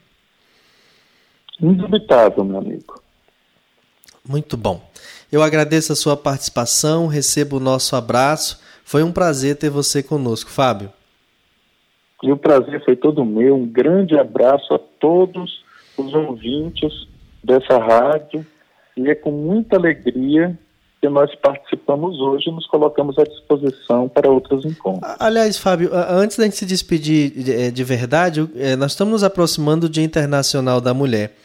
Indubitável, 1.62 2.44
meu 2.44 2.58
amigo. 2.58 3.02
Muito 4.28 4.58
bom. 4.58 4.82
Eu 5.32 5.42
agradeço 5.44 5.94
a 5.94 5.96
sua 5.96 6.16
participação, 6.16 7.08
recebo 7.08 7.58
o 7.58 7.60
nosso 7.60 7.96
abraço. 7.96 8.62
Foi 8.84 9.04
um 9.04 9.12
prazer 9.12 9.58
ter 9.58 9.70
você 9.70 10.02
conosco, 10.02 10.50
Fábio. 10.50 10.92
E 12.22 12.32
o 12.32 12.38
prazer 12.38 12.84
foi 12.86 12.96
todo 12.96 13.26
meu. 13.26 13.56
Um 13.56 13.68
grande 13.68 14.18
abraço 14.18 14.74
a 14.74 14.80
todos 14.80 15.64
os 15.98 16.14
ouvintes 16.14 16.92
dessa 17.44 17.78
rádio. 17.78 18.46
E 18.96 19.10
é 19.10 19.16
com 19.16 19.32
muita 19.32 19.76
alegria 19.76 20.58
que 21.04 21.10
nós 21.10 21.36
participamos 21.36 22.18
hoje 22.18 22.50
e 22.50 22.52
nos 22.54 22.66
colocamos 22.66 23.20
à 23.20 23.26
disposição 23.26 24.08
para 24.08 24.32
outros 24.32 24.64
encontros. 24.64 25.14
Aliás, 25.20 25.58
Fábio, 25.58 25.90
antes 25.94 26.38
da 26.38 26.46
gente 26.46 26.56
se 26.56 26.66
despedir 26.66 27.30
de 27.74 27.82
eh, 27.82 27.86
verdade, 27.86 28.50
eh, 28.56 28.78
nós 28.78 28.94
estamos 28.94 29.12
nos 29.12 29.22
aproximando 29.22 29.90
do 29.90 29.92
Dia 29.92 30.06
Internacional 30.06 30.80
da 30.80 30.94
Mulher. 30.94 31.36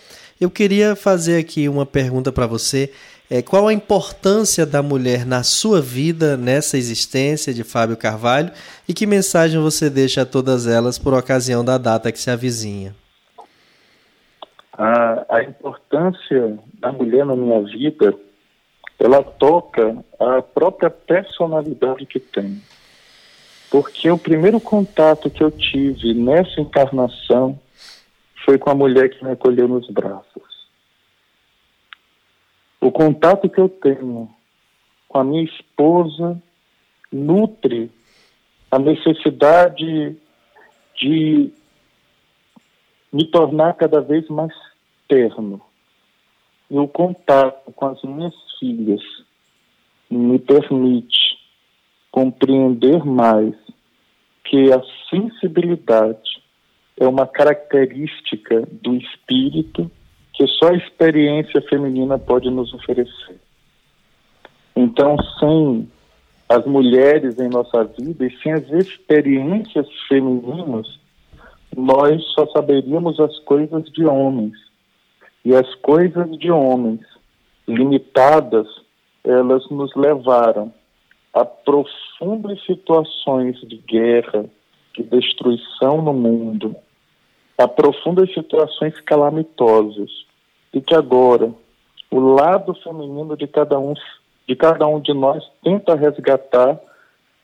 Eu 0.41 0.49
queria 0.49 0.95
fazer 0.95 1.41
aqui 1.41 1.69
uma 1.69 1.85
pergunta 1.85 2.31
para 2.31 2.47
você. 2.47 2.93
É, 3.29 3.43
qual 3.43 3.67
a 3.67 3.73
importância 3.73 4.65
da 4.65 4.81
mulher 4.81 5.27
na 5.27 5.43
sua 5.43 5.81
vida, 5.81 6.37
nessa 6.37 6.79
existência 6.79 7.53
de 7.53 7.65
Fábio 7.65 7.97
Carvalho, 7.97 8.53
e 8.89 8.95
que 8.95 9.09
mensagem 9.09 9.61
você 9.61 9.91
deixa 9.91 10.23
a 10.23 10.27
todas 10.27 10.69
elas 10.69 11.01
por 11.01 11.13
ocasião 11.13 11.65
da 11.65 11.77
data 11.79 12.13
que 12.13 12.21
se 12.21 12.31
avizinha? 12.31 12.95
A, 14.73 15.27
a 15.29 15.43
importância 15.43 16.57
da 16.75 16.93
mulher 16.93 17.27
na 17.27 17.35
minha 17.35 17.61
vida, 17.63 18.15
ela 18.99 19.23
toca 19.23 20.05
a 20.19 20.43
própria 20.43 20.91
personalidade 20.91 22.05
que 22.05 22.19
tem. 22.19 22.61
Porque 23.71 24.11
o 24.11 24.19
primeiro 24.19 24.61
contato 24.61 25.31
que 25.31 25.43
eu 25.43 25.51
tive 25.51 26.15
nessa 26.15 26.61
encarnação 26.61 27.59
foi 28.45 28.59
com 28.59 28.71
a 28.71 28.75
mulher 28.75 29.11
que 29.11 29.25
me 29.25 29.31
acolheu 29.31 29.69
nos 29.69 29.89
braços. 29.91 30.67
O 32.81 32.91
contato 32.91 33.49
que 33.49 33.61
eu 33.61 33.69
tenho 33.69 34.29
com 35.07 35.19
a 35.19 35.25
minha 35.25 35.45
esposa 35.45 36.41
nutre 37.13 37.91
a 38.71 38.79
necessidade 38.79 40.17
de 40.97 41.53
me 43.13 43.25
tornar 43.31 43.75
cada 43.75 44.01
vez 44.01 44.29
mais 44.29 44.53
terno. 45.07 45.61
E 46.71 46.79
o 46.79 46.87
contato 46.87 47.73
com 47.73 47.87
as 47.87 48.03
minhas 48.03 48.35
filhas 48.59 49.01
me 50.11 50.39
permite 50.39 51.39
compreender 52.11 53.05
mais 53.05 53.55
que 54.45 54.73
a 54.73 54.83
sensibilidade 55.11 56.43
é 56.99 57.07
uma 57.07 57.27
característica 57.27 58.67
do 58.83 58.95
espírito 58.95 59.91
que 60.33 60.47
só 60.47 60.69
a 60.69 60.77
experiência 60.77 61.61
feminina 61.63 62.19
pode 62.19 62.51
nos 62.51 62.73
oferecer. 62.73 63.39
Então, 64.75 65.17
sem 65.39 65.89
as 66.49 66.65
mulheres 66.65 67.39
em 67.39 67.49
nossa 67.49 67.85
vida 67.85 68.25
e 68.25 68.37
sem 68.39 68.53
as 68.53 68.69
experiências 68.71 69.87
femininas, 70.09 70.99
nós 71.77 72.23
só 72.35 72.47
saberíamos 72.47 73.21
as 73.21 73.39
coisas 73.41 73.85
de 73.93 74.05
homens. 74.05 74.55
E 75.45 75.55
as 75.55 75.73
coisas 75.77 76.31
de 76.39 76.51
homens 76.51 77.01
limitadas, 77.69 78.67
elas 79.23 79.69
nos 79.71 79.95
levaram 79.95 80.73
a 81.35 81.45
profundas 81.45 82.65
situações 82.65 83.61
de 83.61 83.77
guerra, 83.77 84.47
de 84.97 85.03
destruição 85.05 86.03
no 86.03 86.13
mundo, 86.13 86.75
a 87.57 87.69
profundas 87.69 88.33
situações 88.33 88.99
calamitosas 89.03 90.11
e 90.73 90.81
que 90.81 90.95
agora 90.95 91.53
o 92.11 92.19
lado 92.19 92.75
feminino 92.75 93.37
de 93.37 93.47
cada 93.47 93.79
um 93.79 93.95
de 94.49 94.57
cada 94.57 94.87
um 94.87 94.99
de 94.99 95.13
nós 95.13 95.45
tenta 95.63 95.95
resgatar 95.95 96.81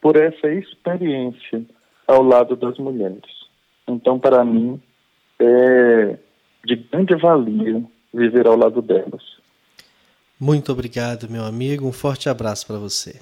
por 0.01 0.17
essa 0.17 0.49
experiência 0.49 1.63
ao 2.07 2.23
lado 2.23 2.57
das 2.57 2.79
mulheres. 2.79 3.45
Então, 3.87 4.19
para 4.19 4.43
mim, 4.43 4.81
é 5.39 6.17
de 6.65 6.77
grande 6.77 7.15
valia 7.17 7.83
viver 8.13 8.47
ao 8.47 8.57
lado 8.57 8.81
delas. 8.81 9.44
Muito 10.39 10.73
obrigado, 10.73 11.29
meu 11.29 11.45
amigo. 11.45 11.87
Um 11.87 11.93
forte 11.93 12.29
abraço 12.29 12.67
para 12.67 12.79
você. 12.79 13.21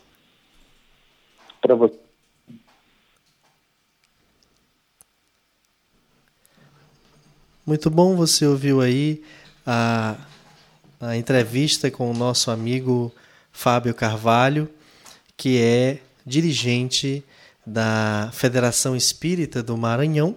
Para 1.60 1.74
você. 1.74 1.98
Muito 7.64 7.88
bom, 7.88 8.16
você 8.16 8.44
ouviu 8.44 8.80
aí 8.80 9.22
a, 9.64 10.16
a 11.00 11.16
entrevista 11.16 11.90
com 11.90 12.10
o 12.10 12.14
nosso 12.14 12.50
amigo 12.50 13.14
Fábio 13.52 13.94
Carvalho, 13.94 14.68
que 15.36 15.60
é 15.60 16.00
dirigente 16.26 17.24
da 17.64 18.30
Federação 18.32 18.96
Espírita 18.96 19.62
do 19.62 19.76
Maranhão 19.76 20.34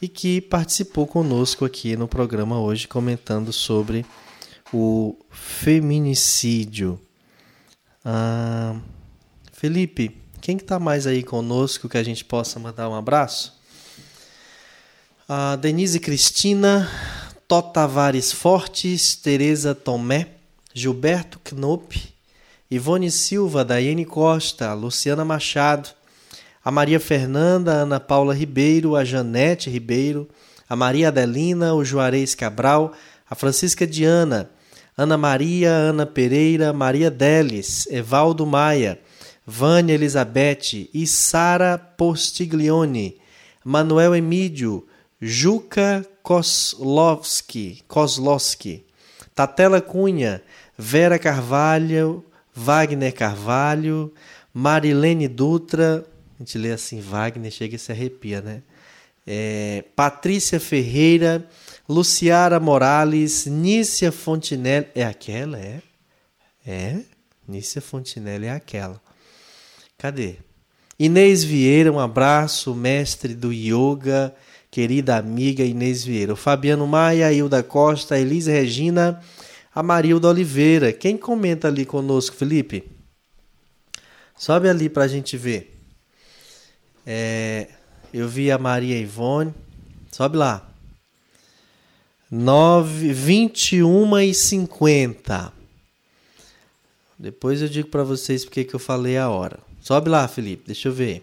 e 0.00 0.08
que 0.08 0.42
participou 0.42 1.06
conosco 1.06 1.64
aqui 1.64 1.96
no 1.96 2.06
programa 2.06 2.60
hoje 2.60 2.86
comentando 2.86 3.52
sobre 3.52 4.04
o 4.72 5.16
feminicídio. 5.30 7.00
Ah, 8.04 8.76
Felipe, 9.52 10.16
quem 10.40 10.56
está 10.56 10.64
que 10.64 10.68
tá 10.68 10.78
mais 10.78 11.06
aí 11.06 11.22
conosco 11.22 11.88
que 11.88 11.98
a 11.98 12.02
gente 12.02 12.24
possa 12.24 12.58
mandar 12.58 12.88
um 12.88 12.94
abraço? 12.94 13.56
a 15.28 15.56
Denise 15.56 15.98
Cristina, 15.98 16.88
Tó 17.48 17.60
Tavares 17.60 18.30
Fortes, 18.30 19.16
Tereza 19.16 19.74
Tomé, 19.74 20.28
Gilberto 20.72 21.40
Knop, 21.40 21.96
Ivone 22.70 23.10
Silva, 23.10 23.64
Daiane 23.64 24.04
Costa, 24.04 24.72
Luciana 24.72 25.24
Machado, 25.24 25.88
a 26.64 26.70
Maria 26.70 27.00
Fernanda, 27.00 27.72
a 27.72 27.76
Ana 27.78 27.98
Paula 27.98 28.32
Ribeiro, 28.32 28.94
a 28.94 29.04
Janete 29.04 29.68
Ribeiro, 29.68 30.28
a 30.68 30.76
Maria 30.76 31.08
Adelina, 31.08 31.74
o 31.74 31.84
Juarez 31.84 32.36
Cabral, 32.36 32.92
a 33.28 33.34
Francisca 33.34 33.84
Diana, 33.84 34.48
Ana 34.96 35.18
Maria, 35.18 35.70
Ana 35.72 36.06
Pereira, 36.06 36.72
Maria 36.72 37.10
Delis, 37.10 37.86
Evaldo 37.90 38.46
Maia, 38.46 38.98
Vânia 39.46 39.92
Elizabeth 39.94 40.88
e 40.94 41.06
Sara 41.06 41.76
Postiglione, 41.76 43.18
Manuel 43.62 44.14
Emídio, 44.14 44.86
Juca 45.20 46.06
Kozlowski, 46.22 47.82
Kozlowski, 47.86 48.84
Tatela 49.34 49.82
Cunha, 49.82 50.42
Vera 50.78 51.18
Carvalho, 51.18 52.24
Wagner 52.54 53.12
Carvalho, 53.12 54.12
Marilene 54.52 55.28
Dutra, 55.28 56.06
a 56.36 56.42
gente 56.42 56.56
lê 56.56 56.72
assim, 56.72 57.00
Wagner 57.00 57.50
chega 57.50 57.76
e 57.76 57.78
se 57.78 57.92
arrepia, 57.92 58.40
né? 58.40 58.62
É, 59.26 59.84
Patrícia 59.96 60.60
Ferreira, 60.60 61.48
Luciara 61.88 62.60
Morales, 62.60 63.46
Nícia 63.46 64.12
Fontinelli, 64.12 64.86
é 64.94 65.04
aquela, 65.04 65.58
é? 65.58 65.82
É? 66.64 67.00
Nícia 67.46 67.82
Fontinelli 67.82 68.46
é 68.46 68.52
aquela. 68.52 69.00
Cadê? 69.98 70.36
Inês 70.98 71.44
Vieira, 71.44 71.92
um 71.92 71.98
abraço, 71.98 72.74
mestre 72.74 73.34
do 73.34 73.52
yoga, 73.52 74.34
querida 74.70 75.16
amiga 75.16 75.62
Inês 75.62 76.04
Vieira, 76.04 76.32
o 76.32 76.36
Fabiano 76.36 76.86
Maia, 76.86 77.32
Hilda 77.32 77.62
Costa, 77.62 78.14
a 78.14 78.20
Elisa 78.20 78.50
Regina, 78.50 79.22
a 79.74 79.82
Marilda 79.82 80.28
Oliveira. 80.28 80.92
Quem 80.92 81.16
comenta 81.16 81.68
ali 81.68 81.84
conosco, 81.84 82.34
Felipe? 82.34 82.84
Sobe 84.36 84.68
ali 84.68 84.88
para 84.88 85.04
a 85.04 85.08
gente 85.08 85.36
ver. 85.36 85.78
É, 87.06 87.68
eu 88.18 88.28
vi 88.28 88.50
a 88.50 88.56
Maria 88.56 88.98
Ivone. 88.98 89.52
Sobe 90.10 90.38
lá. 90.38 90.66
9, 92.30 93.12
21 93.12 94.18
e 94.20 94.32
50. 94.32 95.52
Depois 97.18 97.60
eu 97.60 97.68
digo 97.68 97.88
para 97.88 98.02
vocês 98.02 98.44
porque 98.44 98.64
que 98.64 98.74
eu 98.74 98.80
falei 98.80 99.18
a 99.18 99.28
hora. 99.28 99.58
Sobe 99.82 100.08
lá, 100.08 100.26
Felipe. 100.26 100.64
Deixa 100.66 100.88
eu 100.88 100.92
ver. 100.92 101.22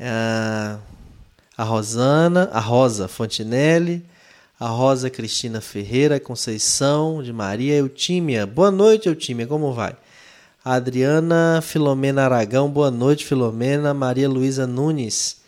Ah, 0.00 0.78
a 1.56 1.64
Rosana, 1.64 2.48
a 2.50 2.60
Rosa 2.60 3.08
Fontinelli, 3.08 4.02
a 4.58 4.68
Rosa 4.68 5.10
Cristina 5.10 5.60
Ferreira 5.60 6.18
Conceição 6.18 7.22
de 7.22 7.32
Maria 7.32 7.76
Eutímia. 7.76 8.46
Boa 8.46 8.70
noite, 8.70 9.06
Eutímia, 9.06 9.46
como 9.46 9.72
vai? 9.74 9.94
Adriana 10.70 11.62
Filomena 11.62 12.24
Aragão, 12.24 12.68
boa 12.68 12.90
noite, 12.90 13.24
Filomena. 13.24 13.94
Maria 13.94 14.28
Luísa 14.28 14.66
Nunes. 14.66 15.38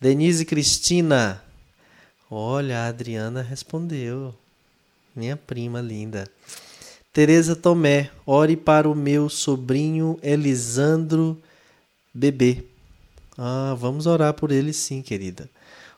Denise 0.00 0.44
Cristina. 0.44 1.42
Olha, 2.30 2.78
a 2.78 2.86
Adriana 2.86 3.42
respondeu. 3.42 4.32
Minha 5.12 5.36
prima 5.36 5.80
linda. 5.80 6.28
Tereza 7.12 7.56
Tomé, 7.56 8.12
ore 8.24 8.56
para 8.56 8.88
o 8.88 8.94
meu 8.94 9.28
sobrinho 9.28 10.20
Elisandro 10.22 11.36
Bebê. 12.14 12.62
Ah, 13.36 13.74
vamos 13.76 14.06
orar 14.06 14.34
por 14.34 14.52
ele 14.52 14.72
sim, 14.72 15.02
querida. 15.02 15.50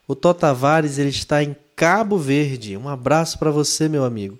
O 0.07 0.15
Tó 0.15 0.33
Tavares, 0.33 0.97
ele 0.97 1.09
está 1.09 1.43
em 1.43 1.55
Cabo 1.75 2.17
Verde. 2.17 2.75
Um 2.75 2.89
abraço 2.89 3.37
para 3.37 3.51
você, 3.51 3.87
meu 3.87 4.03
amigo. 4.03 4.39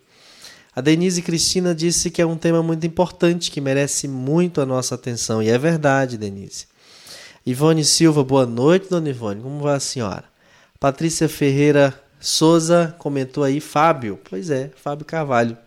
A 0.78 0.82
Denise 0.82 1.24
Cristina 1.24 1.74
disse 1.74 2.12
que 2.12 2.22
é 2.22 2.26
um 2.28 2.38
tema 2.38 2.62
muito 2.62 2.86
importante, 2.86 3.50
que 3.50 3.60
merece 3.60 4.08
muito 4.08 4.62
a 4.62 4.66
nossa 4.66 4.94
atenção. 4.94 5.42
E 5.42 5.50
é 5.50 5.58
verdade, 5.58 6.20
Denise. 6.20 6.68
Ivone 7.44 7.84
Silva, 7.84 8.24
boa 8.24 8.46
noite, 8.46 8.88
dona 8.88 9.10
Ivone. 9.10 9.42
Como 9.42 9.60
vai 9.60 9.76
a 9.76 9.80
senhora? 9.80 10.26
Patrícia 10.80 11.28
Ferreira 11.28 12.00
Souza 12.20 12.96
comentou 13.00 13.44
aí, 13.44 13.60
Fábio. 13.60 14.20
Pois 14.30 14.52
é, 14.52 14.70
Fábio 14.76 15.04
Carvalho. 15.04 15.58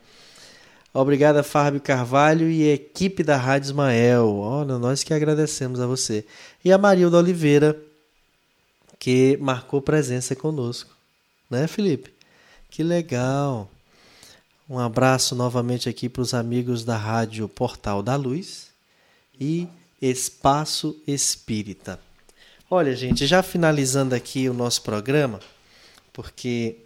Obrigada, 0.95 1.43
Fábio 1.43 1.81
Carvalho 1.81 2.49
e 2.49 2.71
equipe 2.71 3.25
da 3.25 3.37
Rádio 3.37 3.67
Ismael. 3.67 4.37
Olha, 4.37 4.79
nós 4.79 5.03
que 5.03 5.13
agradecemos 5.13 5.81
a 5.81 5.89
você. 5.89 6.25
E 6.65 6.71
a 6.71 6.79
Marilda 6.79 7.19
Oliveira, 7.19 7.77
que 8.97 9.37
marcou 9.41 9.83
presença 9.83 10.37
conosco. 10.37 10.95
Né, 11.51 11.67
Felipe? 11.67 12.13
Que 12.71 12.85
legal. 12.85 13.69
Um 14.71 14.79
abraço 14.79 15.35
novamente 15.35 15.89
aqui 15.89 16.09
para 16.09 16.23
os 16.23 16.33
amigos 16.33 16.85
da 16.85 16.97
Rádio 16.97 17.49
Portal 17.49 18.05
da 18.05 18.15
Luz 18.15 18.69
e 19.41 19.67
Espaço 20.01 20.97
Espírita. 21.09 21.99
Olha, 22.71 22.95
gente, 22.95 23.27
já 23.27 23.43
finalizando 23.43 24.15
aqui 24.15 24.49
o 24.49 24.55
nosso 24.55 24.83
programa, 24.83 25.41
porque 26.13 26.77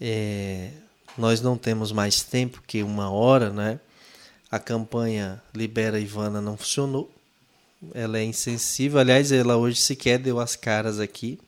é, 0.00 0.72
nós 1.16 1.40
não 1.40 1.56
temos 1.56 1.92
mais 1.92 2.20
tempo 2.20 2.64
que 2.66 2.82
uma 2.82 3.08
hora, 3.08 3.50
né? 3.50 3.78
A 4.50 4.58
campanha 4.58 5.40
Libera 5.54 6.00
Ivana 6.00 6.40
não 6.40 6.56
funcionou. 6.56 7.08
Ela 7.94 8.18
é 8.18 8.24
insensível. 8.24 8.98
Aliás, 8.98 9.30
ela 9.30 9.56
hoje 9.56 9.80
sequer 9.80 10.18
deu 10.18 10.40
as 10.40 10.56
caras 10.56 10.98
aqui. 10.98 11.38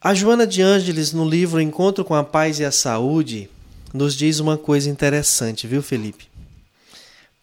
A 0.00 0.14
Joana 0.14 0.46
de 0.46 0.62
Ângeles, 0.62 1.12
no 1.12 1.28
livro 1.28 1.60
Encontro 1.60 2.04
com 2.04 2.14
a 2.14 2.22
Paz 2.22 2.60
e 2.60 2.64
a 2.64 2.70
Saúde, 2.70 3.50
nos 3.92 4.14
diz 4.14 4.38
uma 4.38 4.56
coisa 4.56 4.88
interessante, 4.88 5.66
viu, 5.66 5.82
Felipe? 5.82 6.28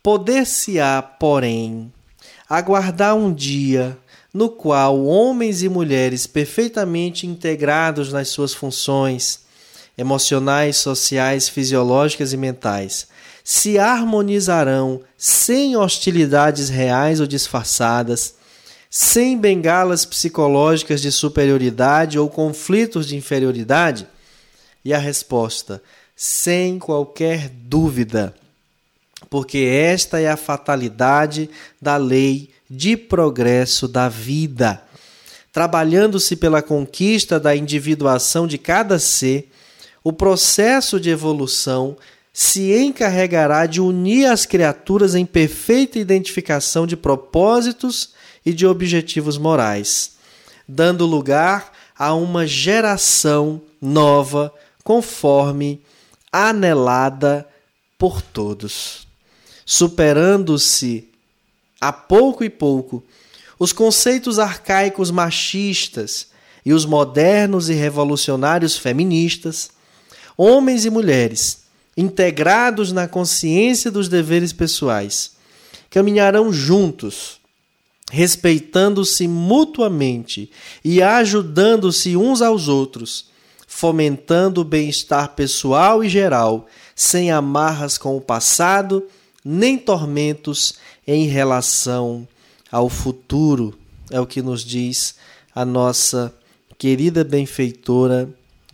Poder-se-á, 0.01 1.01
porém, 1.01 1.91
aguardar 2.49 3.13
um 3.13 3.33
dia 3.33 3.97
no 4.33 4.47
qual 4.47 5.03
homens 5.05 5.63
e 5.63 5.69
mulheres 5.69 6.25
perfeitamente 6.25 7.27
integrados 7.27 8.13
nas 8.13 8.29
suas 8.29 8.53
funções 8.53 9.41
emocionais, 9.97 10.77
sociais, 10.77 11.49
fisiológicas 11.49 12.31
e 12.31 12.37
mentais 12.37 13.07
se 13.45 13.77
harmonizarão 13.77 15.01
sem 15.15 15.77
hostilidades 15.77 16.67
reais 16.67 17.19
ou 17.19 17.27
disfarçadas, 17.27 18.33
sem 18.97 19.37
bengalas 19.37 20.05
psicológicas 20.05 21.01
de 21.01 21.11
superioridade 21.11 22.17
ou 22.17 22.29
conflitos 22.29 23.05
de 23.05 23.17
inferioridade? 23.17 24.07
E 24.85 24.93
a 24.93 24.97
resposta: 24.97 25.83
sem 26.15 26.79
qualquer 26.79 27.49
dúvida 27.49 28.33
porque 29.29 29.57
esta 29.57 30.19
é 30.19 30.29
a 30.29 30.37
fatalidade 30.37 31.49
da 31.81 31.97
lei 31.97 32.49
de 32.69 32.95
progresso 32.95 33.85
da 33.85 34.07
vida. 34.07 34.81
Trabalhando-se 35.51 36.35
pela 36.35 36.61
conquista 36.61 37.39
da 37.39 37.55
individuação 37.55 38.47
de 38.47 38.57
cada 38.57 38.99
ser, 38.99 39.51
o 40.03 40.13
processo 40.13 40.99
de 40.99 41.09
evolução 41.09 41.97
se 42.31 42.73
encarregará 42.73 43.65
de 43.65 43.79
unir 43.79 44.25
as 44.25 44.45
criaturas 44.45 45.15
em 45.15 45.25
perfeita 45.25 45.99
identificação 45.99 46.85
de 46.85 46.97
propósitos 46.97 48.14
e 48.45 48.53
de 48.53 48.67
objetivos 48.67 49.37
morais, 49.37 50.13
dando 50.67 51.05
lugar 51.05 51.71
a 51.97 52.13
uma 52.13 52.45
geração 52.45 53.61
nova, 53.81 54.53
conforme 54.83 55.81
anelada 56.31 57.47
por 57.97 58.21
todos 58.21 59.05
superando-se 59.65 61.09
a 61.81 61.91
pouco 61.91 62.43
e 62.43 62.49
pouco 62.49 63.03
os 63.57 63.73
conceitos 63.73 64.37
arcaicos 64.37 65.09
machistas 65.09 66.27
e 66.63 66.71
os 66.71 66.85
modernos 66.85 67.69
e 67.69 67.73
revolucionários 67.73 68.77
feministas, 68.77 69.71
homens 70.37 70.85
e 70.85 70.89
mulheres, 70.89 71.63
integrados 71.97 72.91
na 72.91 73.07
consciência 73.07 73.89
dos 73.89 74.07
deveres 74.07 74.51
pessoais, 74.53 75.31
caminharão 75.89 76.51
juntos, 76.51 77.39
respeitando-se 78.11 79.27
mutuamente 79.27 80.51
e 80.83 81.01
ajudando-se 81.01 82.15
uns 82.15 82.41
aos 82.41 82.67
outros, 82.67 83.25
fomentando 83.67 84.61
o 84.61 84.65
bem-estar 84.65 85.29
pessoal 85.35 86.03
e 86.03 86.09
geral, 86.09 86.67
sem 86.95 87.31
amarras 87.31 87.97
com 87.97 88.15
o 88.15 88.21
passado 88.21 89.05
nem 89.43 89.77
tormentos 89.77 90.75
em 91.05 91.27
relação 91.27 92.27
ao 92.71 92.89
futuro, 92.89 93.77
é 94.09 94.19
o 94.19 94.25
que 94.25 94.41
nos 94.41 94.63
diz 94.63 95.15
a 95.53 95.63
nossa 95.63 96.33
querida 96.77 97.23
benfeitora 97.23 98.27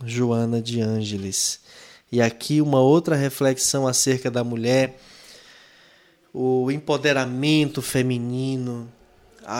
Joana 0.04 0.62
de 0.62 0.80
Ângeles. 0.80 1.60
E 2.10 2.20
aqui 2.20 2.60
uma 2.60 2.80
outra 2.80 3.16
reflexão 3.16 3.86
acerca 3.86 4.30
da 4.30 4.42
mulher, 4.42 4.98
o 6.32 6.70
empoderamento 6.70 7.82
feminino, 7.82 8.88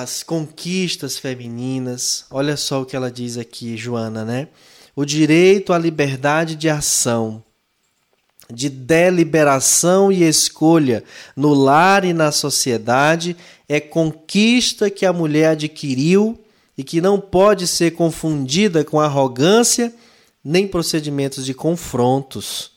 as 0.01 0.23
conquistas 0.23 1.19
femininas. 1.19 2.25
Olha 2.31 2.57
só 2.57 2.81
o 2.81 2.87
que 2.87 2.97
ela 2.97 3.11
diz 3.11 3.37
aqui, 3.37 3.77
Joana, 3.77 4.25
né? 4.25 4.49
O 4.97 5.05
direito 5.05 5.73
à 5.73 5.79
liberdade 5.79 6.57
de 6.57 6.69
ação 6.69 7.43
de 8.53 8.69
deliberação 8.69 10.13
e 10.13 10.25
escolha 10.25 11.03
no 11.35 11.55
lar 11.55 12.05
e 12.05 12.13
na 12.13 12.31
sociedade 12.31 13.35
é 13.67 13.81
conquista 13.81 14.91
que 14.91 15.07
a 15.07 15.13
mulher 15.13 15.53
adquiriu 15.53 16.39
e 16.77 16.85
que 16.85 17.01
não 17.01 17.19
pode 17.19 17.67
ser 17.67 17.93
confundida 17.93 18.85
com 18.85 19.01
arrogância 19.01 19.95
nem 20.45 20.69
procedimentos 20.69 21.47
de 21.47 21.55
confrontos, 21.55 22.73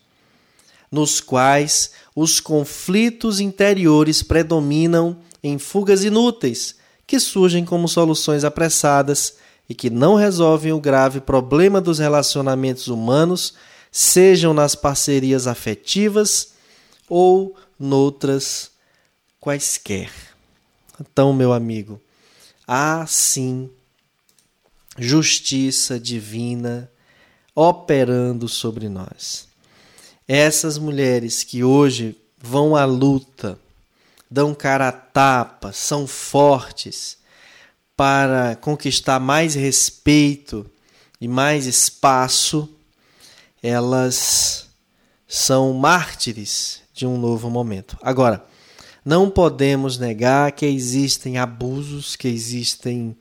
nos 0.89 1.19
quais 1.19 1.91
os 2.15 2.39
conflitos 2.39 3.41
interiores 3.41 4.23
predominam 4.23 5.17
em 5.43 5.57
fugas 5.57 6.03
inúteis 6.03 6.75
que 7.07 7.19
surgem 7.19 7.63
como 7.63 7.87
soluções 7.87 8.43
apressadas 8.43 9.35
e 9.69 9.73
que 9.73 9.89
não 9.89 10.15
resolvem 10.15 10.71
o 10.71 10.79
grave 10.79 11.19
problema 11.19 11.81
dos 11.81 11.99
relacionamentos 11.99 12.87
humanos 12.87 13.55
sejam 13.91 14.53
nas 14.53 14.75
parcerias 14.75 15.47
afetivas 15.47 16.53
ou 17.09 17.55
noutras 17.79 18.71
quaisquer. 19.39 20.11
Então, 20.99 21.33
meu 21.33 21.53
amigo, 21.53 22.01
há 22.67 23.05
sim 23.07 23.69
justiça 24.97 25.99
divina 25.99 26.89
operando 27.53 28.47
sobre 28.47 28.89
nós. 28.89 29.47
Essas 30.27 30.77
mulheres 30.77 31.43
que 31.43 31.63
hoje 31.63 32.17
vão 32.37 32.75
à 32.75 32.85
luta, 32.85 33.59
dão 34.29 34.53
cara 34.53 34.89
a 34.89 34.91
tapa, 34.91 35.71
são 35.71 36.07
fortes 36.07 37.17
para 37.95 38.55
conquistar 38.55 39.19
mais 39.19 39.55
respeito 39.55 40.69
e 41.19 41.27
mais 41.27 41.65
espaço 41.65 42.69
elas 43.63 44.67
são 45.27 45.73
mártires 45.73 46.81
de 46.93 47.05
um 47.05 47.17
novo 47.17 47.49
momento. 47.49 47.97
Agora, 48.01 48.45
não 49.03 49.29
podemos 49.29 49.97
negar 49.97 50.51
que 50.51 50.65
existem 50.65 51.37
abusos, 51.37 52.15
que 52.15 52.27
existem 52.27 53.15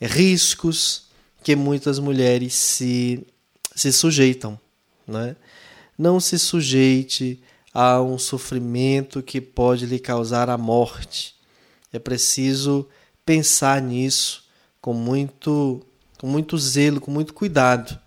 riscos 0.00 1.06
que 1.42 1.56
muitas 1.56 1.98
mulheres 1.98 2.54
se, 2.54 3.26
se 3.74 3.92
sujeitam. 3.92 4.58
Né? 5.06 5.36
Não 5.98 6.20
se 6.20 6.38
sujeite 6.38 7.42
a 7.72 8.00
um 8.02 8.18
sofrimento 8.18 9.22
que 9.22 9.40
pode 9.40 9.86
lhe 9.86 9.98
causar 9.98 10.50
a 10.50 10.58
morte. 10.58 11.34
É 11.92 11.98
preciso 11.98 12.88
pensar 13.24 13.80
nisso 13.80 14.44
com 14.80 14.92
muito, 14.92 15.80
com 16.18 16.26
muito 16.26 16.58
zelo, 16.58 17.00
com 17.00 17.10
muito 17.10 17.32
cuidado 17.32 17.98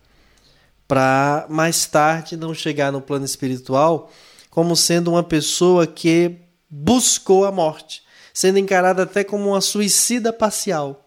para 0.88 1.46
mais 1.50 1.86
tarde 1.86 2.38
não 2.38 2.54
chegar 2.54 2.92
no 2.92 3.02
plano 3.02 3.26
espiritual 3.26 4.12
como 4.50 4.76
sendo 4.76 5.12
uma 5.12 5.24
pessoa 5.24 5.86
que 5.86 6.38
buscou 6.70 7.46
a 7.46 7.52
morte, 7.52 8.04
sendo 8.34 8.58
encarada 8.58 9.04
até 9.04 9.24
como 9.24 9.50
uma 9.50 9.62
suicida 9.62 10.32
parcial, 10.32 11.06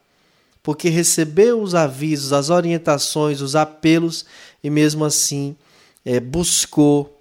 porque 0.63 0.91
recebeu 0.91 1.63
os 1.63 1.75
avisos, 1.75 2.33
as 2.33 2.51
orientações, 2.51 3.41
os 3.41 3.57
apelos 3.57 4.27
e 4.63 4.69
mesmo 4.69 5.05
assim 5.05 5.57
é, 6.05 6.21
buscou 6.21 7.18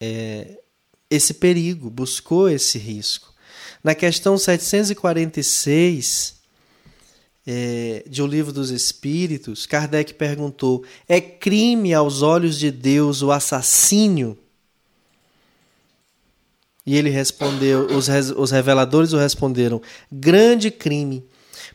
é, 0.00 0.58
esse 1.10 1.34
perigo, 1.34 1.90
buscou 1.90 2.48
esse 2.48 2.78
risco. 2.78 3.32
Na 3.82 3.94
questão 3.94 4.36
746 4.36 6.36
é, 7.46 8.02
de 8.06 8.22
O 8.22 8.26
Livro 8.26 8.52
dos 8.52 8.70
Espíritos, 8.70 9.66
Kardec 9.66 10.14
perguntou: 10.14 10.84
é 11.08 11.20
crime 11.20 11.94
aos 11.94 12.22
olhos 12.22 12.58
de 12.58 12.70
Deus 12.70 13.22
o 13.22 13.30
assassínio? 13.30 14.36
E 16.84 16.96
ele 16.96 17.10
respondeu, 17.10 17.86
os, 17.86 18.08
os 18.36 18.50
reveladores 18.50 19.12
o 19.12 19.18
responderam: 19.18 19.80
grande 20.10 20.70
crime, 20.70 21.24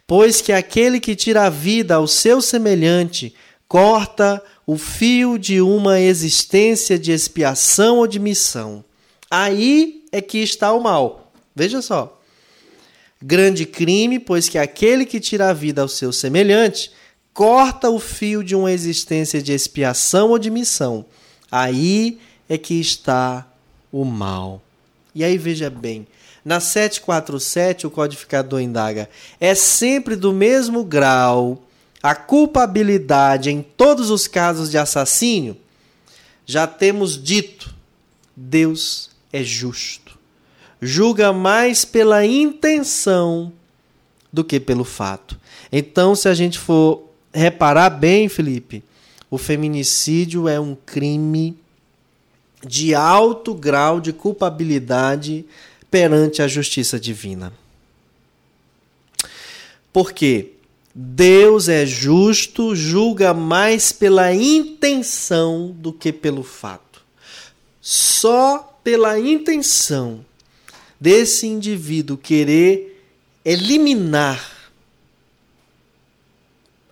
pois 0.06 0.42
que 0.42 0.52
aquele 0.52 1.00
que 1.00 1.16
tira 1.16 1.46
a 1.46 1.50
vida 1.50 1.96
ao 1.96 2.08
seu 2.08 2.42
semelhante 2.42 3.34
corta 3.68 4.44
o 4.66 4.78
fio 4.78 5.38
de 5.38 5.62
uma 5.62 6.00
existência 6.00 6.98
de 6.98 7.12
expiação 7.12 7.98
ou 7.98 8.08
de 8.08 8.20
missão. 8.20 8.84
Aí 9.30 10.04
é 10.12 10.22
que 10.22 10.40
está 10.40 10.74
o 10.74 10.82
mal. 10.82 11.32
Veja 11.56 11.82
só. 11.82 12.20
Grande 13.22 13.66
crime, 13.66 14.20
pois 14.20 14.50
que 14.50 14.58
aquele 14.58 15.06
que 15.06 15.20
tira 15.20 15.50
a 15.50 15.54
vida 15.54 15.82
ao 15.82 15.88
seu 15.88 16.12
semelhante 16.12 16.92
corta 17.34 17.90
o 17.90 18.00
fio 18.00 18.44
de 18.44 18.56
uma 18.56 18.72
existência 18.72 19.42
de 19.42 19.54
expiação 19.54 20.30
ou 20.30 20.40
de 20.40 20.50
missão. 20.50 21.06
Aí 21.52 22.20
é 22.50 22.58
que 22.58 22.80
está 22.80 23.48
o 23.92 24.04
mal. 24.04 24.62
E 25.14 25.24
aí 25.24 25.38
veja 25.38 25.70
bem, 25.70 26.08
na 26.44 26.60
747 26.60 27.86
o 27.86 27.92
codificador 27.92 28.62
indaga: 28.62 29.10
é 29.40 29.54
sempre 29.54 30.16
do 30.16 30.34
mesmo 30.34 30.84
grau 30.84 31.62
a 32.02 32.16
culpabilidade 32.16 33.50
em 33.50 33.62
todos 33.62 34.10
os 34.10 34.28
casos 34.28 34.70
de 34.70 34.78
assassínio? 34.78 35.58
Já 36.46 36.66
temos 36.66 37.22
dito, 37.22 37.74
Deus 38.36 39.12
é 39.32 39.44
justo. 39.44 40.18
Julga 40.82 41.32
mais 41.32 41.86
pela 41.86 42.26
intenção 42.26 43.54
do 44.34 44.44
que 44.44 44.60
pelo 44.60 44.84
fato. 44.84 45.40
Então, 45.72 46.16
se 46.16 46.28
a 46.28 46.34
gente 46.34 46.58
for 46.58 47.04
reparar 47.34 47.90
bem, 47.90 48.28
Felipe, 48.28 48.84
o 49.30 49.38
feminicídio 49.38 50.48
é 50.48 50.60
um 50.60 50.76
crime 50.76 51.58
de 52.66 52.94
alto 52.94 53.54
grau 53.54 54.02
de 54.02 54.12
culpabilidade 54.12 55.46
perante 55.90 56.42
a 56.42 56.48
justiça 56.48 57.00
divina. 57.00 57.54
Por 59.92 60.14
quê? 60.14 60.54
Deus 60.94 61.70
é 61.70 61.86
justo, 61.86 62.76
julga 62.76 63.34
mais 63.34 63.92
pela 63.92 64.34
intenção 64.34 65.72
do 65.72 65.94
que 65.94 66.12
pelo 66.12 66.44
fato. 66.44 67.02
Só 67.80 68.80
pela 68.84 69.18
intenção 69.20 70.26
desse 71.00 71.48
indivíduo 71.48 72.18
querer 72.18 73.04
eliminar 73.44 74.72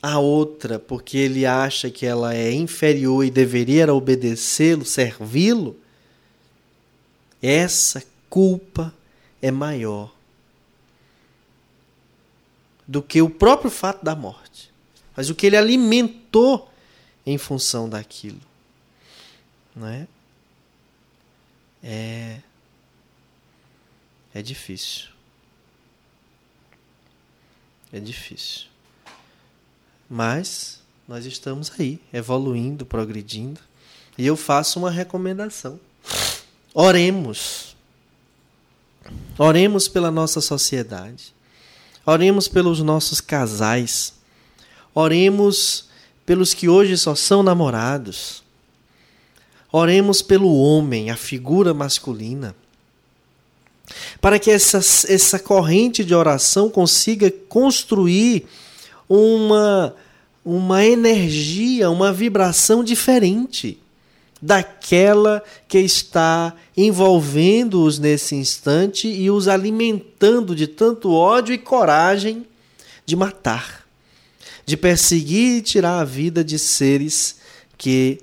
a 0.02 0.18
outra 0.18 0.80
porque 0.80 1.18
ele 1.18 1.46
acha 1.46 1.90
que 1.90 2.06
ela 2.06 2.34
é 2.34 2.52
inferior 2.52 3.24
e 3.26 3.30
deveria 3.30 3.94
obedecê-lo, 3.94 4.86
servi-lo, 4.86 5.76
essa 7.42 8.04
culpa 8.30 8.94
é 9.42 9.52
maior 9.52 10.19
do 12.90 13.04
que 13.04 13.22
o 13.22 13.30
próprio 13.30 13.70
fato 13.70 14.04
da 14.04 14.16
morte. 14.16 14.72
Mas 15.16 15.30
o 15.30 15.36
que 15.36 15.46
ele 15.46 15.56
alimentou 15.56 16.74
em 17.24 17.38
função 17.38 17.88
daquilo. 17.88 18.42
Não 19.76 19.88
é? 19.88 20.08
É. 21.84 22.40
É 24.34 24.42
difícil. 24.42 25.10
É 27.94 28.00
difícil. 28.00 28.66
Mas 30.10 30.82
nós 31.08 31.28
estamos 31.28 31.72
aí, 31.80 32.00
evoluindo, 32.12 32.88
progredindo. 32.88 33.62
E 34.18 34.26
eu 34.26 34.36
faço 34.36 34.80
uma 34.80 34.90
recomendação. 34.90 35.80
Oremos. 36.74 37.76
Oremos 39.38 39.88
pela 39.88 40.10
nossa 40.10 40.42
sociedade. 40.42 41.38
Oremos 42.06 42.48
pelos 42.48 42.82
nossos 42.82 43.22
casais. 43.22 44.14
Oremos 44.94 45.90
pelos 46.26 46.54
que 46.54 46.70
hoje 46.70 46.98
só 46.98 47.16
são 47.16 47.44
namorados. 47.44 48.44
Oremos 49.72 50.22
pelo 50.22 50.56
homem, 50.56 51.10
a 51.10 51.16
figura 51.16 51.74
masculina. 51.74 52.56
Para 54.22 54.40
que 54.40 54.52
essa, 54.52 54.78
essa 54.78 55.40
corrente 55.40 56.04
de 56.04 56.14
oração 56.14 56.70
consiga 56.70 57.32
construir 57.32 58.46
uma, 59.08 59.96
uma 60.44 60.86
energia, 60.86 61.90
uma 61.90 62.12
vibração 62.12 62.84
diferente 62.84 63.80
daquela 64.42 65.44
que 65.68 65.80
está 65.80 66.54
envolvendo-os 66.76 68.00
nesse 68.00 68.36
instante 68.36 69.08
e 69.08 69.30
os 69.30 69.48
alimentando 69.48 70.56
de 70.56 70.68
tanto 70.68 71.12
ódio 71.12 71.54
e 71.54 71.58
coragem 71.58 72.46
de 73.06 73.16
matar, 73.16 73.86
de 74.66 74.78
perseguir 74.78 75.58
e 75.58 75.62
tirar 75.62 76.00
a 76.00 76.06
vida 76.06 76.44
de 76.44 76.58
seres 76.58 77.38
que 77.78 78.20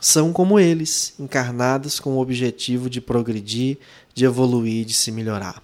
são 0.00 0.32
como 0.32 0.58
eles, 0.58 1.14
encarnados 1.18 1.98
com 1.98 2.10
o 2.10 2.20
objetivo 2.20 2.90
de 2.90 3.00
progredir, 3.00 3.78
de 4.12 4.24
evoluir, 4.26 4.84
de 4.84 4.92
se 4.92 5.10
melhorar. 5.10 5.62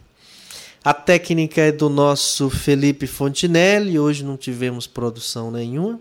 A 0.82 0.94
técnica 0.94 1.60
é 1.60 1.70
do 1.70 1.90
nosso 1.90 2.48
Felipe 2.48 3.06
Fontinelli, 3.06 3.98
hoje 3.98 4.24
não 4.24 4.38
tivemos 4.38 4.86
produção 4.86 5.50
nenhuma. 5.50 6.00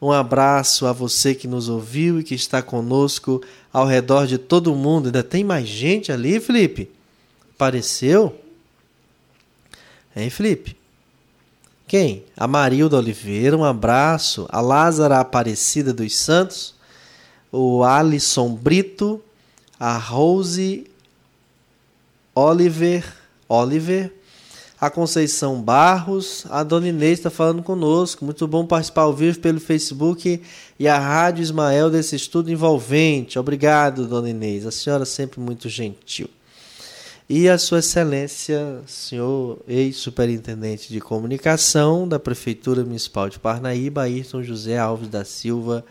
Um 0.00 0.12
abraço 0.12 0.86
a 0.86 0.92
você 0.92 1.34
que 1.34 1.48
nos 1.48 1.68
ouviu 1.68 2.20
e 2.20 2.24
que 2.24 2.34
está 2.34 2.62
conosco 2.62 3.42
ao 3.72 3.84
redor 3.84 4.26
de 4.26 4.38
todo 4.38 4.74
mundo. 4.74 5.06
Ainda 5.06 5.24
tem 5.24 5.42
mais 5.42 5.66
gente 5.66 6.12
ali, 6.12 6.38
Felipe? 6.38 6.88
Apareceu? 7.54 8.38
Hein, 10.14 10.30
Felipe? 10.30 10.76
Quem? 11.88 12.24
A 12.36 12.46
Marilda 12.46 12.96
Oliveira, 12.96 13.56
um 13.56 13.64
abraço. 13.64 14.46
A 14.50 14.60
Lázara 14.60 15.18
Aparecida 15.18 15.92
dos 15.92 16.16
Santos. 16.16 16.74
O 17.50 17.82
Alisson 17.82 18.54
Brito. 18.54 19.20
A 19.80 19.96
Rose 19.96 20.86
Oliver. 22.34 23.04
Oliver 23.48 24.12
a 24.80 24.88
Conceição 24.88 25.60
Barros, 25.60 26.46
a 26.48 26.62
Dona 26.62 26.88
Inês 26.88 27.18
está 27.18 27.30
falando 27.30 27.62
conosco. 27.62 28.24
Muito 28.24 28.46
bom 28.46 28.64
participar 28.64 29.02
ao 29.02 29.12
vivo 29.12 29.40
pelo 29.40 29.58
Facebook 29.58 30.40
e 30.78 30.86
a 30.86 30.98
Rádio 30.98 31.42
Ismael 31.42 31.90
desse 31.90 32.14
estudo 32.14 32.50
envolvente. 32.50 33.38
Obrigado, 33.38 34.06
Dona 34.06 34.30
Inês. 34.30 34.64
A 34.64 34.70
senhora 34.70 35.04
sempre 35.04 35.40
muito 35.40 35.68
gentil. 35.68 36.30
E 37.28 37.48
a 37.48 37.58
Sua 37.58 37.80
Excelência, 37.80 38.80
senhor 38.86 39.58
ex-superintendente 39.68 40.90
de 40.90 41.00
comunicação 41.00 42.08
da 42.08 42.18
Prefeitura 42.18 42.82
Municipal 42.84 43.28
de 43.28 43.38
Parnaíba, 43.38 44.02
Ayrton 44.02 44.42
José 44.42 44.78
Alves 44.78 45.08
da 45.08 45.24
Silva 45.24 45.84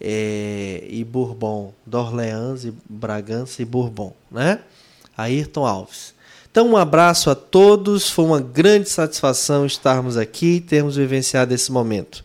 é, 0.00 0.86
e 0.88 1.02
Bourbon, 1.02 1.72
d'Orleans 1.84 2.64
e 2.64 2.72
Bragança 2.88 3.60
e 3.62 3.64
Bourbon, 3.64 4.14
né? 4.30 4.60
Ayrton 5.16 5.66
Alves. 5.66 6.14
Então, 6.50 6.68
um 6.68 6.76
abraço 6.76 7.30
a 7.30 7.34
todos. 7.34 8.10
Foi 8.10 8.24
uma 8.24 8.40
grande 8.40 8.88
satisfação 8.88 9.66
estarmos 9.66 10.16
aqui, 10.16 10.60
termos 10.60 10.96
vivenciado 10.96 11.54
esse 11.54 11.70
momento. 11.70 12.24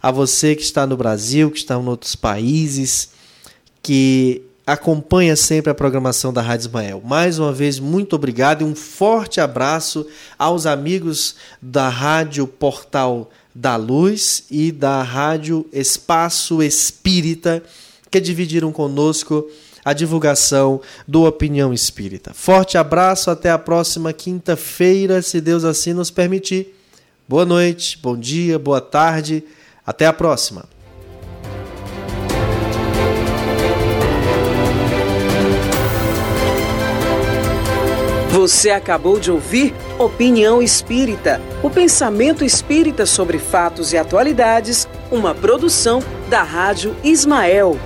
A 0.00 0.10
você 0.10 0.54
que 0.54 0.62
está 0.62 0.86
no 0.86 0.96
Brasil, 0.96 1.50
que 1.50 1.58
está 1.58 1.74
em 1.74 1.88
outros 1.88 2.14
países, 2.14 3.10
que 3.82 4.42
acompanha 4.66 5.36
sempre 5.36 5.70
a 5.70 5.74
programação 5.74 6.32
da 6.32 6.40
Rádio 6.40 6.66
Ismael. 6.66 7.02
Mais 7.04 7.38
uma 7.38 7.52
vez, 7.52 7.78
muito 7.78 8.16
obrigado 8.16 8.62
e 8.62 8.64
um 8.64 8.74
forte 8.74 9.40
abraço 9.40 10.06
aos 10.38 10.64
amigos 10.64 11.36
da 11.60 11.88
Rádio 11.88 12.46
Portal 12.46 13.30
da 13.54 13.76
Luz 13.76 14.44
e 14.50 14.72
da 14.72 15.02
Rádio 15.02 15.66
Espaço 15.72 16.62
Espírita 16.62 17.62
que 18.10 18.20
dividiram 18.20 18.72
conosco 18.72 19.48
a 19.84 19.92
divulgação 19.92 20.80
do 21.06 21.24
Opinião 21.24 21.72
Espírita. 21.72 22.32
Forte 22.32 22.78
abraço, 22.78 23.30
até 23.30 23.50
a 23.50 23.58
próxima 23.58 24.12
quinta-feira, 24.12 25.20
se 25.20 25.40
Deus 25.40 25.64
assim 25.64 25.92
nos 25.92 26.10
permitir. 26.10 26.74
Boa 27.28 27.44
noite, 27.44 27.98
bom 28.02 28.16
dia, 28.16 28.58
boa 28.58 28.80
tarde, 28.80 29.44
até 29.86 30.06
a 30.06 30.12
próxima. 30.12 30.64
Você 38.30 38.70
acabou 38.70 39.20
de 39.20 39.30
ouvir 39.30 39.72
Opinião 39.96 40.60
Espírita, 40.60 41.40
o 41.62 41.70
pensamento 41.70 42.44
espírita 42.44 43.06
sobre 43.06 43.38
fatos 43.38 43.92
e 43.92 43.96
atualidades, 43.96 44.88
uma 45.08 45.32
produção 45.32 46.02
da 46.28 46.42
Rádio 46.42 46.96
Ismael. 47.04 47.78